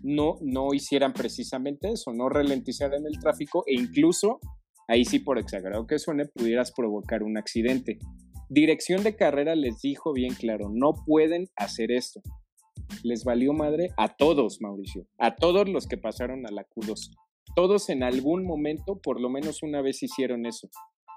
no, 0.01 0.35
no 0.39 0.73
hicieran 0.73 1.11
precisamente 1.11 1.89
eso, 1.91 2.13
no 2.13 2.29
ralentizaran 2.29 3.05
el 3.05 3.19
tráfico 3.19 3.65
e 3.67 3.73
incluso, 3.73 4.39
ahí 4.87 5.03
sí 5.03 5.19
por 5.19 5.37
exagerado 5.37 5.85
que 5.85 5.99
suene, 5.99 6.23
pudieras 6.33 6.71
provocar 6.71 7.21
un 7.21 7.37
accidente. 7.37 7.99
Dirección 8.47 9.03
de 9.03 9.17
carrera 9.17 9.55
les 9.55 9.81
dijo 9.81 10.13
bien 10.13 10.35
claro, 10.35 10.69
no 10.71 10.93
pueden 11.05 11.47
hacer 11.57 11.91
esto. 11.91 12.21
Les 13.03 13.25
valió 13.25 13.51
madre 13.51 13.89
a 13.97 14.15
todos, 14.15 14.61
Mauricio, 14.61 15.05
a 15.17 15.35
todos 15.35 15.67
los 15.67 15.85
que 15.85 15.97
pasaron 15.97 16.47
a 16.47 16.51
la 16.51 16.63
Q2. 16.63 17.09
Todos 17.57 17.89
en 17.89 18.03
algún 18.03 18.45
momento, 18.45 19.01
por 19.03 19.19
lo 19.19 19.29
menos 19.29 19.63
una 19.63 19.81
vez 19.81 20.01
hicieron 20.01 20.45
eso. 20.45 20.69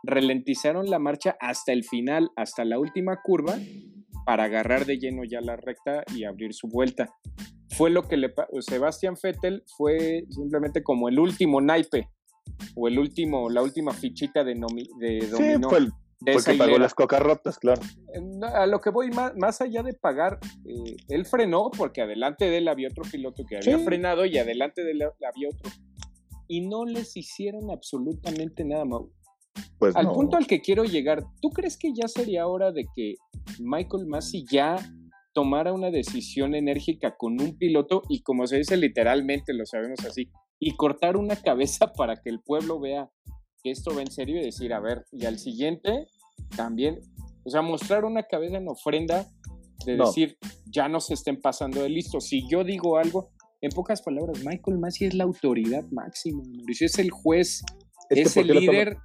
Ralentizaron 0.02 0.90
la 0.90 0.98
marcha 0.98 1.36
hasta 1.38 1.72
el 1.72 1.84
final, 1.84 2.30
hasta 2.34 2.64
la 2.64 2.80
última 2.80 3.20
curva, 3.22 3.56
para 4.26 4.44
agarrar 4.44 4.84
de 4.84 4.98
lleno 4.98 5.22
ya 5.24 5.40
la 5.40 5.56
recta 5.56 6.02
y 6.14 6.24
abrir 6.24 6.52
su 6.52 6.66
vuelta. 6.66 7.08
fue 7.70 7.90
lo 7.90 8.02
que 8.02 8.16
le 8.16 8.34
Sebastián 8.60 9.14
Vettel 9.22 9.62
fue 9.76 10.24
simplemente 10.30 10.82
como 10.82 11.08
el 11.08 11.18
último 11.20 11.60
naipe 11.60 12.08
o 12.74 12.88
el 12.88 12.98
último, 12.98 13.48
la 13.48 13.62
última 13.62 13.92
fichita 13.92 14.42
de, 14.42 14.54
de 14.98 15.28
dominó. 15.28 15.68
Sí, 15.68 15.68
fue 15.68 15.78
el, 15.78 15.92
porque 16.32 16.54
pagó 16.54 16.78
las 16.78 16.94
cocas 16.94 17.20
rotas, 17.20 17.58
claro. 17.58 17.80
A 18.54 18.66
lo 18.66 18.80
que 18.80 18.90
voy, 18.90 19.10
más, 19.10 19.60
allá 19.60 19.84
de 19.84 19.92
pagar, 19.92 20.40
eh, 20.64 20.96
él 21.08 21.24
frenó 21.24 21.70
porque 21.70 22.02
adelante 22.02 22.46
de 22.46 22.58
él 22.58 22.68
había 22.68 22.88
otro 22.88 23.04
piloto 23.04 23.44
que 23.48 23.58
había 23.58 23.78
frenado 23.78 24.26
y 24.26 24.38
adelante 24.38 24.82
de 24.82 24.90
él 24.90 25.02
había 25.02 25.48
otro. 25.48 25.70
Y 26.48 26.66
no 26.66 26.84
les 26.84 27.16
hicieron 27.16 27.70
absolutamente 27.70 28.64
nada, 28.64 28.84
Mau. 28.84 29.12
Pues 29.78 29.94
al 29.96 30.10
punto 30.12 30.36
al 30.36 30.46
que 30.46 30.60
quiero 30.60 30.84
llegar, 30.84 31.24
¿tú 31.40 31.50
crees 31.50 31.76
que 31.76 31.92
ya 31.94 32.08
sería 32.08 32.46
hora 32.46 32.72
de 32.72 32.86
que 32.94 33.14
Michael 33.58 34.06
Massey 34.06 34.44
ya 34.50 34.76
tomara 35.32 35.72
una 35.72 35.90
decisión 35.90 36.54
enérgica 36.54 37.16
con 37.16 37.40
un 37.40 37.58
piloto 37.58 38.02
y 38.08 38.22
como 38.22 38.46
se 38.46 38.56
dice 38.56 38.76
literalmente, 38.76 39.52
lo 39.52 39.66
sabemos 39.66 40.04
así, 40.06 40.30
y 40.58 40.76
cortar 40.76 41.16
una 41.16 41.36
cabeza 41.42 41.92
para 41.92 42.16
que 42.16 42.30
el 42.30 42.40
pueblo 42.40 42.80
vea 42.80 43.10
que 43.62 43.70
esto 43.70 43.94
va 43.94 44.00
en 44.00 44.10
serio 44.10 44.40
y 44.40 44.44
decir, 44.44 44.72
a 44.72 44.80
ver, 44.80 45.04
y 45.12 45.26
al 45.26 45.38
siguiente 45.38 46.06
también, 46.56 47.00
o 47.44 47.50
sea, 47.50 47.62
mostrar 47.62 48.04
una 48.04 48.22
cabeza 48.22 48.56
en 48.56 48.68
ofrenda 48.68 49.26
de 49.84 49.96
decir, 49.96 50.38
ya 50.66 50.88
no 50.88 51.00
se 51.00 51.14
estén 51.14 51.40
pasando 51.40 51.82
de 51.82 51.88
listo. 51.88 52.20
Si 52.20 52.48
yo 52.48 52.64
digo 52.64 52.96
algo, 52.96 53.30
en 53.60 53.70
pocas 53.70 54.02
palabras, 54.02 54.44
Michael 54.44 54.78
Massey 54.78 55.08
es 55.08 55.14
la 55.14 55.24
autoridad 55.24 55.84
máxima, 55.90 56.42
Mauricio, 56.44 56.86
es 56.86 56.98
el 56.98 57.10
juez, 57.10 57.62
es, 58.10 58.36
el 58.36 58.48
líder, 58.48 58.98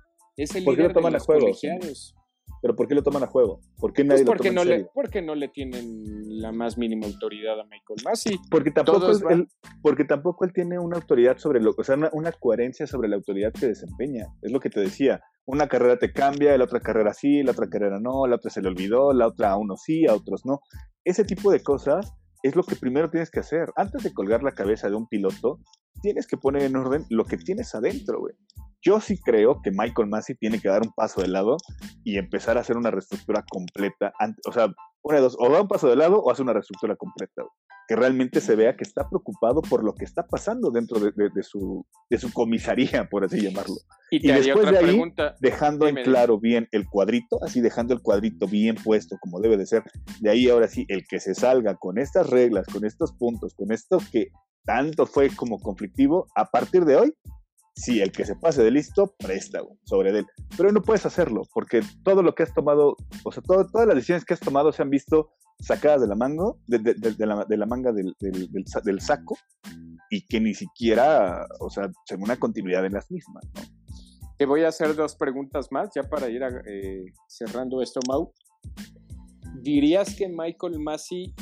es 0.44 0.56
el 0.56 0.66
líder 0.66 0.94
de 0.94 1.12
los 1.12 1.26
colegiados. 1.26 2.16
Pero 2.62 2.76
¿por 2.76 2.88
qué 2.88 2.94
lo 2.94 3.02
toman 3.02 3.24
a 3.24 3.28
juego? 3.28 3.60
¿Por 3.78 3.92
qué 3.92 4.04
nadie 4.04 4.24
pues 4.24 4.38
porque 4.38 4.52
lo 4.52 4.62
toma 4.62 4.72
no 4.72 4.78
Le, 4.78 4.86
porque 4.94 5.22
no 5.22 5.36
le 5.36 5.48
tienen 5.48 6.42
la 6.42 6.52
más 6.52 6.78
mínima 6.78 7.08
autoridad 7.08 7.60
a 7.60 7.64
Michael 7.64 8.00
Massey. 8.06 8.38
Porque 8.52 8.70
tampoco, 8.70 9.12
él, 9.30 9.48
porque 9.82 10.06
tampoco 10.06 10.46
él 10.46 10.54
tiene 10.54 10.78
una 10.78 10.98
autoridad 10.98 11.38
sobre 11.38 11.60
lo, 11.60 11.74
o 11.76 11.84
sea, 11.84 11.98
una, 12.14 12.32
coherencia 12.32 12.86
sobre 12.86 13.10
la 13.10 13.16
autoridad 13.16 13.52
que 13.52 13.68
desempeña. 13.68 14.28
Es 14.44 14.52
lo 14.52 14.60
que 14.60 14.70
te 14.70 14.80
decía. 14.80 15.22
Una 15.46 15.68
carrera 15.68 15.98
te 15.98 16.14
cambia, 16.14 16.56
la 16.56 16.66
otra 16.66 16.82
carrera 16.82 17.14
sí, 17.14 17.42
la 17.42 17.52
otra 17.52 17.68
carrera 17.68 18.00
no, 18.00 18.28
la 18.28 18.36
otra 18.36 18.52
se 18.52 18.62
le 18.62 18.68
olvidó, 18.68 19.12
la 19.12 19.28
otra 19.28 19.52
a 19.52 19.58
unos 19.58 19.82
sí, 19.82 20.06
a 20.06 20.14
otros 20.14 20.46
no. 20.46 20.60
Ese 21.04 21.24
tipo 21.24 21.52
de 21.52 21.64
cosas 21.64 22.14
es 22.44 22.56
lo 22.56 22.64
que 22.64 22.76
primero 22.76 23.10
tienes 23.10 23.32
que 23.32 23.40
hacer. 23.40 23.70
Antes 23.76 24.04
de 24.04 24.14
colgar 24.14 24.44
la 24.44 24.52
cabeza 24.52 24.88
de 24.88 24.96
un 24.96 25.08
piloto, 25.08 25.60
tienes 26.04 26.28
que 26.28 26.38
poner 26.38 26.64
en 26.64 26.76
orden 26.76 27.06
lo 27.10 27.26
que 27.26 27.38
tienes 27.38 27.74
adentro, 27.74 28.20
güey. 28.20 28.36
Yo 28.82 29.00
sí 29.00 29.18
creo 29.18 29.62
que 29.62 29.72
Michael 29.72 30.10
Massey 30.10 30.36
tiene 30.36 30.60
que 30.60 30.68
dar 30.68 30.82
un 30.82 30.92
paso 30.94 31.22
de 31.22 31.28
lado 31.28 31.58
y 32.04 32.18
empezar 32.18 32.58
a 32.58 32.62
hacer 32.62 32.78
una 32.78 32.90
reestructura 32.90 33.44
completa. 33.48 34.12
O 34.48 34.52
sea, 34.52 34.74
una 35.04 35.18
de 35.18 35.22
dos, 35.22 35.36
o 35.40 35.50
da 35.50 35.62
un 35.62 35.68
paso 35.68 35.88
de 35.88 35.96
lado 35.96 36.20
o 36.22 36.32
hace 36.32 36.42
una 36.42 36.54
reestructura 36.54 36.96
completa. 36.96 37.44
Que 37.88 37.96
realmente 37.96 38.40
se 38.42 38.56
vea 38.56 38.76
que 38.76 38.84
está 38.84 39.08
preocupado 39.10 39.62
por 39.62 39.84
lo 39.84 39.94
que 39.94 40.06
está 40.06 40.26
pasando 40.26 40.72
dentro 40.72 41.00
de, 41.00 41.44
su, 41.44 41.86
de 42.10 42.18
su 42.18 42.32
comisaría, 42.32 43.08
por 43.10 43.26
así 43.26 43.42
llamarlo. 43.42 43.76
Y, 44.10 44.26
después 44.28 44.72
de 44.72 44.78
ahí, 44.78 45.02
dejando 45.42 45.88
en 45.88 45.96
claro 45.96 46.40
bien 46.40 46.68
el 46.72 46.88
cuadrito, 46.88 47.44
así 47.44 47.60
dejando 47.60 47.94
el 47.94 48.02
cuadrito 48.02 48.48
bien 48.48 48.76
puesto 48.76 49.18
como 49.20 49.42
debe 49.42 49.58
de 49.58 49.66
ser. 49.66 49.84
De 50.22 50.30
ahí 50.30 50.50
ahora 50.50 50.68
sí, 50.68 50.86
el 50.88 51.06
que 51.08 51.20
se 51.20 51.36
salga 51.36 51.76
con 51.76 51.98
estas 51.98 52.30
reglas, 52.30 52.66
con 52.68 52.86
estos 52.86 53.12
puntos, 53.14 53.54
con 53.56 53.72
esto 53.72 54.00
que 54.12 54.30
tanto 54.64 55.06
fue 55.06 55.30
como 55.36 55.60
conflictivo, 55.60 56.28
a 56.36 56.46
partir 56.46 56.86
de 56.86 56.96
hoy 56.96 57.14
sí, 57.76 58.02
el 58.02 58.12
que 58.12 58.26
se 58.26 58.36
pase 58.36 58.64
de 58.64 58.72
listo, 58.72 59.16
presta 59.18 59.62
sobre 59.84 60.12
él. 60.12 60.26
Pero 60.58 60.72
no 60.72 60.82
puedes 60.82 61.06
hacerlo, 61.06 61.44
porque 61.54 61.82
todo 62.04 62.24
lo 62.24 62.36
que 62.36 62.44
has 62.44 62.54
tomado, 62.54 62.96
o 63.24 63.32
sea, 63.32 63.44
todas 63.44 63.88
las 63.88 63.96
decisiones 63.96 64.26
que 64.26 64.34
has 64.34 64.40
tomado 64.40 64.72
se 64.72 64.82
han 64.82 64.90
visto 64.90 65.32
sacadas 65.60 66.02
de 66.02 66.08
la, 66.08 66.16
de, 66.68 67.58
la, 67.58 67.66
manga 67.66 67.92
del, 67.92 69.02
saco, 69.02 69.38
y 70.10 70.26
que 70.28 70.40
ni 70.40 70.54
siquiera, 70.54 71.46
o 71.60 71.70
sea, 71.70 71.90
se 72.06 72.16
una 72.16 72.38
continuidad 72.38 72.86
en 72.86 72.94
las 72.94 73.10
mismas, 73.12 73.46
Te 74.38 74.46
voy 74.46 74.64
a 74.64 74.70
hacer 74.70 74.96
dos 74.96 75.16
preguntas 75.16 75.68
más, 75.72 75.90
ya 75.96 76.04
para 76.04 76.30
ir 76.30 76.42
eh, 76.66 77.06
cerrando 77.28 77.82
esto, 77.82 78.00
Mau. 78.08 78.34
¿Dirías 79.62 80.16
que 80.16 80.28
Michael 80.28 80.80
Massey 80.80 81.34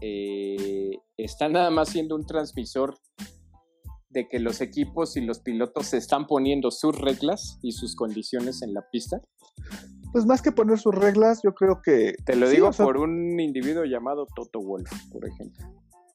eh, 0.00 0.92
está 1.16 1.48
nada 1.48 1.70
más 1.70 1.88
siendo 1.88 2.14
un 2.14 2.24
transmisor 2.24 2.96
de 4.10 4.28
que 4.28 4.40
los 4.40 4.60
equipos 4.60 5.16
y 5.16 5.20
los 5.20 5.40
pilotos 5.40 5.86
se 5.86 5.96
están 5.96 6.26
poniendo 6.26 6.70
sus 6.70 6.96
reglas 6.98 7.58
y 7.62 7.72
sus 7.72 7.94
condiciones 7.94 8.62
en 8.62 8.74
la 8.74 8.82
pista? 8.90 9.20
Pues 10.12 10.26
más 10.26 10.42
que 10.42 10.50
poner 10.50 10.78
sus 10.78 10.94
reglas, 10.94 11.40
yo 11.44 11.54
creo 11.54 11.80
que... 11.82 12.14
Te 12.26 12.34
lo 12.34 12.48
digo 12.48 12.70
por 12.72 12.98
un 12.98 13.38
individuo 13.38 13.84
llamado 13.84 14.26
Toto 14.34 14.60
Wolf, 14.60 14.90
por 15.12 15.26
ejemplo. 15.26 15.64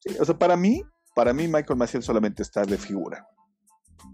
Sí, 0.01 0.15
o 0.19 0.25
sea, 0.25 0.37
para 0.37 0.57
mí, 0.57 0.83
para 1.15 1.33
mí 1.33 1.47
Michael 1.47 1.79
Maciel 1.79 2.03
solamente 2.03 2.43
está 2.43 2.65
de 2.65 2.77
figura. 2.77 3.25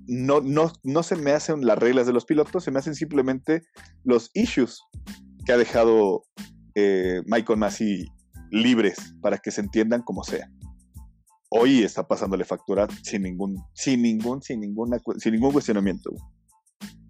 No, 0.07 0.39
no, 0.41 0.71
no 0.83 1.03
se 1.03 1.15
me 1.15 1.31
hacen 1.31 1.65
las 1.65 1.79
reglas 1.79 2.05
de 2.05 2.13
los 2.13 2.25
pilotos, 2.25 2.63
se 2.63 2.71
me 2.71 2.79
hacen 2.79 2.93
simplemente 2.93 3.63
los 4.03 4.29
issues 4.35 4.81
que 5.45 5.53
ha 5.53 5.57
dejado 5.57 6.23
eh, 6.75 7.21
Michael 7.25 7.59
Massey 7.59 8.05
libres 8.51 9.15
para 9.21 9.39
que 9.39 9.49
se 9.49 9.61
entiendan 9.61 10.03
como 10.03 10.23
sea 10.23 10.49
hoy 11.51 11.83
está 11.83 12.07
pasándole 12.07 12.45
factura 12.45 12.87
sin 13.03 13.23
ningún, 13.23 13.57
sin 13.73 14.01
ningún, 14.01 14.41
sin 14.41 14.61
ninguna, 14.61 14.99
sin 15.17 15.33
ningún 15.33 15.51
cuestionamiento. 15.51 16.11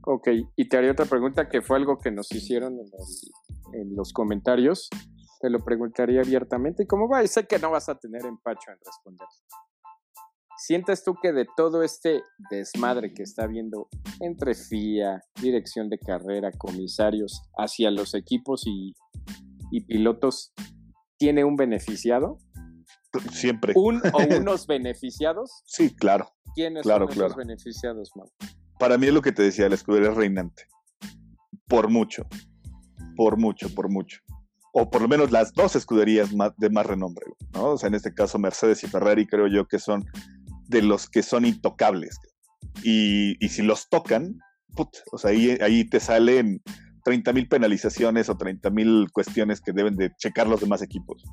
Ok, 0.03 0.29
y 0.55 0.67
te 0.67 0.77
haría 0.77 0.91
otra 0.91 1.05
pregunta 1.05 1.47
que 1.47 1.61
fue 1.61 1.77
algo 1.77 1.99
que 1.99 2.11
nos 2.11 2.31
hicieron 2.31 2.73
en, 3.73 3.95
los 3.95 4.11
comentarios. 4.13 4.89
Te 5.39 5.49
lo 5.49 5.59
preguntaría 5.59 6.21
abiertamente. 6.21 6.83
¿Y 6.83 6.87
cómo 6.87 7.07
va? 7.07 7.23
Y 7.23 7.27
sé 7.27 7.45
que 7.45 7.59
no 7.59 7.71
vas 7.71 7.87
a 7.87 7.97
tener 7.99 8.25
empacho 8.25 8.71
en 8.71 8.77
responder. 8.83 9.27
¿Sientes 10.57 11.03
tú 11.03 11.15
que 11.21 11.31
de 11.33 11.45
todo 11.55 11.83
este 11.83 12.21
desmadre 12.49 13.13
que 13.13 13.23
está 13.23 13.43
habiendo 13.43 13.87
entre 14.19 14.53
FIA, 14.53 15.21
dirección 15.41 15.89
de 15.89 15.97
carrera, 15.97 16.51
comisarios, 16.51 17.41
hacia 17.57 17.89
los 17.89 18.13
equipos 18.13 18.63
y, 18.65 18.93
y 19.71 19.85
pilotos, 19.85 20.53
tiene 21.17 21.43
un 21.43 21.55
beneficiado? 21.55 22.37
Siempre. 23.31 23.73
¿Un 23.75 24.01
o 24.13 24.17
unos 24.39 24.67
beneficiados? 24.67 25.63
Sí, 25.65 25.93
claro. 25.95 26.31
¿Quiénes 26.55 26.85
son 26.85 27.07
los 27.15 27.35
beneficiados, 27.35 28.11
Mau? 28.15 28.29
Para 28.79 28.97
mí 28.97 29.07
es 29.07 29.13
lo 29.13 29.21
que 29.21 29.31
te 29.31 29.43
decía, 29.43 29.69
la 29.69 29.75
escudería 29.75 30.11
reinante. 30.11 30.67
Por 31.67 31.89
mucho. 31.89 32.25
Por 33.15 33.37
mucho, 33.37 33.73
por 33.73 33.89
mucho. 33.89 34.19
O 34.73 34.89
por 34.89 35.01
lo 35.01 35.07
menos 35.07 35.31
las 35.31 35.53
dos 35.53 35.75
escuderías 35.75 36.29
de 36.57 36.69
más 36.69 36.85
renombre, 36.85 37.25
¿no? 37.53 37.71
O 37.71 37.77
sea, 37.77 37.87
en 37.87 37.95
este 37.95 38.13
caso 38.13 38.39
Mercedes 38.39 38.83
y 38.83 38.87
Ferrari 38.87 39.27
creo 39.27 39.47
yo 39.47 39.67
que 39.67 39.79
son 39.79 40.05
de 40.67 40.81
los 40.81 41.09
que 41.09 41.21
son 41.21 41.45
intocables. 41.45 42.17
Y, 42.83 43.35
si 43.49 43.61
los 43.61 43.89
tocan, 43.89 44.39
o 45.11 45.17
sea, 45.17 45.31
ahí, 45.31 45.57
ahí 45.61 45.83
te 45.83 45.99
salen 45.99 46.61
30 47.03 47.33
mil 47.33 47.47
penalizaciones 47.47 48.29
o 48.29 48.37
30 48.37 48.69
mil 48.69 49.07
cuestiones 49.11 49.61
que 49.61 49.73
deben 49.73 49.95
de 49.95 50.11
checar 50.15 50.47
los 50.47 50.61
demás 50.61 50.81
equipos. 50.81 51.23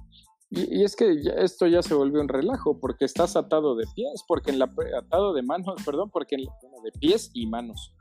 Y, 0.51 0.83
es 0.83 0.97
que 0.97 1.15
esto 1.37 1.67
ya 1.67 1.83
se 1.83 1.95
volvió 1.95 2.21
un 2.21 2.29
relajo, 2.29 2.79
porque 2.81 3.05
estás 3.05 3.37
atado 3.37 3.77
de 3.77 3.85
pies, 3.95 4.25
porque 4.27 4.51
en 4.51 4.59
la 4.59 4.71
atado 4.99 5.33
de 5.35 5.43
manos, 5.43 5.83
perdón, 5.85 6.11
porque 6.11 6.37
en 6.37 6.45
de 6.45 6.93
pies 6.99 7.31
y 7.35 7.47
manos. 7.47 7.95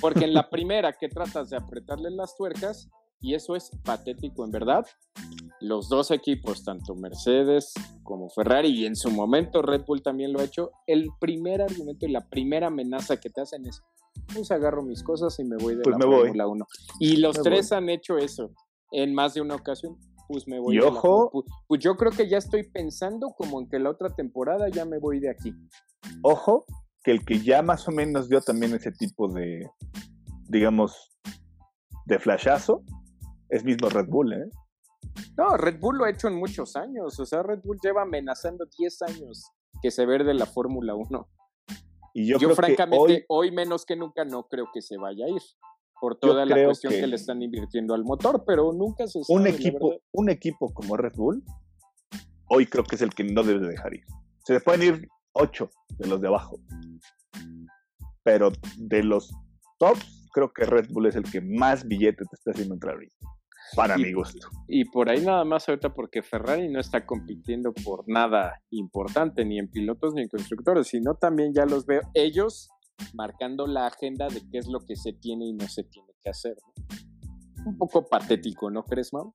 Porque 0.00 0.24
en 0.24 0.34
la 0.34 0.48
primera 0.50 0.92
que 0.92 1.08
tratas 1.08 1.50
de 1.50 1.56
apretarle 1.56 2.10
las 2.10 2.36
tuercas, 2.36 2.90
y 3.20 3.34
eso 3.34 3.56
es 3.56 3.70
patético 3.84 4.44
en 4.44 4.50
verdad, 4.50 4.84
los 5.60 5.88
dos 5.88 6.10
equipos, 6.10 6.62
tanto 6.62 6.94
Mercedes 6.94 7.72
como 8.02 8.28
Ferrari, 8.28 8.68
y 8.68 8.84
en 8.84 8.96
su 8.96 9.10
momento 9.10 9.62
Red 9.62 9.84
Bull 9.86 10.02
también 10.02 10.32
lo 10.32 10.40
ha 10.40 10.44
hecho, 10.44 10.72
el 10.86 11.08
primer 11.20 11.62
argumento 11.62 12.04
y 12.04 12.10
la 12.10 12.28
primera 12.28 12.66
amenaza 12.66 13.18
que 13.18 13.30
te 13.30 13.40
hacen 13.40 13.66
es, 13.66 13.82
pues 14.34 14.50
agarro 14.50 14.82
mis 14.82 15.02
cosas 15.02 15.38
y 15.38 15.44
me 15.44 15.56
voy 15.56 15.76
de 15.76 15.82
pues 15.82 15.96
la 15.98 16.04
Fórmula 16.04 16.46
1. 16.46 16.66
Y 17.00 17.16
los 17.16 17.40
tres 17.40 17.72
han 17.72 17.88
hecho 17.88 18.18
eso 18.18 18.50
en 18.92 19.14
más 19.14 19.32
de 19.32 19.40
una 19.40 19.54
ocasión 19.54 19.96
pues 20.28 20.46
me 20.48 20.58
voy. 20.58 20.76
Y 20.76 20.80
ojo. 20.80 21.30
pues, 21.66 21.82
yo 21.82 21.96
creo 21.96 22.12
que 22.12 22.28
ya 22.28 22.38
estoy 22.38 22.62
pensando 22.64 23.34
como 23.36 23.60
en 23.60 23.68
que 23.68 23.78
la 23.78 23.90
otra 23.90 24.14
temporada 24.14 24.68
ya 24.68 24.84
me 24.84 24.98
voy 24.98 25.20
de 25.20 25.30
aquí. 25.30 25.54
Ojo, 26.22 26.64
que 27.02 27.12
el 27.12 27.24
que 27.24 27.40
ya 27.40 27.62
más 27.62 27.86
o 27.88 27.92
menos 27.92 28.28
dio 28.28 28.40
también 28.40 28.74
ese 28.74 28.92
tipo 28.92 29.28
de, 29.28 29.68
digamos, 30.48 31.12
de 32.06 32.18
flashazo, 32.18 32.82
es 33.48 33.64
mismo 33.64 33.88
Red 33.88 34.08
Bull, 34.08 34.32
¿eh? 34.32 34.48
No, 35.36 35.56
Red 35.56 35.78
Bull 35.78 35.98
lo 35.98 36.04
ha 36.04 36.10
hecho 36.10 36.28
en 36.28 36.34
muchos 36.34 36.76
años. 36.76 37.18
O 37.20 37.26
sea, 37.26 37.42
Red 37.42 37.60
Bull 37.62 37.78
lleva 37.82 38.02
amenazando 38.02 38.64
10 38.78 39.02
años 39.02 39.50
que 39.82 39.90
se 39.90 40.06
ve 40.06 40.24
de 40.24 40.34
la 40.34 40.46
Fórmula 40.46 40.94
1. 40.94 41.28
Y 42.14 42.26
yo, 42.26 42.38
francamente, 42.54 42.96
hoy... 42.96 43.24
hoy 43.28 43.50
menos 43.52 43.84
que 43.84 43.96
nunca 43.96 44.24
no 44.24 44.46
creo 44.48 44.66
que 44.72 44.80
se 44.80 44.96
vaya 44.96 45.26
a 45.26 45.28
ir 45.28 45.42
por 46.04 46.18
toda 46.18 46.44
la 46.44 46.66
cuestión 46.66 46.92
que, 46.92 47.06
le 47.06 47.16
están 47.16 47.40
invirtiendo 47.40 47.94
al 47.94 48.04
motor, 48.04 48.44
pero 48.46 48.74
nunca 48.74 49.06
se 49.06 49.24
sabe, 49.24 49.40
un 49.40 49.46
equipo 49.46 49.94
un 50.12 50.28
equipo 50.28 50.70
como 50.74 50.98
Red 50.98 51.14
Bull 51.16 51.42
hoy 52.48 52.66
creo 52.66 52.84
que 52.84 52.96
es 52.96 53.00
el 53.00 53.14
que 53.14 53.24
no 53.24 53.42
debe 53.42 53.66
dejar 53.66 53.94
ir. 53.94 54.04
Se 54.44 54.52
le 54.52 54.60
pueden 54.60 54.82
ir 54.82 55.08
ocho 55.32 55.70
de 55.96 56.06
los 56.06 56.20
de 56.20 56.28
abajo, 56.28 56.60
pero 58.22 58.52
de 58.76 59.02
los 59.02 59.32
tops 59.78 60.28
creo 60.34 60.52
que 60.52 60.66
Red 60.66 60.90
Bull 60.90 61.06
es 61.06 61.16
el 61.16 61.24
que 61.24 61.40
más 61.40 61.88
billetes 61.88 62.28
te 62.28 62.36
está 62.36 62.50
haciendo 62.50 62.74
entrar 62.74 62.96
ahorita. 62.96 63.16
Para 63.74 63.96
mi 63.96 64.12
gusto. 64.12 64.46
Y 64.68 64.84
por 64.84 65.08
ahí 65.08 65.24
nada 65.24 65.42
más 65.46 65.66
ahorita 65.66 65.94
porque 65.94 66.22
Ferrari 66.22 66.68
no 66.68 66.80
está 66.80 67.06
compitiendo 67.06 67.72
por 67.72 68.04
nada 68.06 68.60
importante, 68.68 69.42
ni 69.46 69.58
en 69.58 69.70
pilotos 69.70 70.12
ni 70.12 70.20
en 70.20 70.28
constructores, 70.28 70.88
sino 70.88 71.14
también 71.14 71.54
ya 71.54 71.64
los 71.64 71.86
veo 71.86 72.02
ellos 72.12 72.68
marcando 73.14 73.66
la 73.66 73.86
agenda 73.86 74.28
de 74.28 74.42
qué 74.50 74.58
es 74.58 74.66
lo 74.66 74.80
que 74.80 74.96
se 74.96 75.12
tiene 75.12 75.46
y 75.46 75.52
no 75.52 75.68
se 75.68 75.84
tiene 75.84 76.08
que 76.22 76.30
hacer. 76.30 76.56
Un 77.66 77.78
poco 77.78 78.06
patético, 78.06 78.70
¿no 78.70 78.84
crees, 78.84 79.12
Mau? 79.12 79.32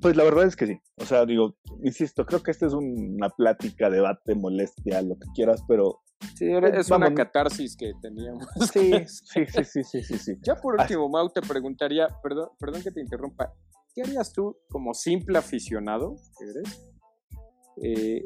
Pues 0.00 0.16
la 0.16 0.24
verdad 0.24 0.46
es 0.46 0.56
que 0.56 0.66
sí. 0.66 0.80
O 0.96 1.04
sea, 1.04 1.26
digo, 1.26 1.56
insisto, 1.82 2.24
creo 2.26 2.42
que 2.42 2.50
esta 2.50 2.66
es 2.66 2.74
una 2.74 3.28
plática, 3.30 3.90
debate, 3.90 4.34
molestia, 4.34 5.02
lo 5.02 5.16
que 5.16 5.28
quieras, 5.34 5.62
pero 5.66 6.00
Sí, 6.36 6.50
es 6.50 6.90
una 6.90 7.12
catarsis 7.14 7.76
que 7.76 7.92
teníamos. 8.00 8.46
Sí, 8.72 8.92
sí, 9.06 9.46
sí, 9.46 9.84
sí, 9.84 10.02
sí, 10.02 10.18
sí, 10.18 10.32
Ya 10.42 10.54
por 10.56 10.80
último, 10.80 11.08
Mau, 11.08 11.28
te 11.28 11.42
preguntaría, 11.42 12.06
perdón, 12.22 12.50
perdón 12.58 12.82
que 12.82 12.90
te 12.90 13.00
interrumpa, 13.00 13.52
¿qué 13.94 14.02
harías 14.02 14.32
tú 14.32 14.56
como 14.68 14.94
simple 14.94 15.38
aficionado 15.38 16.16
que 16.38 16.44
eres? 16.44 16.92
Eh, 17.82 18.24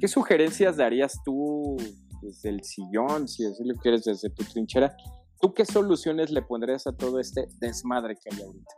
¿Qué 0.00 0.08
sugerencias 0.08 0.76
darías 0.76 1.20
tú 1.24 1.76
desde 2.24 2.50
el 2.50 2.64
sillón, 2.64 3.28
si 3.28 3.44
así 3.44 3.64
lo 3.64 3.74
quieres, 3.76 4.04
desde 4.04 4.30
tu 4.30 4.44
trinchera? 4.44 4.96
¿Tú 5.40 5.52
qué 5.52 5.64
soluciones 5.64 6.30
le 6.30 6.42
pondrías 6.42 6.86
a 6.86 6.92
todo 6.92 7.20
este 7.20 7.46
desmadre 7.60 8.16
que 8.16 8.34
hay 8.34 8.42
ahorita? 8.42 8.74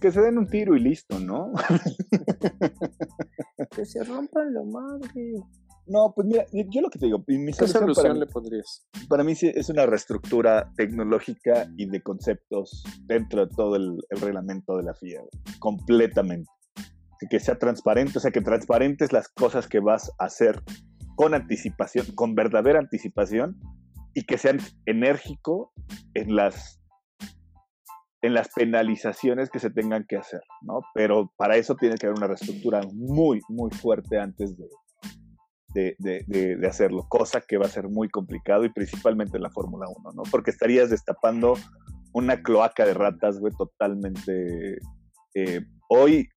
Que 0.00 0.12
se 0.12 0.20
den 0.20 0.38
un 0.38 0.46
tiro 0.46 0.76
y 0.76 0.80
listo, 0.80 1.18
¿no? 1.18 1.52
que 3.70 3.86
se 3.86 4.04
rompan 4.04 4.52
la 4.52 4.62
madre. 4.62 5.42
No, 5.86 6.12
pues 6.14 6.26
mira, 6.26 6.46
yo 6.52 6.80
lo 6.80 6.88
que 6.88 6.98
te 6.98 7.06
digo, 7.06 7.22
mi 7.26 7.52
¿qué 7.52 7.66
solución, 7.66 8.18
le 8.18 8.26
pondrías? 8.26 8.86
Para 9.08 9.22
mí 9.22 9.34
sí 9.34 9.52
es 9.54 9.68
una 9.68 9.84
reestructura 9.84 10.72
tecnológica 10.76 11.66
y 11.76 11.86
de 11.86 12.02
conceptos 12.02 12.84
dentro 13.06 13.46
de 13.46 13.54
todo 13.54 13.76
el, 13.76 13.98
reglamento 14.10 14.76
de 14.76 14.84
la 14.84 14.94
FIA, 14.94 15.20
completamente. 15.58 16.50
Que 17.30 17.40
sea 17.40 17.58
transparente, 17.58 18.18
o 18.18 18.20
sea, 18.20 18.30
que 18.30 18.40
transparentes 18.40 19.12
las 19.12 19.28
cosas 19.28 19.66
que 19.66 19.80
vas 19.80 20.10
a 20.18 20.26
hacer 20.26 20.62
con 21.16 21.34
anticipación, 21.34 22.06
con 22.14 22.34
verdadera 22.34 22.78
anticipación, 22.78 23.58
y 24.14 24.24
que 24.24 24.38
sean 24.38 24.58
enérgico 24.86 25.72
en 26.14 26.36
las 26.36 26.80
en 28.22 28.32
las 28.32 28.48
penalizaciones 28.54 29.50
que 29.50 29.58
se 29.58 29.68
tengan 29.68 30.06
que 30.08 30.16
hacer, 30.16 30.40
¿no? 30.62 30.80
Pero 30.94 31.30
para 31.36 31.56
eso 31.56 31.74
tiene 31.74 31.96
que 31.96 32.06
haber 32.06 32.16
una 32.16 32.26
reestructura 32.26 32.80
muy, 32.94 33.42
muy 33.50 33.70
fuerte 33.70 34.18
antes 34.18 34.56
de, 34.56 35.94
de, 35.98 36.66
hacerlo, 36.66 37.04
cosa 37.06 37.42
que 37.46 37.58
va 37.58 37.66
a 37.66 37.68
ser 37.68 37.88
muy 37.90 38.08
complicado 38.08 38.64
y 38.64 38.72
principalmente 38.72 39.36
en 39.36 39.42
la 39.42 39.50
Fórmula 39.50 39.86
1, 39.94 40.12
¿no? 40.14 40.22
Porque 40.30 40.50
estarías 40.50 40.88
destapando 40.88 41.58
una 42.14 42.42
cloaca 42.42 42.86
de 42.86 42.94
ratas, 42.94 43.38
güey, 43.40 43.52
totalmente 43.58 44.78
eh, 45.34 45.60
hoy, 45.90 46.28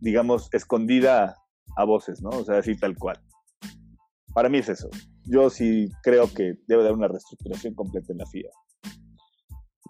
digamos, 0.00 0.48
escondida 0.52 1.34
a 1.76 1.84
voces, 1.84 2.22
¿no? 2.22 2.30
O 2.30 2.44
sea, 2.44 2.58
así 2.58 2.76
tal 2.76 2.96
cual. 2.96 3.18
Para 4.34 4.48
mí 4.48 4.58
es 4.58 4.68
eso. 4.68 4.88
Yo 5.24 5.50
sí 5.50 5.88
creo 6.02 6.32
que 6.32 6.54
debe 6.66 6.82
haber 6.82 6.92
una 6.94 7.08
reestructuración 7.08 7.74
completa 7.74 8.12
en 8.12 8.18
la 8.18 8.26
FIA. 8.26 8.50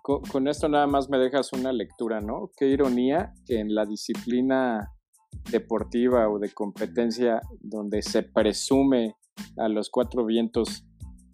con, 0.03 0.49
esto 0.49 0.69
nada 0.69 0.87
más 0.87 1.11
me 1.11 1.19
dejas 1.19 1.53
una 1.53 1.73
lectura, 1.73 2.21
¿no? 2.21 2.51
Qué 2.57 2.69
ironía 2.69 3.33
que 3.47 3.61
en 3.61 3.75
la 3.75 3.85
disciplina 3.85 4.93
deportiva 5.51 6.29
o 6.31 6.39
de 6.39 6.51
competencia 6.51 7.41
donde 7.61 8.03
se 8.03 8.23
presume 8.23 9.17
a 9.57 9.69
los 9.69 9.91
cuatro 9.91 10.25
vientos 10.25 10.85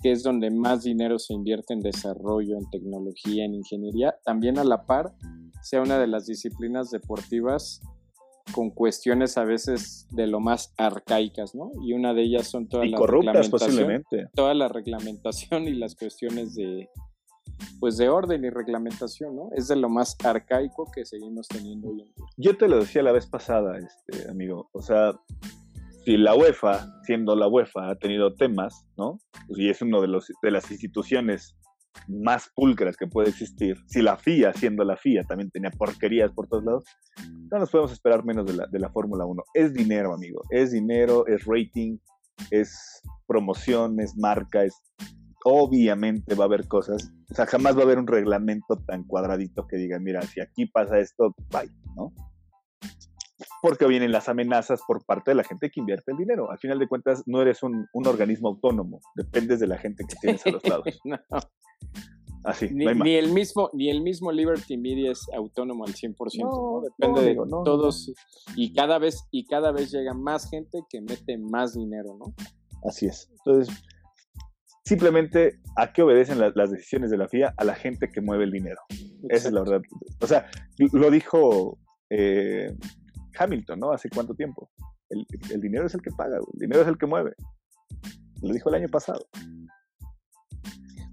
que 0.03 0.13
es 0.13 0.23
donde 0.23 0.51
más 0.51 0.83
dinero 0.83 1.19
se 1.19 1.33
invierte 1.33 1.73
en 1.73 1.81
desarrollo, 1.81 2.59
en 2.59 2.69
tecnología, 2.71 3.47
en 3.47 3.55
ingeniería, 3.55 4.15
también 4.23 4.59
a 4.59 4.65
la 4.65 4.85
par 4.85 5.15
sea 5.63 5.81
una 5.81 5.99
de 5.99 6.07
las 6.07 6.27
disciplinas 6.27 6.91
deportivas 6.91 7.81
con 8.53 8.71
cuestiones 8.71 9.39
a 9.39 9.45
veces 9.45 10.07
de 10.11 10.27
lo 10.27 10.41
más 10.41 10.75
arcaicas, 10.77 11.55
¿no? 11.55 11.71
Y 11.83 11.93
una 11.93 12.15
de 12.15 12.23
ellas 12.23 12.49
son 12.49 12.69
todas 12.69 12.89
las 12.89 13.01
reglamentación, 13.01 14.05
toda 14.35 14.55
la 14.55 14.69
reglamentación 14.69 15.65
y 15.69 15.75
las 15.75 15.95
cuestiones 15.95 16.55
de 16.55 16.89
pues 17.79 17.97
de 17.97 18.09
orden 18.09 18.45
y 18.45 18.51
reglamentación, 18.51 19.37
¿no? 19.37 19.51
Es 19.55 19.69
de 19.69 19.77
lo 19.77 19.89
más 19.89 20.17
arcaico 20.25 20.91
que 20.93 21.05
seguimos 21.05 21.47
teniendo 21.49 21.89
hoy 21.89 22.01
en 22.03 22.15
día. 22.15 22.27
Yo 22.37 22.57
te 22.57 22.69
lo 22.69 22.81
decía 22.81 23.03
la 23.03 23.13
vez 23.13 23.27
pasada, 23.27 23.79
este 23.79 24.29
amigo, 24.29 24.69
o 24.73 24.83
sea, 24.83 25.13
si 26.05 26.17
la 26.17 26.35
UEFA, 26.35 27.01
siendo 27.05 27.35
la 27.37 27.49
UEFA, 27.49 27.91
ha 27.91 27.97
tenido 27.97 28.35
temas, 28.35 28.87
¿no? 28.97 29.21
Y 29.49 29.71
es 29.71 29.81
una 29.83 30.01
de, 30.01 30.09
los, 30.09 30.31
de 30.43 30.51
las 30.51 30.71
instituciones 30.71 31.57
más 32.09 32.51
pulcras 32.55 32.97
que 32.97 33.07
puede 33.07 33.31
existir, 33.31 33.77
si 33.87 34.03
la 34.03 34.17
FIA, 34.17 34.53
siendo 34.53 34.85
la 34.85 34.97
FIA, 34.97 35.25
también 35.25 35.51
tenía 35.51 35.71
porquerías 35.71 36.33
por 36.33 36.49
todos 36.49 36.65
lados, 36.65 36.85
no 37.51 37.59
nos 37.59 37.71
podemos 37.71 37.93
esperar 37.93 38.25
menos 38.25 38.47
de 38.47 38.55
la, 38.55 38.67
de 38.67 38.79
la 38.79 38.91
Fórmula 38.91 39.25
1. 39.25 39.43
Es 39.55 39.73
dinero, 39.73 40.15
amigo, 40.15 40.43
es 40.51 40.73
dinero, 40.73 41.27
es 41.27 41.45
rating, 41.47 41.99
es 42.51 43.03
promoción, 43.27 44.01
es 44.01 44.17
marca, 44.17 44.65
obviamente 45.45 46.35
va 46.35 46.45
a 46.45 46.47
haber 46.47 46.67
cosas, 46.67 47.13
o 47.31 47.35
sea, 47.35 47.47
jamás 47.47 47.77
va 47.77 47.81
a 47.81 47.85
haber 47.85 47.99
un 47.99 48.07
reglamento 48.07 48.77
tan 48.87 49.05
cuadradito 49.05 49.67
que 49.67 49.77
diga, 49.77 49.99
mira, 49.99 50.23
si 50.23 50.41
aquí 50.41 50.67
pasa 50.67 50.99
esto, 50.99 51.35
bye, 51.51 51.71
¿no? 51.97 52.13
Porque 53.65 53.87
vienen 53.87 54.13
las 54.13 54.29
amenazas 54.29 54.83
por 54.87 55.07
parte 55.07 55.31
de 55.31 55.37
la 55.37 55.43
gente 55.43 55.71
que 55.71 55.81
invierte 55.81 56.13
el 56.13 56.19
dinero. 56.19 56.51
Al 56.51 56.59
final 56.59 56.79
de 56.79 56.87
cuentas, 56.87 57.23
no 57.25 57.41
eres 57.41 57.63
un, 57.63 57.89
organismo 57.95 58.49
autónomo, 58.49 59.01
dependes 59.15 59.59
de 59.59 59.67
la 59.67 59.79
gente 59.79 60.05
que 60.07 60.17
tienes 60.21 60.47
a 60.47 60.51
los 60.51 60.63
lados. 60.67 61.01
Así, 62.45 62.69
ni, 62.71 62.85
ni, 62.85 63.15
el 63.15 63.33
mismo, 63.33 63.71
ni 63.73 63.89
el 63.89 64.03
mismo 64.03 64.31
Liberty 64.33 64.77
Media 64.77 65.13
es 65.13 65.27
autónomo 65.35 65.87
al 65.87 65.95
100%, 65.95 66.15
¿no? 66.41 66.83
Depende 66.83 67.23
de 67.23 67.37
todos 67.37 68.13
y 68.55 68.75
cada 68.75 68.99
vez 68.99 69.27
y 69.31 69.47
cada 69.47 69.73
vez 69.73 69.91
llega 69.91 70.13
más 70.13 70.51
gente 70.51 70.83
que 70.91 71.01
mete 71.01 71.39
más 71.39 71.73
dinero, 71.73 72.19
¿no? 72.19 72.35
Así 72.87 73.07
es. 73.07 73.31
Entonces, 73.31 73.75
simplemente 74.85 75.59
a 75.79 75.91
qué 75.91 76.03
obedecen 76.03 76.39
las 76.39 76.71
decisiones 76.71 77.11
de 77.11 77.17
la 77.17 77.29
FIA 77.29 77.55
a 77.57 77.65
la 77.65 77.77
gente 77.77 78.11
que 78.11 78.21
mueve 78.21 78.45
el 78.45 78.51
dinero. 78.51 78.83
Esa 79.31 79.49
es 79.49 79.55
la 79.55 79.61
verdad. 79.61 79.81
O 80.21 80.27
sea, 80.27 80.51
lo 80.93 81.11
dijo 81.11 81.79
eh, 82.11 82.77
Hamilton, 83.39 83.81
¿no? 83.81 83.93
Hace 83.93 84.09
cuánto 84.11 84.35
tiempo. 84.35 84.71
El, 85.11 85.61
dinero 85.61 85.87
es 85.87 85.95
el 85.95 86.03
que 86.03 86.11
paga, 86.11 86.37
el 86.37 86.59
dinero 86.59 86.83
es 86.83 86.89
el 86.89 86.99
que 86.99 87.07
mueve. 87.07 87.35
Lo 88.43 88.53
dijo 88.53 88.69
el 88.69 88.77
año 88.77 88.89
pasado. 88.89 89.27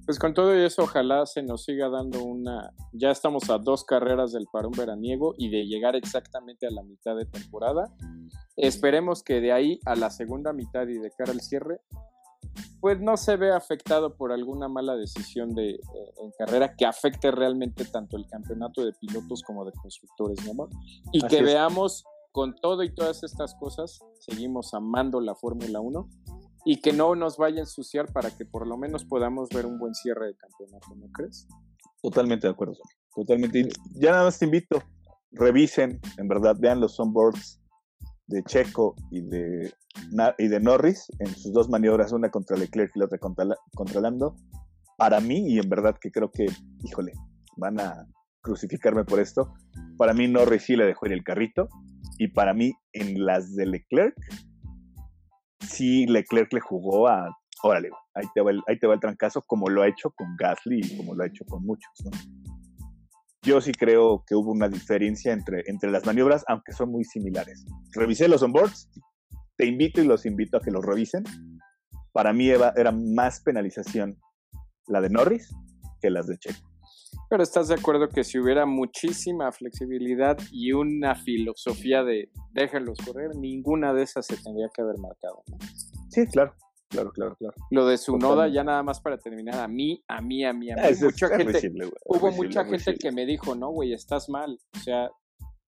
Pues 0.06 0.18
con 0.18 0.34
todo 0.34 0.54
eso, 0.54 0.84
ojalá 0.84 1.26
se 1.26 1.44
nos 1.44 1.64
siga 1.64 1.88
dando 1.90 2.24
una. 2.24 2.72
Ya 2.92 3.12
estamos 3.12 3.50
a 3.50 3.60
dos 3.60 3.86
carreras 3.86 4.32
del 4.32 4.46
parón 4.52 4.72
veraniego 4.72 5.36
y 5.38 5.50
de 5.50 5.66
llegar 5.66 5.96
exactamente 5.96 6.68
a 6.68 6.72
la 6.72 6.84
mitad 6.84 7.16
de 7.16 7.26
temporada. 7.26 7.94
Esperemos 8.58 9.24
que 9.24 9.40
de 9.40 9.52
ahí 9.54 9.80
a 9.86 9.96
la 9.96 10.10
segunda 10.10 10.54
mitad 10.54 10.88
y 10.88 10.98
de 10.98 11.12
cara 11.12 11.32
al 11.32 11.42
cierre 11.42 11.80
pues 12.80 13.00
no 13.00 13.16
se 13.16 13.38
ve 13.38 13.52
afectado 13.52 14.16
por 14.16 14.32
alguna 14.32 14.68
mala 14.68 14.96
decisión 14.96 15.54
de, 15.54 15.72
eh, 15.72 15.80
en 16.18 16.32
carrera 16.38 16.76
que 16.76 16.86
afecte 16.86 17.32
realmente 17.32 17.86
tanto 17.86 18.18
el 18.18 18.26
campeonato 18.26 18.84
de 18.84 18.94
pilotos 18.94 19.44
como 19.44 19.66
de 19.66 19.72
constructores, 19.72 20.40
¿no? 20.54 20.68
Y 21.12 21.22
que 21.28 21.44
veamos 21.44 22.04
con 22.32 22.56
todo 22.56 22.84
y 22.84 22.94
todas 22.94 23.24
estas 23.24 23.56
cosas, 23.56 24.00
seguimos 24.20 24.74
amando 24.74 25.22
la 25.22 25.36
Fórmula 25.36 25.80
1 25.80 26.10
y 26.66 26.82
que 26.82 26.94
no 26.94 27.16
nos 27.16 27.38
vaya 27.38 27.58
a 27.58 27.62
ensuciar 27.62 28.12
para 28.12 28.32
que 28.32 28.46
por 28.46 28.68
lo 28.68 28.78
menos 28.78 29.06
podamos 29.06 29.50
ver 29.50 29.66
un 29.66 29.78
buen 29.78 29.94
cierre 29.94 30.28
de 30.28 30.36
campeonato, 30.36 30.96
¿no 30.96 31.12
crees? 31.12 31.48
Totalmente 32.02 32.48
de 32.48 32.54
acuerdo, 32.54 32.78
totalmente. 33.16 33.70
Ya 33.94 34.12
nada 34.12 34.24
más 34.24 34.40
te 34.40 34.46
invito, 34.46 34.82
revisen, 35.32 36.00
en 36.18 36.28
verdad, 36.28 36.56
vean 36.60 36.80
los 36.80 37.00
onboards 37.00 37.61
de 38.32 38.44
Checo 38.44 38.96
y 39.12 39.22
de, 39.22 39.74
y 40.38 40.48
de 40.48 40.60
Norris 40.60 41.08
en 41.20 41.28
sus 41.28 41.54
dos 41.54 41.70
maniobras, 41.70 42.12
una 42.12 42.30
contra 42.30 42.58
Leclerc 42.58 42.92
y 42.96 43.00
la 43.00 43.06
otra 43.06 43.18
contra, 43.18 43.46
contra 43.76 44.02
Lando, 44.02 44.36
para 44.98 45.20
mí, 45.20 45.54
y 45.54 45.60
en 45.60 45.70
verdad 45.70 45.96
que 46.00 46.12
creo 46.12 46.32
que, 46.32 46.48
híjole, 46.84 47.12
van 47.58 47.80
a 47.80 48.08
crucificarme 48.42 49.04
por 49.04 49.20
esto, 49.20 49.54
para 49.98 50.14
mí 50.14 50.28
Norris 50.28 50.64
sí 50.64 50.76
le 50.76 50.86
dejó 50.86 51.06
ir 51.06 51.14
el 51.14 51.24
carrito, 51.24 51.68
y 52.18 52.30
para 52.30 52.54
mí 52.54 52.74
en 52.94 53.26
las 53.26 53.56
de 53.56 53.66
Leclerc, 53.66 54.16
sí 55.60 56.06
Leclerc 56.08 56.52
le 56.54 56.60
jugó 56.60 57.08
a, 57.08 57.36
órale, 57.64 57.90
ahí 58.16 58.26
te 58.34 58.42
va 58.42 58.52
el, 58.52 58.62
ahí 58.68 58.80
te 58.80 58.88
va 58.88 58.94
el 58.94 59.00
trancazo, 59.00 59.42
como 59.42 59.70
lo 59.70 59.82
ha 59.82 59.88
hecho 59.88 60.12
con 60.12 60.36
Gasly 60.38 60.82
y 60.84 60.98
como 60.98 61.16
lo 61.16 61.24
ha 61.24 61.28
hecho 61.28 61.46
con 61.46 61.64
muchos, 61.64 61.92
¿no? 62.06 62.12
Yo 63.44 63.60
sí 63.62 63.72
creo 63.72 64.24
que 64.28 64.36
hubo 64.36 64.52
una 64.52 64.70
diferencia 64.70 65.34
entre, 65.34 65.64
entre 65.68 65.92
las 65.92 66.06
maniobras, 66.06 66.44
aunque 66.48 66.74
son 66.74 66.92
muy 66.92 67.04
similares. 67.04 67.66
Revisé 67.94 68.28
los 68.28 68.44
onboards, 68.44 68.90
te 69.58 69.66
invito 69.66 70.02
y 70.02 70.06
los 70.06 70.26
invito 70.26 70.58
a 70.58 70.62
que 70.62 70.72
los 70.72 70.86
revisen. 70.86 71.24
Para 72.12 72.34
mí 72.34 72.50
era 72.50 72.92
más 72.92 73.42
penalización 73.42 74.18
la 74.88 75.02
de 75.02 75.10
Norris 75.10 75.50
que 76.02 76.10
las 76.10 76.28
de 76.28 76.38
Checo. 76.38 76.70
Pero 77.30 77.44
estás 77.44 77.70
de 77.70 77.76
acuerdo 77.76 78.10
que 78.10 78.24
si 78.24 78.40
hubiera 78.40 78.66
muchísima 78.66 79.52
flexibilidad 79.52 80.38
y 80.52 80.74
una 80.74 81.16
filosofía 81.16 82.04
de 82.04 82.30
déjenlos 82.52 83.00
correr, 83.06 83.36
ninguna 83.36 83.94
de 83.94 84.04
esas 84.04 84.26
se 84.26 84.36
tendría 84.36 84.68
que 84.74 84.82
haber 84.82 84.98
marcado. 85.00 85.44
Sí, 86.10 86.26
claro. 86.28 86.54
Claro, 86.92 87.12
claro, 87.12 87.36
claro. 87.38 87.56
Lo 87.70 87.86
de 87.86 87.98
su 87.98 88.18
noda, 88.18 88.50
ya 88.50 88.64
nada 88.64 88.84
más 88.84 89.00
para 89.00 89.18
terminar, 89.18 89.56
a 89.56 89.68
mí, 89.68 90.04
a 90.10 90.22
mí, 90.22 90.44
a 90.44 90.52
mí, 90.52 90.72
a 90.72 90.76
mí. 90.76 90.82
mucha 91.02 91.30
gente, 91.30 91.72
hubo 92.06 92.32
mucha 92.32 92.66
gente 92.66 92.96
que 92.96 93.12
me 93.12 93.26
dijo, 93.26 93.56
no, 93.56 93.70
güey, 93.72 93.94
estás 93.94 94.28
mal. 94.28 94.60
O 94.76 94.80
sea, 94.80 95.10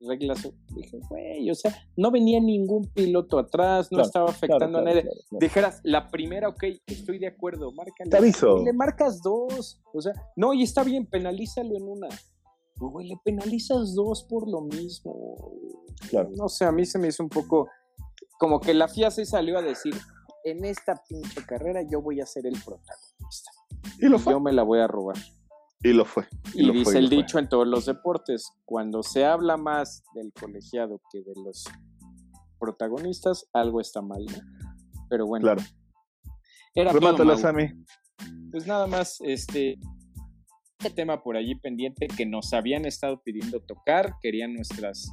reglas. 0.06 0.48
Dije, 0.76 1.00
güey, 1.10 1.50
o 1.50 1.56
sea, 1.56 1.74
no 1.96 2.12
venía 2.12 2.40
ningún 2.40 2.90
piloto 2.94 3.40
atrás, 3.40 3.92
no 3.92 4.02
estaba 4.02 4.30
afectando 4.30 4.80
a 4.80 4.82
nadie. 4.82 5.06
Dijeras, 5.32 5.80
la 5.84 6.10
primera, 6.10 6.50
ok, 6.50 6.64
estoy 6.86 7.20
de 7.20 7.28
acuerdo, 7.28 7.72
márcale. 7.72 8.10
Te 8.10 8.18
aviso. 8.18 8.64
le 8.64 8.74
marcas 8.74 9.22
dos. 9.22 9.82
O 9.94 10.02
sea, 10.02 10.14
no, 10.36 10.54
y 10.54 10.64
está 10.64 10.84
bien, 10.84 11.06
penalízalo 11.06 11.78
en 11.78 11.88
una. 11.88 12.10
Güey, 12.76 13.08
le 13.08 13.16
penalizas 13.24 13.96
dos 13.96 14.24
por 14.24 14.50
lo 14.50 14.62
mismo. 14.62 15.38
Claro. 16.10 16.30
No 16.36 16.50
sé, 16.50 16.66
a 16.66 16.72
mí 16.72 16.86
se 16.86 17.00
me 17.00 17.08
hizo 17.08 17.24
un 17.24 17.30
poco. 17.30 17.70
Como 18.40 18.60
que 18.60 18.74
la 18.74 18.88
FIA 18.88 19.10
se 19.12 19.26
salió 19.26 19.58
a 19.58 19.62
decir: 19.62 19.94
en 20.44 20.66
esta 20.66 21.02
pinche 21.08 21.46
carrera 21.46 21.82
yo 21.90 22.02
voy 22.02 22.22
a 22.22 22.26
ser 22.26 22.46
el 22.46 22.54
protagonista. 22.54 23.52
Y 24.00 24.08
lo 24.08 24.20
fue. 24.20 24.34
Yo 24.34 24.40
me 24.40 24.52
la 24.52 24.64
voy 24.64 24.80
a 24.80 24.88
robar. 24.88 25.18
Y 25.84 25.92
lo 25.92 26.06
fue. 26.06 26.26
Y, 26.54 26.72
dice 26.72 26.98
el 26.98 27.10
dicho 27.10 27.40
en 27.40 27.50
todos 27.50 27.68
los 27.68 27.86
deportes, 27.86 28.50
cuando 28.66 29.04
se 29.04 29.26
habla 29.26 29.58
más 29.58 30.04
del 30.16 30.32
colegiado 30.34 31.02
que 31.12 31.20
de 31.20 31.34
los 31.44 31.66
protagonistas, 32.58 33.50
algo 33.52 33.82
está 33.82 34.02
mal. 34.02 34.26
Pero 35.10 35.28
bueno. 35.28 35.44
Claro. 35.44 35.62
Era 36.76 36.92
todo 36.92 37.36
Pues 38.52 38.66
nada 38.66 38.88
más, 38.88 39.20
este, 39.22 39.78
este 40.80 40.90
tema 40.96 41.22
por 41.22 41.38
allí 41.38 41.56
pendiente 41.56 42.08
que 42.08 42.26
nos 42.26 42.54
habían 42.54 42.86
estado 42.86 43.22
pidiendo 43.22 43.60
tocar, 43.60 44.16
querían 44.22 44.54
nuestras 44.54 45.12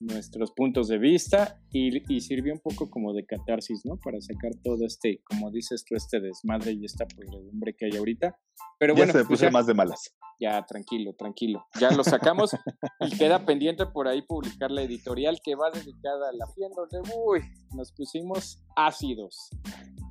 nuestros 0.00 0.52
puntos 0.52 0.88
de 0.88 0.98
vista 0.98 1.60
y, 1.70 2.20
sirvió 2.20 2.54
un 2.54 2.60
poco 2.60 2.90
como 2.90 3.12
de 3.12 3.24
catarsis, 3.26 3.82
¿no? 3.84 3.98
Para 3.98 4.20
sacar 4.20 4.52
todo 4.64 4.86
este, 4.86 5.22
como 5.24 5.50
dices 5.50 5.84
tú, 5.86 5.94
este 5.94 6.20
desmadre 6.20 6.72
y 6.72 6.84
esta 6.84 7.06
podredumbre 7.06 7.74
que 7.76 7.86
hay 7.86 7.96
ahorita. 7.96 8.36
Pero 8.78 8.94
bueno, 8.94 9.12
se 9.12 9.24
pues 9.24 9.52
más 9.52 9.66
de 9.66 9.74
malas. 9.74 10.16
Ya, 10.40 10.64
tranquilo, 10.64 11.12
tranquilo. 11.12 11.66
Ya 11.78 11.90
lo 11.90 12.02
sacamos 12.02 12.56
y 13.00 13.16
queda 13.18 13.44
pendiente 13.44 13.84
por 13.86 14.08
ahí 14.08 14.22
publicar 14.22 14.70
la 14.70 14.82
editorial 14.82 15.38
que 15.44 15.54
va 15.54 15.70
dedicada 15.70 16.30
a 16.30 16.32
la 16.32 16.46
fienda 16.46 16.82
de 16.90 17.00
uy, 17.26 17.42
nos 17.76 17.92
pusimos 17.92 18.64
ácidos, 18.74 19.50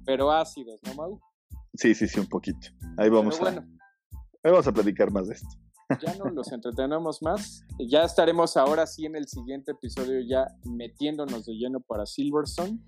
pero 0.05 0.31
ácidos, 0.31 0.79
¿no, 0.85 0.93
Mau? 0.93 1.19
Sí, 1.73 1.95
sí, 1.95 2.07
sí, 2.07 2.19
un 2.19 2.27
poquito. 2.27 2.67
Ahí 2.97 3.09
vamos 3.09 3.41
a, 3.41 3.49
ahí 3.49 4.51
vamos 4.51 4.67
a 4.67 4.71
platicar 4.71 5.11
más 5.11 5.27
de 5.27 5.33
esto 5.33 5.68
ya 6.01 6.15
no 6.15 6.25
los 6.25 6.51
entretenemos 6.51 7.21
más. 7.21 7.63
Ya 7.79 8.03
estaremos 8.03 8.57
ahora 8.57 8.85
sí 8.85 9.05
en 9.05 9.15
el 9.15 9.27
siguiente 9.27 9.71
episodio 9.71 10.19
ya 10.21 10.47
metiéndonos 10.65 11.45
de 11.45 11.53
lleno 11.53 11.79
para 11.81 12.05
Silverstone. 12.05 12.79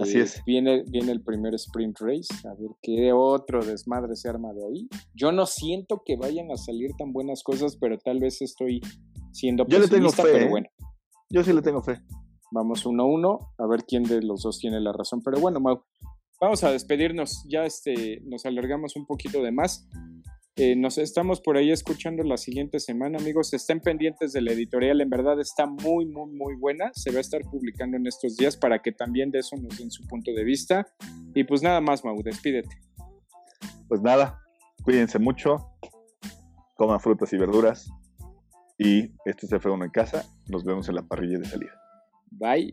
Así 0.00 0.18
es. 0.18 0.42
Viene, 0.44 0.82
viene 0.88 1.12
el 1.12 1.22
primer 1.22 1.54
sprint 1.54 2.00
race, 2.00 2.28
a 2.44 2.54
ver 2.54 2.70
qué 2.82 3.12
otro 3.12 3.64
desmadre 3.64 4.16
se 4.16 4.28
arma 4.28 4.52
de 4.52 4.66
ahí. 4.66 4.88
Yo 5.14 5.32
no 5.32 5.46
siento 5.46 6.02
que 6.04 6.16
vayan 6.16 6.50
a 6.50 6.56
salir 6.56 6.90
tan 6.98 7.12
buenas 7.12 7.42
cosas, 7.42 7.76
pero 7.76 7.96
tal 7.98 8.18
vez 8.18 8.42
estoy 8.42 8.80
siendo 9.32 9.66
Yo 9.68 9.78
le 9.78 9.88
tengo 9.88 10.10
fe, 10.10 10.22
pero 10.22 10.46
¿eh? 10.46 10.48
bueno. 10.48 10.66
Yo 11.30 11.44
sí 11.44 11.52
le 11.52 11.62
tengo 11.62 11.82
fe. 11.82 12.00
Vamos 12.50 12.84
uno 12.84 13.04
a 13.04 13.06
uno, 13.06 13.38
a 13.58 13.66
ver 13.66 13.84
quién 13.86 14.02
de 14.02 14.22
los 14.22 14.42
dos 14.42 14.58
tiene 14.58 14.80
la 14.80 14.92
razón. 14.92 15.22
Pero 15.22 15.40
bueno, 15.40 15.60
Mau, 15.60 15.84
vamos 16.40 16.64
a 16.64 16.72
despedirnos. 16.72 17.44
Ya 17.48 17.64
este, 17.64 18.20
nos 18.24 18.44
alargamos 18.44 18.96
un 18.96 19.06
poquito 19.06 19.40
de 19.40 19.52
más. 19.52 19.88
Eh, 20.62 20.76
nos 20.76 20.98
estamos 20.98 21.40
por 21.40 21.56
ahí 21.56 21.70
escuchando 21.70 22.22
la 22.22 22.36
siguiente 22.36 22.80
semana, 22.80 23.16
amigos. 23.16 23.54
Estén 23.54 23.80
pendientes 23.80 24.34
de 24.34 24.42
la 24.42 24.52
editorial, 24.52 25.00
en 25.00 25.08
verdad 25.08 25.40
está 25.40 25.64
muy, 25.64 26.04
muy, 26.04 26.30
muy 26.30 26.54
buena. 26.54 26.90
Se 26.92 27.10
va 27.10 27.16
a 27.16 27.22
estar 27.22 27.40
publicando 27.50 27.96
en 27.96 28.06
estos 28.06 28.36
días 28.36 28.58
para 28.58 28.82
que 28.82 28.92
también 28.92 29.30
de 29.30 29.38
eso 29.38 29.56
nos 29.56 29.78
den 29.78 29.90
su 29.90 30.06
punto 30.06 30.34
de 30.34 30.44
vista. 30.44 30.86
Y 31.34 31.44
pues 31.44 31.62
nada 31.62 31.80
más, 31.80 32.04
Mau, 32.04 32.22
despídete. 32.22 32.76
Pues 33.88 34.02
nada, 34.02 34.38
cuídense 34.82 35.18
mucho, 35.18 35.56
coman 36.76 37.00
frutas 37.00 37.32
y 37.32 37.38
verduras. 37.38 37.90
Y 38.76 39.14
esto 39.24 39.46
se 39.46 39.60
fue 39.60 39.70
uno 39.70 39.86
en 39.86 39.90
casa. 39.90 40.26
Nos 40.46 40.62
vemos 40.62 40.90
en 40.90 40.96
la 40.96 41.02
parrilla 41.08 41.38
de 41.38 41.46
salida. 41.46 41.72
Bye. 42.32 42.70